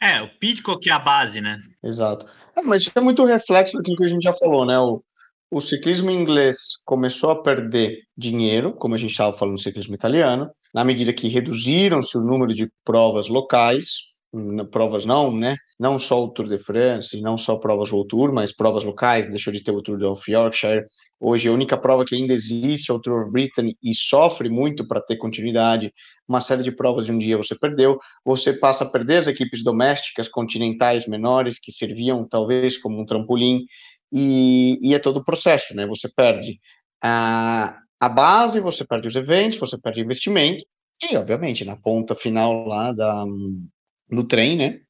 É, 0.01 0.23
o 0.23 0.29
Pitcock 0.39 0.89
é 0.89 0.93
a 0.93 0.99
base, 0.99 1.41
né? 1.41 1.59
Exato. 1.83 2.27
É, 2.55 2.63
mas 2.63 2.83
isso 2.83 2.93
é 2.95 3.01
muito 3.01 3.25
reflexo 3.25 3.77
daquilo 3.77 3.97
que 3.97 4.05
a 4.05 4.09
gente 4.09 4.23
já 4.23 4.35
falou, 4.35 4.67
né? 4.67 4.79
O, 4.79 5.03
o 5.51 5.61
ciclismo 5.61 6.11
inglês 6.11 6.59
começou 6.85 7.31
a 7.31 7.43
perder 7.43 8.03
dinheiro, 8.17 8.73
como 8.75 8.95
a 8.95 8.99
gente 8.99 9.11
estava 9.11 9.37
falando 9.37 9.53
no 9.53 9.59
ciclismo 9.59 9.95
italiano, 9.95 10.51
na 10.75 10.85
medida 10.85 11.13
que 11.13 11.29
reduziram-se 11.29 12.17
o 12.17 12.23
número 12.23 12.55
de 12.55 12.71
provas 12.85 13.29
locais, 13.29 14.08
provas 14.71 15.05
não, 15.05 15.35
né? 15.35 15.57
Não 15.79 15.99
só 15.99 16.23
o 16.23 16.29
Tour 16.29 16.49
de 16.49 16.59
France, 16.59 17.21
não 17.21 17.39
só 17.39 17.57
provas 17.57 17.91
World 17.91 18.09
Tour, 18.09 18.33
mas 18.33 18.53
provas 18.53 18.85
locais, 18.85 19.29
deixou 19.29 19.53
de 19.53 19.63
ter 19.63 19.71
o 19.71 19.83
Tour 19.83 20.03
of 20.05 20.31
Yorkshire. 20.31 20.87
Hoje 21.19 21.49
a 21.49 21.53
única 21.53 21.77
prova 21.77 22.05
que 22.05 22.15
ainda 22.15 22.35
existe 22.35 22.91
é 22.91 22.95
o 22.95 23.01
Tour 23.01 23.23
of 23.23 23.31
Britain 23.31 23.75
e 23.83 23.95
sofre 23.95 24.49
muito 24.49 24.87
para 24.87 25.01
ter 25.01 25.17
continuidade. 25.17 25.93
Uma 26.29 26.41
série 26.41 26.63
de 26.63 26.71
provas 26.71 27.07
de 27.07 27.13
um 27.13 27.19
dia 27.19 27.37
você 27.37 27.59
perdeu, 27.59 27.99
você 28.25 28.53
passa 28.53 28.85
a 28.85 28.91
perder 28.91 29.17
as 29.19 29.27
equipes 29.27 29.65
domésticas, 29.65 30.29
continentais 30.29 31.07
menores 31.07 31.59
que 31.59 31.73
serviam 31.73 32.27
talvez 32.29 32.77
como 32.77 33.01
um 33.01 33.07
trampolim 33.07 33.65
e, 34.13 34.79
e 34.83 34.95
é 34.95 34.99
todo 34.99 35.19
o 35.19 35.25
processo, 35.25 35.75
né? 35.75 35.87
Você 35.87 36.09
perde 36.09 36.61
a, 37.03 37.79
a 37.99 38.09
base, 38.09 38.61
você 38.61 38.85
perde 38.85 39.09
os 39.09 39.17
eventos, 39.17 39.59
você 39.59 39.79
perde 39.81 40.01
investimento 40.01 40.65
e 41.03 41.17
obviamente 41.17 41.65
na 41.65 41.77
ponta 41.77 42.15
final 42.15 42.67
lá 42.67 42.93
da 42.93 43.25
no 44.11 44.25
trem, 44.25 44.57
né? 44.57 44.81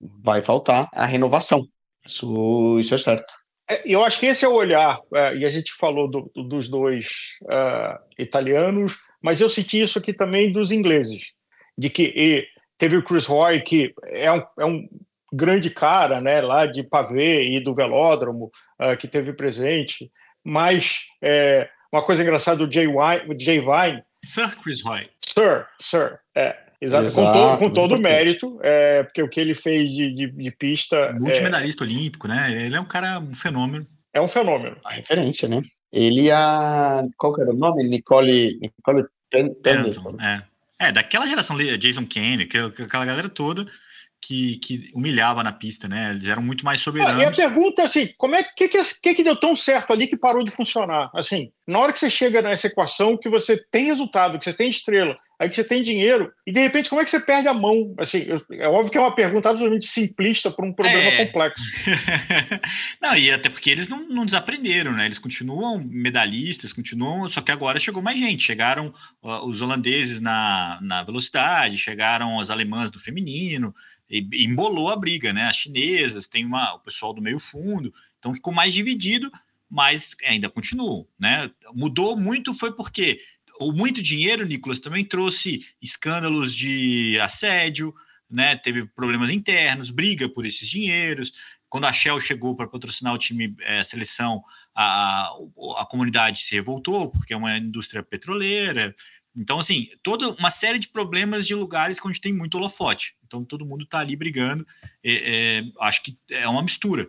Vai 0.00 0.42
faltar 0.42 0.88
a 0.92 1.06
renovação. 1.06 1.64
Isso, 2.06 2.78
isso 2.78 2.94
é 2.94 2.98
certo. 2.98 3.32
É, 3.70 3.82
eu 3.84 4.02
acho 4.02 4.18
que 4.18 4.26
esse 4.26 4.44
é 4.44 4.48
o 4.48 4.54
olhar, 4.54 4.98
é, 5.14 5.36
e 5.36 5.44
a 5.44 5.50
gente 5.50 5.74
falou 5.74 6.08
do, 6.08 6.30
dos 6.34 6.68
dois 6.68 7.38
uh, 7.42 7.98
italianos, 8.18 8.96
mas 9.22 9.40
eu 9.40 9.50
senti 9.50 9.80
isso 9.80 9.98
aqui 9.98 10.12
também 10.12 10.50
dos 10.50 10.72
ingleses, 10.72 11.32
de 11.76 11.90
que 11.90 12.48
teve 12.78 12.96
o 12.96 13.02
Chris 13.02 13.26
Roy, 13.26 13.60
que 13.60 13.92
é 14.06 14.32
um, 14.32 14.42
é 14.58 14.64
um 14.64 14.88
grande 15.30 15.68
cara, 15.68 16.20
né, 16.20 16.40
lá 16.40 16.64
de 16.64 16.82
pavê 16.82 17.56
e 17.56 17.60
do 17.62 17.74
velódromo, 17.74 18.50
uh, 18.80 18.96
que 18.96 19.06
teve 19.06 19.34
presente, 19.34 20.10
mas 20.42 21.02
é, 21.22 21.68
uma 21.92 22.02
coisa 22.02 22.22
engraçada 22.22 22.64
do 22.64 22.72
Jay 22.72 22.86
Vine, 22.86 23.38
Jay 23.38 23.60
Vine 23.60 24.02
Sir 24.16 24.56
Chris 24.62 24.82
Roy. 24.82 25.10
Sir, 25.22 25.66
Sir, 25.78 26.20
é, 26.34 26.56
Exato, 26.80 27.06
Exato, 27.06 27.26
com 27.26 27.32
todo, 27.32 27.58
com 27.58 27.70
todo 27.70 27.94
o 27.96 28.00
mérito, 28.00 28.58
é, 28.62 29.02
porque 29.02 29.22
o 29.22 29.28
que 29.28 29.40
ele 29.40 29.54
fez 29.54 29.90
de, 29.90 30.14
de, 30.14 30.30
de 30.30 30.50
pista. 30.52 31.12
Multimedalista 31.12 31.82
é, 31.82 31.86
olímpico, 31.86 32.28
né? 32.28 32.52
Ele 32.52 32.76
é 32.76 32.80
um 32.80 32.84
cara, 32.84 33.18
um 33.18 33.34
fenômeno. 33.34 33.84
É 34.12 34.20
um 34.20 34.28
fenômeno. 34.28 34.76
A 34.84 34.92
referência, 34.92 35.48
né? 35.48 35.60
Ele 35.92 36.30
a. 36.30 37.04
Qual 37.16 37.34
que 37.34 37.40
era 37.40 37.50
o 37.50 37.56
nome? 37.56 37.82
Nicole. 37.82 38.58
Nicole 38.60 39.06
Pendleton. 39.28 40.16
É. 40.20 40.42
é, 40.86 40.92
daquela 40.92 41.26
geração, 41.26 41.56
Jason 41.78 42.06
Kane, 42.06 42.44
aquela 42.44 43.04
galera 43.04 43.28
toda 43.28 43.66
que, 44.20 44.56
que 44.56 44.90
humilhava 44.94 45.42
na 45.42 45.52
pista, 45.52 45.88
né? 45.88 46.10
Eles 46.10 46.26
eram 46.26 46.42
muito 46.42 46.64
mais 46.64 46.80
soberanos. 46.80 47.22
e 47.22 47.24
a 47.24 47.30
pergunta 47.30 47.82
é 47.82 47.84
assim: 47.84 48.08
como 48.16 48.34
é 48.34 48.42
que, 48.42 48.68
que, 48.68 49.14
que, 49.14 49.24
deu 49.24 49.36
tão 49.36 49.54
certo 49.54 49.92
ali 49.92 50.06
que 50.06 50.16
parou 50.16 50.44
de 50.44 50.50
funcionar? 50.50 51.10
Assim, 51.14 51.50
na 51.66 51.78
hora 51.78 51.92
que 51.92 51.98
você 51.98 52.10
chega 52.10 52.42
nessa 52.42 52.66
equação, 52.66 53.16
que 53.16 53.28
você 53.28 53.56
tem 53.70 53.86
resultado, 53.86 54.38
que 54.38 54.44
você 54.44 54.52
tem 54.52 54.68
estrela, 54.68 55.16
aí 55.38 55.48
que 55.48 55.56
você 55.56 55.64
tem 55.64 55.82
dinheiro, 55.82 56.32
e 56.46 56.52
de 56.52 56.60
repente, 56.60 56.88
como 56.88 57.00
é 57.00 57.04
que 57.04 57.10
você 57.10 57.20
perde 57.20 57.48
a 57.48 57.54
mão? 57.54 57.94
Assim, 57.98 58.26
é 58.52 58.68
óbvio 58.68 58.90
que 58.90 58.98
é 58.98 59.00
uma 59.00 59.14
pergunta 59.14 59.48
absolutamente 59.48 59.86
simplista 59.86 60.50
para 60.50 60.66
um 60.66 60.72
problema 60.72 61.08
é. 61.08 61.24
complexo. 61.24 61.62
não, 63.00 63.16
e 63.16 63.30
até 63.30 63.48
porque 63.48 63.70
eles 63.70 63.88
não, 63.88 64.06
não 64.08 64.26
desaprenderam, 64.26 64.92
né? 64.92 65.06
Eles 65.06 65.18
continuam 65.18 65.82
medalhistas, 65.88 66.72
continuam, 66.72 67.30
só 67.30 67.40
que 67.40 67.52
agora 67.52 67.78
chegou 67.78 68.02
mais 68.02 68.18
gente. 68.18 68.42
Chegaram 68.42 68.92
uh, 69.22 69.46
os 69.46 69.60
holandeses 69.60 70.20
na, 70.20 70.78
na 70.82 71.02
velocidade, 71.02 71.78
chegaram 71.78 72.40
as 72.40 72.50
alemãs 72.50 72.90
do 72.90 72.98
feminino 72.98 73.74
embolou 74.10 74.90
a 74.90 74.96
briga, 74.96 75.32
né? 75.32 75.44
As 75.44 75.56
chinesas, 75.56 76.28
tem 76.28 76.44
uma, 76.44 76.74
o 76.74 76.80
pessoal 76.80 77.12
do 77.12 77.22
meio 77.22 77.38
fundo, 77.38 77.92
então 78.18 78.34
ficou 78.34 78.52
mais 78.52 78.72
dividido, 78.72 79.30
mas 79.70 80.16
ainda 80.24 80.48
continuam, 80.48 81.06
né? 81.18 81.50
Mudou 81.74 82.16
muito 82.16 82.54
foi 82.54 82.74
porque 82.74 83.20
o 83.60 83.72
muito 83.72 84.00
dinheiro, 84.00 84.46
Nicolas, 84.46 84.80
também 84.80 85.04
trouxe 85.04 85.66
escândalos 85.82 86.54
de 86.54 87.18
assédio, 87.20 87.94
né? 88.30 88.56
Teve 88.56 88.86
problemas 88.86 89.30
internos, 89.30 89.90
briga 89.90 90.28
por 90.28 90.46
esses 90.46 90.68
dinheiros. 90.68 91.32
Quando 91.68 91.86
a 91.86 91.92
Shell 91.92 92.20
chegou 92.20 92.56
para 92.56 92.68
patrocinar 92.68 93.12
o 93.12 93.18
time, 93.18 93.54
é, 93.60 93.80
a 93.80 93.84
seleção, 93.84 94.42
a, 94.74 95.30
a 95.76 95.86
comunidade 95.86 96.40
se 96.40 96.54
revoltou, 96.54 97.10
porque 97.10 97.34
é 97.34 97.36
uma 97.36 97.56
indústria 97.58 98.02
petroleira. 98.02 98.94
Então, 99.38 99.60
assim, 99.60 99.88
toda 100.02 100.30
uma 100.30 100.50
série 100.50 100.80
de 100.80 100.88
problemas 100.88 101.46
de 101.46 101.54
lugares 101.54 101.98
onde 102.04 102.20
tem 102.20 102.32
muito 102.32 102.56
holofote. 102.56 103.14
Então, 103.24 103.44
todo 103.44 103.64
mundo 103.64 103.84
está 103.84 104.00
ali 104.00 104.16
brigando. 104.16 104.66
É, 105.04 105.60
é, 105.60 105.64
acho 105.80 106.02
que 106.02 106.18
é 106.28 106.48
uma 106.48 106.62
mistura. 106.62 107.08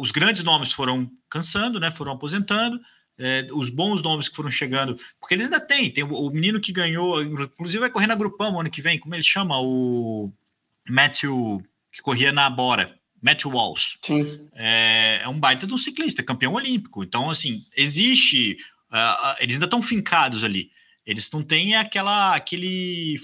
Os 0.00 0.10
grandes 0.10 0.42
nomes 0.42 0.72
foram 0.72 1.08
cansando, 1.30 1.78
né? 1.78 1.92
Foram 1.92 2.12
aposentando. 2.12 2.80
É, 3.16 3.46
os 3.52 3.68
bons 3.68 4.02
nomes 4.02 4.28
que 4.28 4.34
foram 4.34 4.50
chegando, 4.50 4.98
porque 5.20 5.34
eles 5.34 5.44
ainda 5.44 5.60
têm. 5.60 5.88
Tem 5.88 6.02
o, 6.02 6.12
o 6.12 6.30
menino 6.30 6.60
que 6.60 6.72
ganhou, 6.72 7.22
inclusive 7.22 7.78
vai 7.78 7.90
correr 7.90 8.08
na 8.08 8.16
Grupão 8.16 8.58
ano 8.58 8.70
que 8.70 8.82
vem. 8.82 8.98
Como 8.98 9.14
ele 9.14 9.22
chama? 9.22 9.56
O 9.60 10.32
Matthew, 10.88 11.62
que 11.92 12.02
corria 12.02 12.32
na 12.32 12.50
Bora. 12.50 12.98
Matthew 13.22 13.52
Walsh. 13.52 13.96
Sim. 14.02 14.48
É, 14.54 15.20
é 15.22 15.28
um 15.28 15.38
baita 15.38 15.66
de 15.66 15.72
um 15.72 15.78
ciclista, 15.78 16.22
campeão 16.22 16.54
olímpico. 16.54 17.04
Então, 17.04 17.30
assim, 17.30 17.64
existe. 17.76 18.58
Uh, 18.90 19.36
eles 19.38 19.54
ainda 19.54 19.66
estão 19.66 19.80
fincados 19.80 20.42
ali. 20.42 20.70
Eles 21.06 21.30
não 21.30 21.42
têm 21.42 21.76
aquela, 21.76 22.34
aquele, 22.34 23.18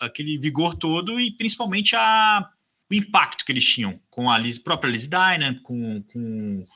aquele 0.00 0.38
vigor 0.38 0.74
todo 0.74 1.20
e 1.20 1.30
principalmente 1.30 1.94
a, 1.94 2.48
o 2.90 2.94
impacto 2.94 3.44
que 3.44 3.52
eles 3.52 3.64
tinham 3.64 4.00
com 4.10 4.30
a 4.30 4.36
Liz, 4.36 4.58
própria 4.58 4.90
Liz 4.90 5.08
Dynan, 5.08 5.54
com, 5.62 6.02
com, 6.02 6.66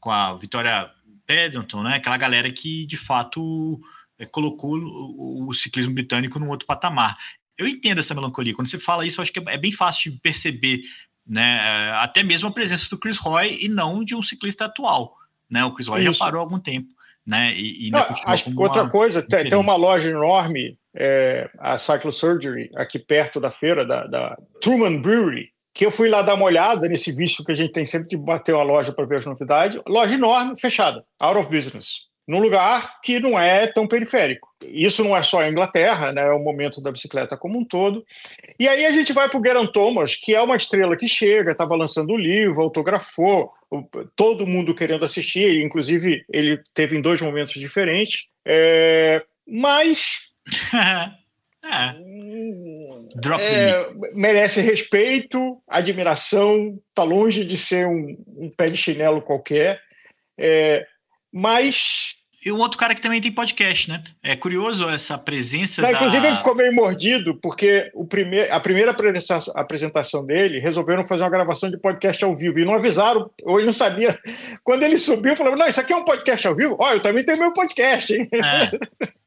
com 0.00 0.10
a 0.10 0.34
Vitória 0.34 0.90
Paddington, 1.26 1.82
né? 1.82 1.94
aquela 1.96 2.16
galera 2.16 2.50
que 2.50 2.84
de 2.86 2.96
fato 2.96 3.80
é, 4.18 4.26
colocou 4.26 4.76
o, 4.76 5.48
o, 5.48 5.54
ciclismo 5.54 5.94
britânico 5.94 6.38
num 6.38 6.48
outro 6.48 6.66
patamar. 6.66 7.16
Eu 7.56 7.68
entendo 7.68 7.98
essa 7.98 8.14
melancolia. 8.14 8.54
Quando 8.54 8.68
você 8.68 8.78
fala 8.78 9.06
isso, 9.06 9.20
eu 9.20 9.22
acho 9.22 9.32
que 9.32 9.42
é, 9.46 9.56
bem 9.56 9.70
fácil 9.70 10.10
de 10.10 10.18
perceber 10.18 10.82
né? 11.26 11.60
É, 11.62 11.90
até 11.92 12.22
mesmo 12.22 12.48
a 12.48 12.52
presença 12.52 12.88
do 12.90 12.98
Chris 12.98 13.16
Roy 13.16 13.58
e 13.62 13.68
não 13.68 14.04
de 14.04 14.14
um 14.14 14.22
ciclista 14.22 14.64
atual. 14.64 15.16
Né? 15.48 15.64
O 15.64 15.72
Chris 15.72 15.86
Roy 15.86 16.02
isso. 16.02 16.12
já 16.12 16.18
parou 16.18 16.40
há 16.40 16.44
algum 16.44 16.58
tempo. 16.58 16.92
Né? 17.26 17.52
E, 17.54 17.88
e 17.88 17.90
Não, 17.90 18.06
acho 18.26 18.44
que 18.44 18.56
outra 18.56 18.88
coisa, 18.88 19.22
tem, 19.22 19.44
tem, 19.44 19.58
uma 19.58 19.76
loja 19.76 20.10
enorme, 20.10 20.78
é, 20.96 21.48
a 21.58 21.78
Cyclosurgery, 21.78 22.70
aqui 22.76 22.98
perto 22.98 23.40
da 23.40 23.50
feira, 23.50 23.86
da, 23.86 24.06
da 24.06 24.36
Truman 24.60 25.00
Brewery, 25.00 25.50
que 25.74 25.86
eu 25.86 25.90
fui 25.90 26.08
lá 26.08 26.20
dar 26.20 26.34
uma 26.34 26.44
olhada 26.44 26.88
nesse 26.88 27.10
vício 27.12 27.44
que 27.44 27.52
a 27.52 27.54
gente 27.54 27.72
tem 27.72 27.86
sempre 27.86 28.08
de 28.08 28.16
bater 28.16 28.54
uma 28.54 28.62
loja 28.62 28.92
para 28.92 29.06
ver 29.06 29.16
as 29.16 29.26
novidades. 29.26 29.80
Loja 29.86 30.14
enorme, 30.14 30.58
fechada, 30.60 31.02
out 31.18 31.38
of 31.38 31.48
business 31.48 32.11
num 32.26 32.38
lugar 32.38 33.00
que 33.02 33.18
não 33.18 33.38
é 33.38 33.66
tão 33.66 33.86
periférico. 33.86 34.48
Isso 34.64 35.02
não 35.02 35.16
é 35.16 35.22
só 35.22 35.40
a 35.40 35.48
Inglaterra, 35.48 36.12
né? 36.12 36.22
é 36.22 36.32
o 36.32 36.38
momento 36.38 36.80
da 36.80 36.92
bicicleta 36.92 37.36
como 37.36 37.58
um 37.58 37.64
todo. 37.64 38.04
E 38.58 38.68
aí 38.68 38.86
a 38.86 38.92
gente 38.92 39.12
vai 39.12 39.28
para 39.28 39.40
o 39.40 39.44
Geraint 39.44 39.70
Thomas, 39.72 40.16
que 40.16 40.34
é 40.34 40.40
uma 40.40 40.56
estrela 40.56 40.96
que 40.96 41.08
chega, 41.08 41.52
estava 41.52 41.74
lançando 41.74 42.12
o 42.12 42.18
livro, 42.18 42.62
autografou, 42.62 43.52
todo 44.14 44.46
mundo 44.46 44.74
querendo 44.74 45.04
assistir, 45.04 45.62
inclusive 45.62 46.24
ele 46.32 46.60
teve 46.72 46.96
em 46.96 47.00
dois 47.00 47.20
momentos 47.20 47.54
diferentes. 47.54 48.28
É... 48.44 49.24
Mas. 49.46 50.30
é. 51.64 52.12
É, 53.40 53.90
merece 54.14 54.60
respeito, 54.62 55.60
admiração, 55.68 56.78
está 56.88 57.02
longe 57.02 57.44
de 57.44 57.56
ser 57.56 57.86
um, 57.86 58.16
um, 58.36 58.50
pé 58.50 58.66
de 58.66 58.76
chinelo 58.76 59.20
qualquer. 59.20 59.80
É, 60.38 60.86
mas. 61.32 62.16
E 62.44 62.50
o 62.50 62.58
outro 62.58 62.76
cara 62.76 62.92
que 62.92 63.00
também 63.00 63.20
tem 63.20 63.30
podcast, 63.30 63.88
né? 63.88 64.02
É 64.20 64.34
curioso 64.34 64.88
essa 64.88 65.16
presença. 65.16 65.80
Não, 65.80 65.90
da... 65.90 65.96
Inclusive, 65.96 66.26
ele 66.26 66.34
ficou 66.34 66.56
meio 66.56 66.74
mordido, 66.74 67.38
porque 67.40 67.88
o 67.94 68.04
prime... 68.04 68.40
a 68.50 68.58
primeira 68.58 68.90
apresentação 69.54 70.26
dele 70.26 70.58
resolveram 70.58 71.06
fazer 71.06 71.22
uma 71.22 71.30
gravação 71.30 71.70
de 71.70 71.78
podcast 71.78 72.24
ao 72.24 72.36
vivo 72.36 72.58
e 72.58 72.64
não 72.64 72.74
avisaram, 72.74 73.30
ou 73.44 73.58
ele 73.58 73.66
não 73.66 73.72
sabia. 73.72 74.18
Quando 74.64 74.82
ele 74.82 74.98
subiu, 74.98 75.36
falou: 75.36 75.56
Não, 75.56 75.68
isso 75.68 75.80
aqui 75.80 75.92
é 75.92 75.96
um 75.96 76.04
podcast 76.04 76.48
ao 76.48 76.56
vivo? 76.56 76.76
Ó, 76.80 76.88
oh, 76.88 76.94
eu 76.94 77.00
também 77.00 77.24
tenho 77.24 77.38
meu 77.38 77.52
podcast, 77.52 78.12
hein? 78.12 78.28
É. 78.32 79.12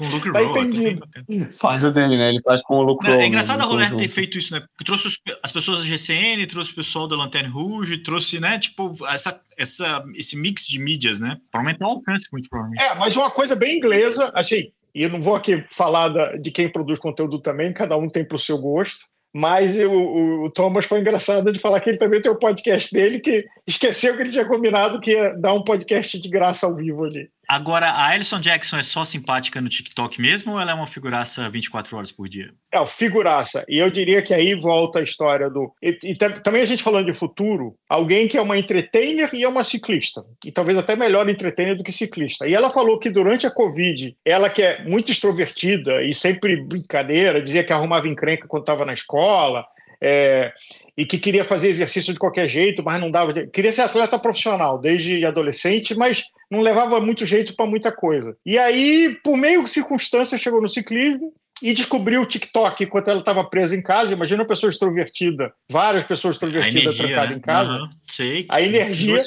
Com 0.00 0.06
o 0.06 0.10
Luke 0.12 0.32
tá 0.32 0.40
Rowe. 0.40 0.60
entendido. 0.60 1.06
Faz 1.52 1.84
o 1.84 1.90
dele, 1.90 2.16
né? 2.16 2.30
Ele 2.30 2.40
faz 2.40 2.62
com 2.62 2.78
o 2.78 2.82
Luke 2.82 3.06
Rowe. 3.06 3.20
É 3.20 3.26
engraçado 3.26 3.58
né? 3.58 3.64
a 3.64 3.68
Roller 3.68 3.94
ter 3.96 4.08
feito 4.08 4.38
isso, 4.38 4.54
né? 4.54 4.60
Porque 4.60 4.82
trouxe 4.82 5.14
as 5.42 5.52
pessoas 5.52 5.80
da 5.80 5.84
GCN, 5.84 6.46
trouxe 6.46 6.72
o 6.72 6.74
pessoal 6.74 7.06
da 7.06 7.14
Lanterne 7.16 7.50
Rouge, 7.50 8.02
trouxe, 8.02 8.40
né? 8.40 8.58
Tipo, 8.58 8.94
essa, 9.06 9.38
essa, 9.58 10.02
esse 10.14 10.38
mix 10.38 10.66
de 10.66 10.78
mídias, 10.78 11.20
né? 11.20 11.36
Para 11.52 11.60
aumentar 11.60 11.86
o 11.86 11.90
alcance, 11.90 12.26
muito 12.32 12.48
provavelmente. 12.48 12.82
É, 12.82 12.94
mas 12.94 13.14
uma 13.14 13.30
coisa 13.30 13.54
bem 13.54 13.76
inglesa, 13.76 14.32
assim, 14.34 14.72
e 14.94 15.02
eu 15.02 15.10
não 15.10 15.20
vou 15.20 15.36
aqui 15.36 15.62
falar 15.70 16.08
da, 16.08 16.34
de 16.36 16.50
quem 16.50 16.72
produz 16.72 16.98
conteúdo 16.98 17.38
também, 17.38 17.70
cada 17.70 17.94
um 17.98 18.08
tem 18.08 18.24
para 18.24 18.36
o 18.36 18.38
seu 18.38 18.56
gosto. 18.56 19.04
Mas 19.32 19.76
o, 19.76 20.44
o, 20.44 20.50
Thomas 20.50 20.86
foi 20.86 20.98
engraçado 20.98 21.52
de 21.52 21.58
falar 21.58 21.78
que 21.80 21.88
ele 21.88 21.98
também 21.98 22.20
tem 22.20 22.32
o 22.32 22.38
podcast 22.38 22.92
dele, 22.92 23.20
que 23.20 23.44
esqueceu 23.64 24.16
que 24.16 24.22
ele 24.22 24.30
tinha 24.30 24.44
combinado 24.44 24.98
que 24.98 25.12
ia 25.12 25.34
dar 25.34 25.52
um 25.52 25.62
podcast 25.62 26.18
de 26.20 26.28
graça 26.28 26.66
ao 26.66 26.74
vivo 26.74 27.04
ali. 27.04 27.28
Agora, 27.50 27.88
a 27.88 28.10
Alison 28.10 28.38
Jackson 28.38 28.76
é 28.76 28.82
só 28.84 29.04
simpática 29.04 29.60
no 29.60 29.68
TikTok 29.68 30.20
mesmo 30.20 30.52
ou 30.52 30.60
ela 30.60 30.70
é 30.70 30.74
uma 30.74 30.86
figuraça 30.86 31.50
24 31.50 31.96
horas 31.96 32.12
por 32.12 32.28
dia? 32.28 32.54
É, 32.72 32.86
figuraça. 32.86 33.64
E 33.68 33.80
eu 33.80 33.90
diria 33.90 34.22
que 34.22 34.32
aí 34.32 34.54
volta 34.54 35.00
a 35.00 35.02
história 35.02 35.50
do. 35.50 35.74
E, 35.82 35.98
e 36.04 36.14
também 36.14 36.62
a 36.62 36.64
gente 36.64 36.80
falando 36.80 37.06
de 37.06 37.12
futuro, 37.12 37.74
alguém 37.88 38.28
que 38.28 38.38
é 38.38 38.40
uma 38.40 38.56
entertainer 38.56 39.28
e 39.34 39.42
é 39.42 39.48
uma 39.48 39.64
ciclista. 39.64 40.24
E 40.44 40.52
talvez 40.52 40.78
até 40.78 40.94
melhor 40.94 41.28
entertainer 41.28 41.74
do 41.74 41.82
que 41.82 41.90
ciclista. 41.90 42.46
E 42.46 42.54
ela 42.54 42.70
falou 42.70 43.00
que 43.00 43.10
durante 43.10 43.48
a 43.48 43.50
Covid, 43.50 44.16
ela 44.24 44.48
que 44.48 44.62
é 44.62 44.84
muito 44.84 45.10
extrovertida 45.10 46.04
e 46.04 46.14
sempre 46.14 46.54
brincadeira, 46.54 47.42
dizia 47.42 47.64
que 47.64 47.72
arrumava 47.72 48.06
encrenca 48.06 48.46
quando 48.46 48.62
estava 48.62 48.84
na 48.84 48.92
escola. 48.92 49.66
É, 50.00 50.52
e 50.96 51.06
que 51.06 51.18
queria 51.18 51.44
fazer 51.44 51.68
exercício 51.68 52.12
de 52.12 52.18
qualquer 52.18 52.48
jeito, 52.48 52.82
mas 52.82 53.00
não 53.00 53.10
dava. 53.10 53.46
Queria 53.46 53.72
ser 53.72 53.82
atleta 53.82 54.18
profissional 54.18 54.78
desde 54.78 55.24
adolescente, 55.24 55.94
mas 55.94 56.24
não 56.50 56.60
levava 56.60 57.00
muito 57.00 57.24
jeito 57.24 57.54
para 57.54 57.66
muita 57.66 57.92
coisa. 57.92 58.36
E 58.44 58.58
aí, 58.58 59.16
por 59.22 59.36
meio 59.36 59.62
de 59.64 59.70
circunstância, 59.70 60.38
chegou 60.38 60.60
no 60.60 60.68
ciclismo 60.68 61.32
e 61.62 61.72
descobriu 61.72 62.22
o 62.22 62.26
TikTok 62.26 62.84
enquanto 62.84 63.08
ela 63.08 63.20
estava 63.20 63.44
presa 63.44 63.76
em 63.76 63.82
casa. 63.82 64.12
Imagina 64.12 64.42
uma 64.42 64.48
pessoa 64.48 64.70
extrovertida, 64.70 65.52
várias 65.70 66.04
pessoas 66.04 66.36
extrovertidas 66.36 66.96
trancadas 66.96 67.30
né? 67.30 67.36
em 67.36 67.40
casa. 67.40 67.72
Uhum, 67.72 67.88
sei. 68.06 68.46
A 68.48 68.62
energia. 68.62 69.22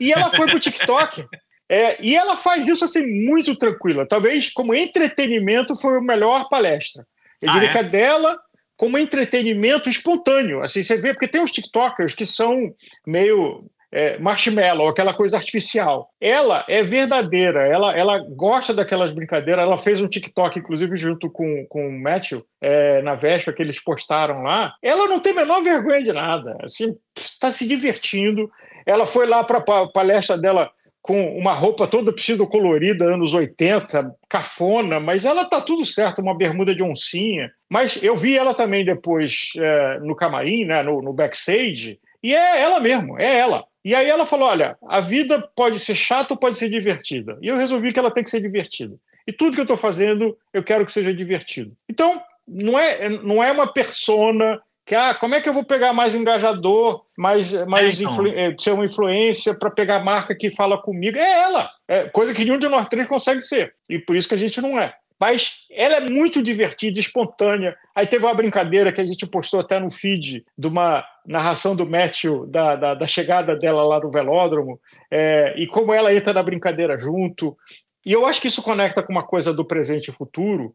E 0.00 0.12
ela 0.12 0.30
foi 0.30 0.46
para 0.46 0.56
o 0.56 0.60
TikTok. 0.60 1.24
É, 1.68 1.98
e 2.00 2.14
ela 2.14 2.36
faz 2.36 2.68
isso 2.68 2.84
assim 2.84 3.04
muito 3.04 3.56
tranquila. 3.56 4.06
Talvez 4.06 4.52
como 4.52 4.72
entretenimento 4.72 5.74
foi 5.74 5.98
a 5.98 6.00
melhor 6.00 6.48
palestra. 6.48 7.04
Eu 7.42 7.50
ah, 7.50 7.52
diria 7.54 7.68
é? 7.68 7.72
que 7.72 7.78
a 7.78 7.82
dela 7.82 8.38
como 8.76 8.98
entretenimento 8.98 9.88
espontâneo. 9.88 10.62
Assim, 10.62 10.82
você 10.82 10.96
vê, 10.96 11.12
porque 11.12 11.28
tem 11.28 11.42
os 11.42 11.52
TikTokers 11.52 12.14
que 12.14 12.26
são 12.26 12.74
meio 13.06 13.64
é, 13.90 14.18
marshmallow, 14.18 14.88
aquela 14.88 15.14
coisa 15.14 15.36
artificial. 15.36 16.10
Ela 16.20 16.64
é 16.68 16.82
verdadeira, 16.82 17.66
ela, 17.66 17.96
ela 17.96 18.18
gosta 18.18 18.74
daquelas 18.74 19.12
brincadeiras. 19.12 19.66
Ela 19.66 19.78
fez 19.78 20.00
um 20.00 20.08
TikTok, 20.08 20.58
inclusive, 20.58 20.96
junto 20.96 21.30
com, 21.30 21.64
com 21.66 21.88
o 21.88 22.00
Matthew, 22.00 22.44
é, 22.60 23.00
na 23.02 23.14
véspera 23.14 23.56
que 23.56 23.62
eles 23.62 23.82
postaram 23.82 24.42
lá. 24.42 24.74
Ela 24.82 25.06
não 25.06 25.20
tem 25.20 25.32
a 25.32 25.36
menor 25.36 25.62
vergonha 25.62 26.02
de 26.02 26.12
nada. 26.12 26.56
Assim, 26.62 26.94
está 27.16 27.50
se 27.50 27.66
divertindo. 27.66 28.44
Ela 28.84 29.06
foi 29.06 29.26
lá 29.26 29.42
para 29.42 29.58
a 29.58 29.86
palestra 29.88 30.36
dela 30.36 30.70
com 31.06 31.38
uma 31.38 31.52
roupa 31.52 31.86
toda 31.86 32.12
pseudo-colorida, 32.12 33.04
anos 33.04 33.32
80, 33.32 34.12
cafona, 34.28 34.98
mas 34.98 35.24
ela 35.24 35.44
tá 35.44 35.60
tudo 35.60 35.84
certo, 35.84 36.20
uma 36.20 36.36
bermuda 36.36 36.74
de 36.74 36.82
oncinha. 36.82 37.50
Mas 37.68 38.02
eu 38.02 38.16
vi 38.16 38.36
ela 38.36 38.52
também 38.52 38.84
depois 38.84 39.52
é, 39.56 40.00
no 40.00 40.16
camarim, 40.16 40.64
né, 40.64 40.82
no, 40.82 41.00
no 41.00 41.12
backstage, 41.12 42.00
e 42.22 42.34
é 42.34 42.60
ela 42.60 42.80
mesmo, 42.80 43.18
é 43.20 43.38
ela. 43.38 43.64
E 43.84 43.94
aí 43.94 44.08
ela 44.08 44.26
falou: 44.26 44.48
olha, 44.48 44.76
a 44.88 45.00
vida 45.00 45.48
pode 45.54 45.78
ser 45.78 45.94
chata 45.94 46.34
ou 46.34 46.36
pode 46.36 46.56
ser 46.56 46.68
divertida. 46.68 47.38
E 47.40 47.46
eu 47.46 47.56
resolvi 47.56 47.92
que 47.92 48.00
ela 48.00 48.10
tem 48.10 48.24
que 48.24 48.30
ser 48.30 48.40
divertida. 48.40 48.96
E 49.24 49.32
tudo 49.32 49.54
que 49.54 49.60
eu 49.60 49.64
estou 49.64 49.76
fazendo, 49.76 50.36
eu 50.52 50.62
quero 50.62 50.84
que 50.84 50.90
seja 50.90 51.14
divertido. 51.14 51.72
Então, 51.88 52.20
não 52.46 52.76
é, 52.76 53.08
não 53.08 53.42
é 53.42 53.52
uma 53.52 53.72
persona 53.72 54.60
que 54.86 54.94
ah, 54.94 55.12
como 55.14 55.34
é 55.34 55.40
que 55.40 55.48
eu 55.48 55.52
vou 55.52 55.64
pegar 55.64 55.92
mais 55.92 56.14
engajador, 56.14 57.04
mais, 57.18 57.52
mais 57.66 58.00
é, 58.00 58.04
então. 58.04 58.26
Eh, 58.28 58.54
ser 58.56 58.70
uma 58.70 58.84
influência 58.84 59.52
para 59.52 59.68
pegar 59.68 60.04
marca 60.04 60.32
que 60.32 60.48
fala 60.48 60.80
comigo? 60.80 61.18
É 61.18 61.42
ela, 61.42 61.68
é 61.88 62.04
coisa 62.04 62.32
que 62.32 62.44
nenhum 62.44 62.58
de 62.58 62.68
nós 62.68 62.86
três 62.86 63.08
consegue 63.08 63.40
ser, 63.40 63.74
e 63.88 63.98
por 63.98 64.14
isso 64.14 64.28
que 64.28 64.36
a 64.36 64.38
gente 64.38 64.60
não 64.60 64.78
é. 64.78 64.94
Mas 65.18 65.64
ela 65.70 65.96
é 65.96 66.00
muito 66.00 66.42
divertida, 66.42 67.00
espontânea. 67.00 67.74
Aí 67.94 68.06
teve 68.06 68.24
uma 68.24 68.34
brincadeira 68.34 68.92
que 68.92 69.00
a 69.00 69.04
gente 69.04 69.26
postou 69.26 69.60
até 69.60 69.80
no 69.80 69.90
feed 69.90 70.44
de 70.56 70.66
uma 70.66 71.04
narração 71.26 71.74
do 71.74 71.88
Matthew 71.88 72.46
da, 72.46 72.76
da, 72.76 72.94
da 72.94 73.06
chegada 73.06 73.56
dela 73.56 73.82
lá 73.82 73.98
no 73.98 74.10
velódromo, 74.10 74.78
é, 75.10 75.54
e 75.56 75.66
como 75.66 75.92
ela 75.92 76.14
entra 76.14 76.32
na 76.32 76.42
brincadeira 76.42 76.96
junto. 76.96 77.56
E 78.04 78.12
eu 78.12 78.24
acho 78.24 78.40
que 78.40 78.46
isso 78.46 78.62
conecta 78.62 79.02
com 79.02 79.10
uma 79.10 79.26
coisa 79.26 79.52
do 79.52 79.64
presente 79.64 80.10
e 80.10 80.14
futuro, 80.14 80.72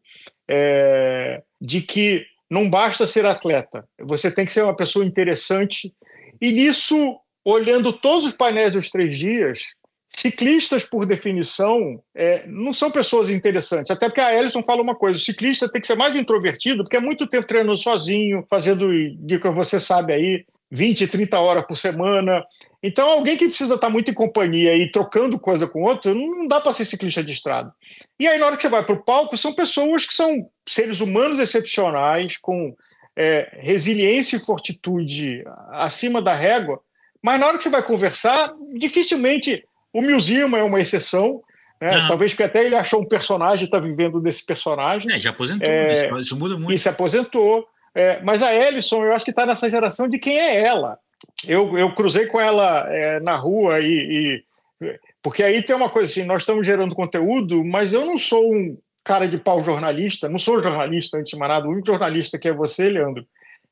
é, 0.50 1.38
de 1.62 1.82
que 1.82 2.26
não 2.51 2.69
basta 2.69 3.07
ser 3.07 3.25
atleta, 3.25 3.87
você 3.97 4.29
tem 4.29 4.45
que 4.45 4.51
ser 4.51 4.61
uma 4.61 4.75
pessoa 4.75 5.05
interessante. 5.05 5.93
E 6.41 6.51
nisso, 6.51 7.17
olhando 7.45 7.93
todos 7.93 8.25
os 8.25 8.33
painéis 8.33 8.73
dos 8.73 8.89
três 8.91 9.17
dias, 9.17 9.77
ciclistas, 10.09 10.83
por 10.83 11.05
definição, 11.05 12.03
é, 12.13 12.45
não 12.47 12.73
são 12.73 12.91
pessoas 12.91 13.29
interessantes. 13.29 13.89
Até 13.89 14.07
porque 14.07 14.19
a 14.19 14.37
Ellison 14.37 14.61
fala 14.61 14.81
uma 14.81 14.93
coisa: 14.95 15.17
o 15.17 15.21
ciclista 15.21 15.71
tem 15.71 15.79
que 15.79 15.87
ser 15.87 15.95
mais 15.95 16.13
introvertido, 16.13 16.83
porque 16.83 16.97
é 16.97 16.99
muito 16.99 17.25
tempo 17.25 17.47
treinando 17.47 17.77
sozinho, 17.77 18.45
fazendo, 18.49 18.89
dica 19.25 19.49
você 19.49 19.79
sabe 19.79 20.11
aí, 20.11 20.45
20, 20.71 21.05
30 21.07 21.39
horas 21.39 21.65
por 21.67 21.75
semana. 21.75 22.45
Então, 22.81 23.10
alguém 23.10 23.36
que 23.36 23.47
precisa 23.47 23.75
estar 23.75 23.89
muito 23.89 24.10
em 24.10 24.13
companhia 24.13 24.75
e 24.75 24.89
trocando 24.89 25.38
coisa 25.38 25.67
com 25.67 25.84
outro, 25.84 26.15
não 26.15 26.47
dá 26.47 26.62
para 26.62 26.71
ser 26.71 26.86
ciclista 26.86 27.21
de 27.21 27.34
estrada. 27.34 27.73
E 28.17 28.27
aí, 28.27 28.39
na 28.39 28.45
hora 28.45 28.55
que 28.55 28.62
você 28.62 28.69
vai 28.69 28.84
para 28.84 28.95
o 28.95 29.03
palco, 29.03 29.36
são 29.36 29.53
pessoas 29.53 30.05
que 30.05 30.13
são 30.13 30.47
seres 30.65 31.01
humanos 31.01 31.39
excepcionais, 31.39 32.38
com 32.38 32.73
é, 33.15 33.57
resiliência 33.60 34.38
e 34.38 34.39
fortitude 34.39 35.43
acima 35.71 36.21
da 36.21 36.34
régua, 36.34 36.79
mas 37.21 37.39
na 37.39 37.47
hora 37.47 37.57
que 37.57 37.63
você 37.63 37.69
vai 37.69 37.84
conversar, 37.84 38.53
dificilmente. 38.73 39.63
O 39.93 40.01
Milzima 40.01 40.57
é 40.57 40.63
uma 40.63 40.79
exceção, 40.79 41.41
né? 41.79 42.05
talvez 42.07 42.31
porque 42.31 42.43
até 42.43 42.65
ele 42.65 42.75
achou 42.75 43.01
um 43.01 43.05
personagem, 43.05 43.65
está 43.65 43.77
vivendo 43.77 44.21
desse 44.21 44.45
personagem. 44.45 45.13
É, 45.13 45.19
já 45.19 45.31
aposentou, 45.31 45.67
é, 45.67 46.10
isso 46.22 46.36
muda 46.38 46.55
muito. 46.55 46.74
E 46.74 46.80
se 46.80 46.88
aposentou. 46.88 47.67
É, 47.93 48.21
mas 48.21 48.41
a 48.41 48.53
Ellison, 48.53 49.03
eu 49.03 49.13
acho 49.13 49.25
que 49.25 49.31
está 49.31 49.45
nessa 49.45 49.69
geração 49.69 50.07
de 50.07 50.17
quem 50.17 50.39
é 50.39 50.63
ela. 50.63 50.97
Eu, 51.45 51.77
eu 51.77 51.93
cruzei 51.93 52.25
com 52.25 52.39
ela 52.39 52.85
é, 52.89 53.19
na 53.19 53.35
rua 53.35 53.79
e, 53.79 54.43
e, 54.81 54.89
Porque 55.21 55.43
aí 55.43 55.61
tem 55.61 55.75
uma 55.75 55.89
coisa 55.89 56.11
assim: 56.11 56.23
nós 56.23 56.41
estamos 56.43 56.65
gerando 56.65 56.95
conteúdo, 56.95 57.63
mas 57.63 57.93
eu 57.93 58.05
não 58.05 58.17
sou 58.17 58.53
um 58.53 58.77
cara 59.03 59.27
de 59.27 59.37
pau 59.37 59.63
jornalista, 59.63 60.29
não 60.29 60.39
sou 60.39 60.61
jornalista 60.61 61.17
antes 61.17 61.31
de 61.31 61.37
mais 61.37 61.51
nada, 61.51 61.67
o 61.67 61.71
único 61.71 61.87
jornalista 61.87 62.37
que 62.37 62.47
é 62.47 62.53
você, 62.53 62.89
Leandro. 62.89 63.25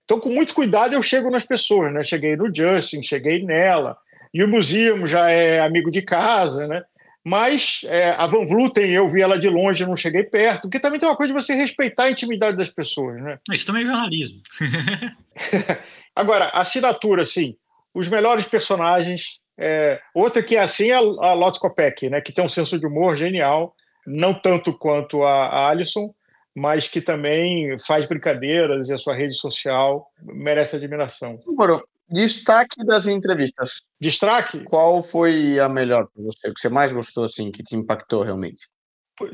Então, 0.04 0.20
com 0.20 0.30
muito 0.30 0.56
cuidado, 0.56 0.94
eu 0.94 1.04
chego 1.04 1.30
nas 1.30 1.46
pessoas, 1.46 1.94
né? 1.94 2.02
Cheguei 2.02 2.36
no 2.36 2.54
Justin, 2.54 3.04
cheguei 3.04 3.44
nela, 3.44 3.96
e 4.34 4.44
o 4.44 4.48
Museu 4.48 5.06
já 5.06 5.30
é 5.30 5.60
amigo 5.60 5.92
de 5.92 6.02
casa, 6.02 6.68
né? 6.68 6.84
Mas 7.24 7.82
é, 7.86 8.12
a 8.12 8.26
Van 8.26 8.46
Vluten, 8.46 8.92
eu 8.92 9.08
vi 9.08 9.22
ela 9.22 9.38
de 9.38 9.50
longe, 9.50 9.86
não 9.86 9.96
cheguei 9.96 10.24
perto, 10.24 10.64
porque 10.64 10.80
também 10.80 11.00
tem 11.00 11.08
uma 11.08 11.16
coisa 11.16 11.34
de 11.34 11.40
você 11.40 11.54
respeitar 11.54 12.04
a 12.04 12.12
intimidade 12.12 12.56
das 12.56 12.70
pessoas, 12.70 13.22
né? 13.22 13.38
Isso 13.52 13.66
também 13.66 13.84
é 13.84 13.88
jornalismo. 13.88 14.42
Agora, 16.16 16.50
assinatura, 16.54 17.22
assim, 17.22 17.56
os 17.94 18.08
melhores 18.08 18.48
personagens, 18.48 19.40
É, 19.62 20.00
outra 20.16 20.42
que 20.42 20.56
é 20.56 20.62
assim 20.62 20.90
é 20.90 20.96
a 20.96 21.34
Lotte 21.34 21.60
Kopeck, 21.60 22.10
né, 22.10 22.22
que 22.22 22.32
tem 22.32 22.44
um 22.44 22.48
senso 22.48 22.80
de 22.80 22.86
humor 22.88 23.18
genial, 23.18 23.76
não 24.08 24.34
tanto 24.34 24.72
quanto 24.72 25.22
a, 25.24 25.48
a 25.48 25.70
Alison, 25.70 26.14
mas 26.56 26.88
que 26.88 27.02
também 27.02 27.78
faz 27.86 28.06
brincadeiras 28.06 28.88
e 28.88 28.94
a 28.94 28.98
sua 28.98 29.14
rede 29.14 29.34
social 29.34 30.08
merece 30.22 30.78
admiração. 30.78 31.40
Agora, 31.46 31.82
destaque 32.10 32.86
das 32.86 33.08
entrevistas. 33.08 33.84
Destaque? 34.00 34.64
Qual 34.66 35.04
foi 35.04 35.60
a 35.60 35.70
melhor 35.70 36.08
para 36.08 36.24
você, 36.24 36.50
o 36.50 36.54
que 36.54 36.60
você 36.60 36.70
mais 36.70 36.92
gostou, 36.92 37.26
assim, 37.26 37.52
que 37.52 37.64
te 37.64 37.76
impactou 37.76 38.24
realmente? 38.24 38.68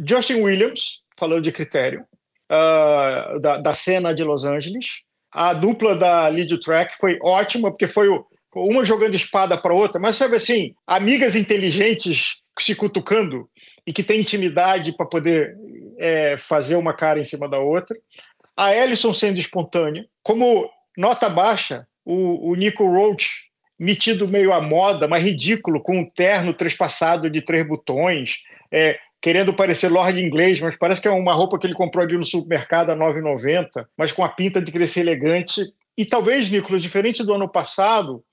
Justin 0.08 0.42
Williams, 0.42 1.04
falando 1.18 1.44
de 1.44 1.52
critério, 1.52 2.06
uh, 2.52 3.40
da, 3.40 3.58
da 3.58 3.74
cena 3.74 4.14
de 4.14 4.24
Los 4.24 4.46
Angeles. 4.46 5.04
A 5.32 5.54
dupla 5.54 5.96
da 5.96 6.28
Lead 6.28 6.60
Track 6.60 6.98
foi 6.98 7.20
ótima, 7.22 7.70
porque 7.70 7.88
foi 7.88 8.08
o, 8.08 8.26
uma 8.56 8.86
jogando 8.86 9.16
espada 9.16 9.58
para 9.58 9.74
outra, 9.74 10.00
mas 10.00 10.16
sabe 10.16 10.38
assim, 10.38 10.74
amigas 10.88 11.36
inteligentes 11.36 12.42
se 12.58 12.74
cutucando 12.74 13.44
e 13.86 13.92
que 13.92 14.04
tem 14.04 14.22
intimidade 14.22 14.96
para 14.96 15.06
poder 15.06 15.58
é, 15.98 16.38
fazer 16.38 16.76
uma 16.76 16.94
cara 16.94 17.20
em 17.20 17.24
cima 17.24 17.50
da 17.50 17.60
outra. 17.60 17.98
A 18.56 18.74
Ellison 18.74 19.14
sendo 19.14 19.38
espontânea. 19.38 20.06
Como 20.24 20.70
nota 20.98 21.28
baixa, 21.30 21.86
o, 22.06 22.52
o 22.52 22.56
Nico 22.56 22.86
Roach 22.86 23.46
metido 23.78 24.28
meio 24.28 24.54
à 24.54 24.62
moda, 24.62 25.08
mas 25.08 25.24
ridículo, 25.24 25.82
com 25.82 26.00
um 26.00 26.08
terno 26.08 26.54
trespassado 26.54 27.30
de 27.30 27.42
três 27.42 27.68
botões, 27.68 28.38
é, 28.72 28.98
querendo 29.22 29.54
parecer 29.54 29.90
Lord 29.90 30.22
inglês, 30.22 30.62
mas 30.62 30.78
parece 30.78 31.02
que 31.02 31.08
é 31.08 31.12
uma 31.12 31.34
roupa 31.34 31.60
que 31.60 31.68
ele 31.68 31.74
comprou 31.74 32.06
ali 32.06 32.16
no 32.16 32.24
supermercado 32.24 32.92
a 32.92 32.94
R$ 32.94 33.00
9,90, 33.00 33.86
mas 33.98 34.12
com 34.12 34.24
a 34.24 34.30
pinta 34.30 34.62
de 34.62 34.88
ser 34.88 35.02
elegante. 35.02 35.62
E 35.98 36.06
talvez, 36.06 36.50
Nicolas, 36.50 36.82
diferente 36.82 37.24
do 37.24 37.34
ano 37.34 37.50
passado, 37.50 38.24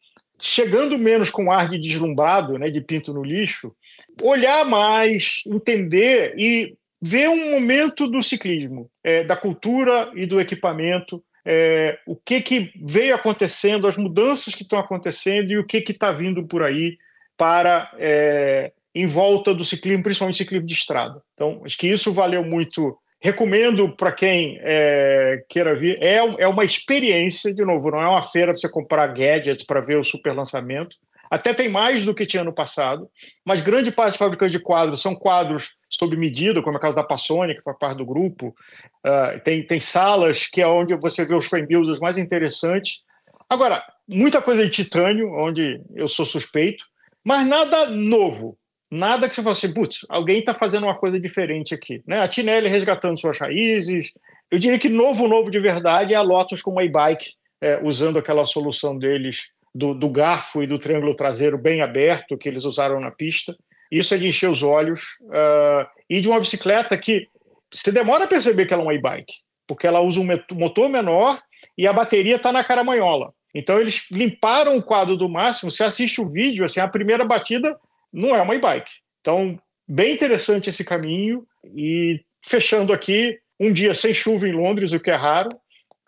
chegando 0.41 0.99
menos 0.99 1.31
com 1.31 1.51
ar 1.51 1.69
de 1.69 1.79
deslumbrado, 1.79 2.59
né, 2.59 2.71
de 2.71 2.81
pinto 2.81 3.15
no 3.15 3.23
lixo, 3.23 3.75
olhar 4.21 4.65
mais, 4.65 5.43
entender 5.47 6.35
e 6.37 6.77
ver 7.01 7.29
um 7.29 7.53
momento 7.53 8.07
do 8.07 8.23
ciclismo, 8.23 8.91
é, 9.03 9.25
da 9.25 9.35
cultura 9.35 10.11
e 10.15 10.27
do 10.27 10.41
equipamento, 10.41 11.23
é, 11.45 11.99
o 12.07 12.17
que, 12.17 12.41
que 12.41 12.73
veio 12.85 13.15
acontecendo, 13.15 13.87
as 13.87 13.97
mudanças 13.97 14.55
que 14.55 14.63
estão 14.63 14.79
acontecendo 14.79 15.51
e 15.51 15.59
o 15.59 15.65
que 15.65 15.79
está 15.79 16.13
vindo 16.13 16.47
por 16.47 16.63
aí 16.63 16.97
para 17.37 17.91
é, 17.99 18.73
em 18.95 19.07
volta 19.07 19.55
do 19.55 19.65
ciclismo, 19.65 20.03
principalmente 20.03 20.39
ciclismo 20.39 20.67
de 20.67 20.75
estrada. 20.75 21.23
Então, 21.35 21.63
acho 21.65 21.79
que 21.79 21.89
isso 21.89 22.13
valeu 22.13 22.45
muito 22.45 22.97
Recomendo 23.25 23.89
para 23.95 24.11
quem 24.11 24.59
é, 24.63 25.45
queira 25.49 25.77
vir. 25.77 25.97
É, 26.03 26.17
é 26.17 26.49
uma 26.49 26.65
experiência, 26.65 27.55
de 27.55 27.65
novo, 27.65 27.89
não 27.89 28.03
é 28.03 28.09
uma 28.09 28.21
feira 28.21 28.49
para 28.51 28.61
você 28.61 28.69
comprar 28.69 29.07
gadgets 29.07 29.65
para 29.65 29.81
ver 29.81 29.97
o 29.97 30.03
super 30.03 30.35
lançamento. 30.35 30.97
Até 31.33 31.55
tem 31.55 31.67
mais 31.67 32.05
do 32.05 32.15
que 32.15 32.27
tinha 32.27 32.45
no 32.45 32.53
passado, 32.53 33.09
mas 33.43 33.63
grande 33.63 33.91
parte 33.91 34.11
dos 34.11 34.19
fabricantes 34.19 34.53
de 34.53 34.63
quadros 34.63 35.01
são 35.01 35.15
quadros 35.15 35.77
sob 35.89 36.15
medida, 36.15 36.61
como 36.61 36.77
é 36.77 36.79
o 36.79 36.83
caso 36.83 36.95
da 36.95 37.03
Passoni, 37.03 37.55
que 37.55 37.63
faz 37.63 37.75
parte 37.79 37.97
do 37.97 38.05
grupo. 38.05 38.55
Uh, 38.99 39.41
tem, 39.43 39.67
tem 39.67 39.81
salas 39.81 40.47
que 40.47 40.61
é 40.61 40.67
onde 40.67 40.95
você 40.97 41.25
vê 41.25 41.35
os 41.35 41.47
frame 41.47 41.67
builders 41.67 41.99
mais 42.01 42.19
interessantes. 42.19 43.07
Agora, 43.49 43.83
muita 44.07 44.43
coisa 44.43 44.63
de 44.63 44.69
titânio, 44.69 45.33
onde 45.33 45.81
eu 45.95 46.07
sou 46.07 46.27
suspeito, 46.27 46.85
mas 47.25 47.47
nada 47.47 47.89
novo. 47.89 48.59
Nada 48.91 49.27
que 49.27 49.35
você 49.35 49.43
fale 49.43 49.53
assim, 49.53 49.73
putz, 49.73 50.05
alguém 50.11 50.41
está 50.41 50.53
fazendo 50.53 50.85
uma 50.85 50.99
coisa 50.99 51.19
diferente 51.19 51.73
aqui. 51.73 52.03
Né? 52.07 52.21
A 52.21 52.29
Tinelli 52.29 52.69
resgatando 52.69 53.19
suas 53.19 53.39
raízes. 53.39 54.13
Eu 54.51 54.59
diria 54.59 54.79
que 54.79 54.91
novo, 54.91 55.27
novo 55.27 55.51
de 55.51 55.59
verdade 55.59 56.13
é 56.13 56.17
a 56.19 56.21
Lotus 56.21 56.61
com 56.61 56.73
uma 56.73 56.85
e-bike, 56.85 57.33
é, 57.59 57.81
usando 57.83 58.19
aquela 58.19 58.45
solução 58.45 58.99
deles 58.99 59.55
do, 59.75 59.95
do, 59.95 60.09
garfo 60.09 60.63
e 60.63 60.67
do 60.67 60.79
triângulo 60.79 61.15
traseiro 61.15 61.57
bem 61.57 61.81
aberto 61.81 62.37
que 62.37 62.49
eles 62.49 62.65
usaram 62.65 63.01
na 63.01 63.11
pista. 63.11 63.57
Isso 63.91 64.15
é 64.15 64.19
de 64.19 64.27
encher 64.27 64.49
os 64.49 64.63
olhos. 64.63 65.19
Uh, 65.23 65.87
e 66.09 66.21
de 66.21 66.29
uma 66.29 66.41
bicicleta 66.41 66.97
que 66.97 67.29
você 67.73 67.91
demora 67.91 68.25
a 68.25 68.29
perceber 68.29 68.67
que 68.67 68.75
ela 68.75 68.83
é 68.83 68.87
uma 68.87 68.95
e-bike, 68.95 69.33
porque 69.67 69.87
ela 69.87 70.01
usa 70.01 70.21
um 70.21 70.27
motor 70.53 70.89
menor 70.89 71.41
e 71.77 71.87
a 71.87 71.93
bateria 71.93 72.37
está 72.37 72.53
na 72.53 72.63
caramanhola. 72.63 73.33
Então 73.55 73.79
eles 73.79 74.05
limparam 74.11 74.77
o 74.77 74.83
quadro 74.83 75.17
do 75.17 75.29
máximo. 75.29 75.71
Você 75.71 75.85
assiste 75.85 76.21
o 76.21 76.29
vídeo, 76.29 76.65
assim, 76.65 76.81
a 76.81 76.89
primeira 76.89 77.25
batida 77.25 77.79
não 78.13 78.37
é 78.37 78.43
uma 78.43 78.55
e-bike. 78.55 78.91
Então, 79.21 79.59
bem 79.89 80.15
interessante 80.15 80.69
esse 80.69 80.85
caminho. 80.85 81.47
E 81.75 82.21
fechando 82.45 82.93
aqui, 82.93 83.39
um 83.59 83.73
dia 83.73 83.95
sem 83.95 84.13
chuva 84.13 84.49
em 84.49 84.53
Londres, 84.53 84.93
o 84.93 85.01
que 85.01 85.11
é 85.11 85.15
raro. 85.15 85.51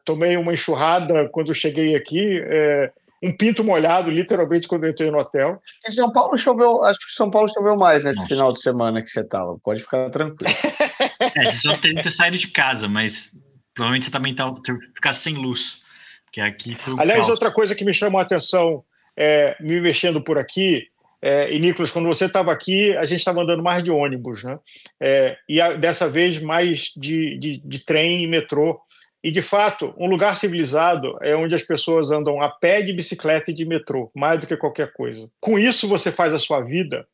Tomei 0.04 0.36
uma 0.36 0.52
enxurrada 0.52 1.28
quando 1.30 1.54
cheguei 1.54 1.94
aqui, 1.94 2.42
é, 2.44 2.92
um 3.22 3.34
pinto 3.36 3.64
molhado, 3.64 4.10
literalmente, 4.10 4.68
quando 4.68 4.86
entrei 4.86 5.10
no 5.10 5.18
hotel. 5.18 5.60
Em 5.86 5.90
São 5.90 6.12
Paulo 6.12 6.36
choveu, 6.36 6.82
acho 6.84 6.98
que 6.98 7.12
São 7.12 7.30
Paulo 7.30 7.48
choveu 7.48 7.76
mais 7.76 8.04
nesse 8.04 8.18
Nossa. 8.18 8.28
final 8.28 8.52
de 8.52 8.60
semana 8.60 9.02
que 9.02 9.08
você 9.08 9.20
estava. 9.20 9.58
Pode 9.62 9.80
ficar 9.80 10.10
tranquilo. 10.10 10.52
é, 11.34 11.46
você 11.46 11.68
só 11.68 11.76
teve 11.76 11.94
que 11.94 12.02
ter 12.02 12.10
saído 12.10 12.36
de 12.36 12.48
casa, 12.48 12.88
mas 12.88 13.32
provavelmente 13.72 14.06
você 14.06 14.10
também 14.10 14.34
tá, 14.34 14.52
ficar 14.94 15.12
sem 15.12 15.34
luz. 15.34 15.82
Porque 16.24 16.40
aqui 16.40 16.74
foi 16.74 16.94
Aliás, 16.98 17.20
caos. 17.20 17.30
outra 17.30 17.50
coisa 17.50 17.74
que 17.74 17.84
me 17.84 17.94
chamou 17.94 18.18
a 18.18 18.24
atenção, 18.24 18.84
é, 19.16 19.56
me 19.60 19.80
mexendo 19.80 20.22
por 20.22 20.36
aqui, 20.36 20.88
é, 21.26 21.50
e, 21.50 21.58
Nicolas, 21.58 21.90
quando 21.90 22.06
você 22.06 22.26
estava 22.26 22.52
aqui, 22.52 22.94
a 22.98 23.06
gente 23.06 23.20
estava 23.20 23.40
andando 23.40 23.62
mais 23.62 23.82
de 23.82 23.90
ônibus, 23.90 24.44
né? 24.44 24.58
É, 25.00 25.34
e 25.48 25.58
a, 25.58 25.72
dessa 25.72 26.06
vez 26.06 26.38
mais 26.38 26.92
de, 26.94 27.38
de, 27.38 27.62
de, 27.64 27.78
trem 27.82 28.22
e 28.22 28.26
metrô. 28.26 28.78
E, 29.24 29.30
de 29.30 29.40
fato, 29.40 29.94
um 29.96 30.06
lugar 30.06 30.36
civilizado 30.36 31.16
é 31.22 31.34
onde 31.34 31.54
as 31.54 31.62
pessoas 31.62 32.10
andam 32.10 32.42
a 32.42 32.50
pé, 32.50 32.82
de 32.82 32.92
bicicleta 32.92 33.50
e 33.50 33.54
de 33.54 33.64
metrô, 33.64 34.10
mais 34.14 34.38
do 34.38 34.46
que 34.46 34.54
qualquer 34.54 34.92
coisa. 34.92 35.30
Com 35.40 35.58
isso, 35.58 35.88
você 35.88 36.12
faz 36.12 36.34
a 36.34 36.38
sua 36.38 36.60
vida. 36.60 37.06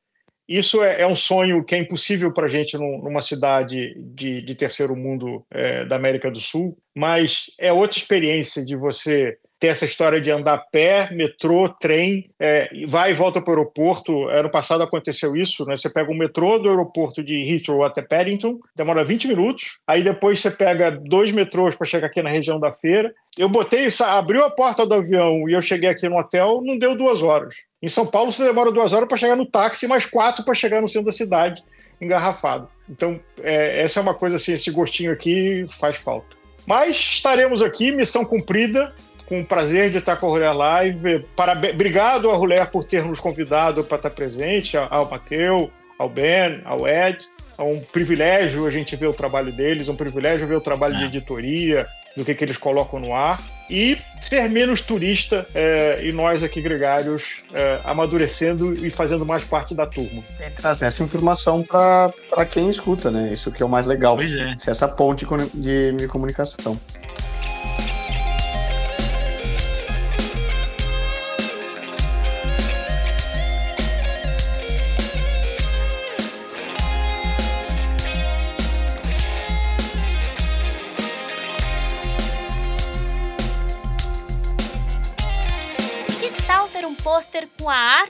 Isso 0.49 0.83
é, 0.83 1.03
é 1.03 1.07
um 1.07 1.15
sonho 1.15 1.65
que 1.65 1.73
é 1.77 1.79
impossível 1.79 2.33
para 2.33 2.47
a 2.47 2.49
gente 2.49 2.77
numa 2.77 3.21
cidade 3.21 3.95
de, 3.97 4.43
de 4.43 4.55
terceiro 4.57 4.97
mundo 4.97 5.47
é, 5.53 5.85
da 5.85 5.95
América 5.95 6.29
do 6.29 6.41
Sul, 6.41 6.77
mas 6.93 7.53
é 7.57 7.73
outra 7.73 7.97
experiência 7.97 8.65
de 8.65 8.75
você 8.75 9.39
ter 9.61 9.67
essa 9.67 9.85
história 9.85 10.19
de 10.23 10.31
andar 10.31 10.55
a 10.55 10.59
pé, 10.59 11.11
metrô, 11.13 11.69
trem, 11.69 12.31
é, 12.41 12.71
vai 12.89 13.11
e 13.11 13.15
volta 13.15 13.43
para 13.43 13.51
o 13.51 13.57
aeroporto. 13.59 14.27
Ano 14.31 14.51
passado 14.51 14.83
aconteceu 14.83 15.37
isso, 15.37 15.67
né? 15.67 15.77
Você 15.77 15.91
pega 15.91 16.11
o 16.11 16.17
metrô 16.17 16.59
do 16.59 16.71
aeroporto 16.71 17.23
de 17.23 17.35
Heathrow 17.43 17.85
até 17.85 18.01
Paddington, 18.01 18.59
demora 18.75 19.05
20 19.05 19.29
minutos. 19.29 19.79
Aí 19.87 20.03
depois 20.03 20.41
você 20.41 20.51
pega 20.51 20.91
dois 20.91 21.31
metrôs 21.31 21.77
para 21.77 21.87
chegar 21.87 22.07
aqui 22.07 22.23
na 22.23 22.31
região 22.31 22.59
da 22.59 22.73
feira. 22.73 23.13
Eu 23.37 23.51
botei, 23.51 23.87
abriu 24.01 24.43
a 24.43 24.51
porta 24.51 24.87
do 24.87 24.95
avião 24.95 25.47
e 25.47 25.53
eu 25.53 25.61
cheguei 25.61 25.91
aqui 25.91 26.09
no 26.09 26.17
hotel, 26.17 26.63
não 26.65 26.79
deu 26.79 26.97
duas 26.97 27.21
horas. 27.21 27.55
Em 27.83 27.89
São 27.89 28.07
Paulo 28.07 28.33
você 28.33 28.43
demora 28.45 28.73
duas 28.73 28.95
horas 28.95 29.07
para 29.07 29.19
chegar 29.19 29.37
no 29.37 29.45
táxi, 29.45 29.87
mais 29.87 30.07
quatro 30.07 30.43
para 30.43 30.55
chegar 30.55 30.81
no 30.81 30.89
centro 30.89 31.07
da 31.07 31.13
cidade, 31.13 31.63
engarrafado. 32.01 32.67
Então, 32.89 33.21
é, 33.43 33.83
essa 33.83 34.01
é 34.01 34.03
uma 34.03 34.15
coisa 34.15 34.37
assim, 34.37 34.55
esse 34.55 34.71
gostinho 34.71 35.13
aqui 35.13 35.67
faz 35.69 35.99
falta. 35.99 36.41
Mas 36.67 36.97
estaremos 36.97 37.63
aqui, 37.63 37.93
missão 37.93 38.25
cumprida 38.25 38.93
com 39.31 39.41
o 39.41 39.47
prazer 39.47 39.91
de 39.91 39.99
estar 39.99 40.17
com 40.17 40.27
a 40.27 40.31
Ruler 40.31 40.53
Live. 40.53 41.25
Parabéns, 41.37 41.75
obrigado 41.75 42.29
a 42.29 42.35
Ruler 42.35 42.69
por 42.69 42.85
ter 42.85 43.05
nos 43.05 43.21
convidado 43.21 43.85
para 43.85 43.97
estar 43.97 44.11
presente, 44.11 44.77
ao 44.77 45.09
Mateu, 45.09 45.71
ao 45.97 46.09
Ben, 46.09 46.61
ao 46.65 46.89
Ed. 46.89 47.25
É 47.57 47.63
um 47.63 47.79
privilégio 47.79 48.67
a 48.67 48.71
gente 48.73 48.97
ver 48.97 49.07
o 49.07 49.13
trabalho 49.13 49.53
deles, 49.53 49.89
é 49.89 49.93
um 49.93 49.97
privilégio 49.97 50.49
ver 50.49 50.57
o 50.57 50.61
trabalho 50.61 50.97
de 50.97 51.05
é. 51.05 51.07
editoria, 51.07 51.87
do 52.17 52.25
que, 52.25 52.35
que 52.35 52.45
eles 52.45 52.59
colocam 52.59 52.99
no 52.99 53.15
ar. 53.15 53.41
E 53.71 53.97
ser 54.21 54.49
menos 54.49 54.83
turista 54.83 55.47
é, 55.55 56.01
e 56.03 56.11
nós 56.11 56.43
aqui, 56.43 56.61
gregários, 56.61 57.45
é, 57.55 57.79
amadurecendo 57.85 58.75
e 58.85 58.91
fazendo 58.91 59.25
mais 59.25 59.45
parte 59.45 59.77
da 59.77 59.87
turma. 59.87 60.25
E 60.45 60.51
trazer 60.51 60.87
essa 60.87 61.05
informação 61.05 61.63
para 61.63 62.45
quem 62.47 62.69
escuta, 62.69 63.13
né? 63.13 63.33
Isso 63.33 63.53
que 63.53 63.63
é 63.63 63.67
o 63.67 63.69
mais 63.69 63.87
legal. 63.87 64.17
Pois 64.17 64.35
é. 64.35 64.59
Ser 64.59 64.73
essa 64.73 64.89
ponte 64.89 65.25
de, 65.55 65.93
de 65.93 66.09
comunicação. 66.09 66.77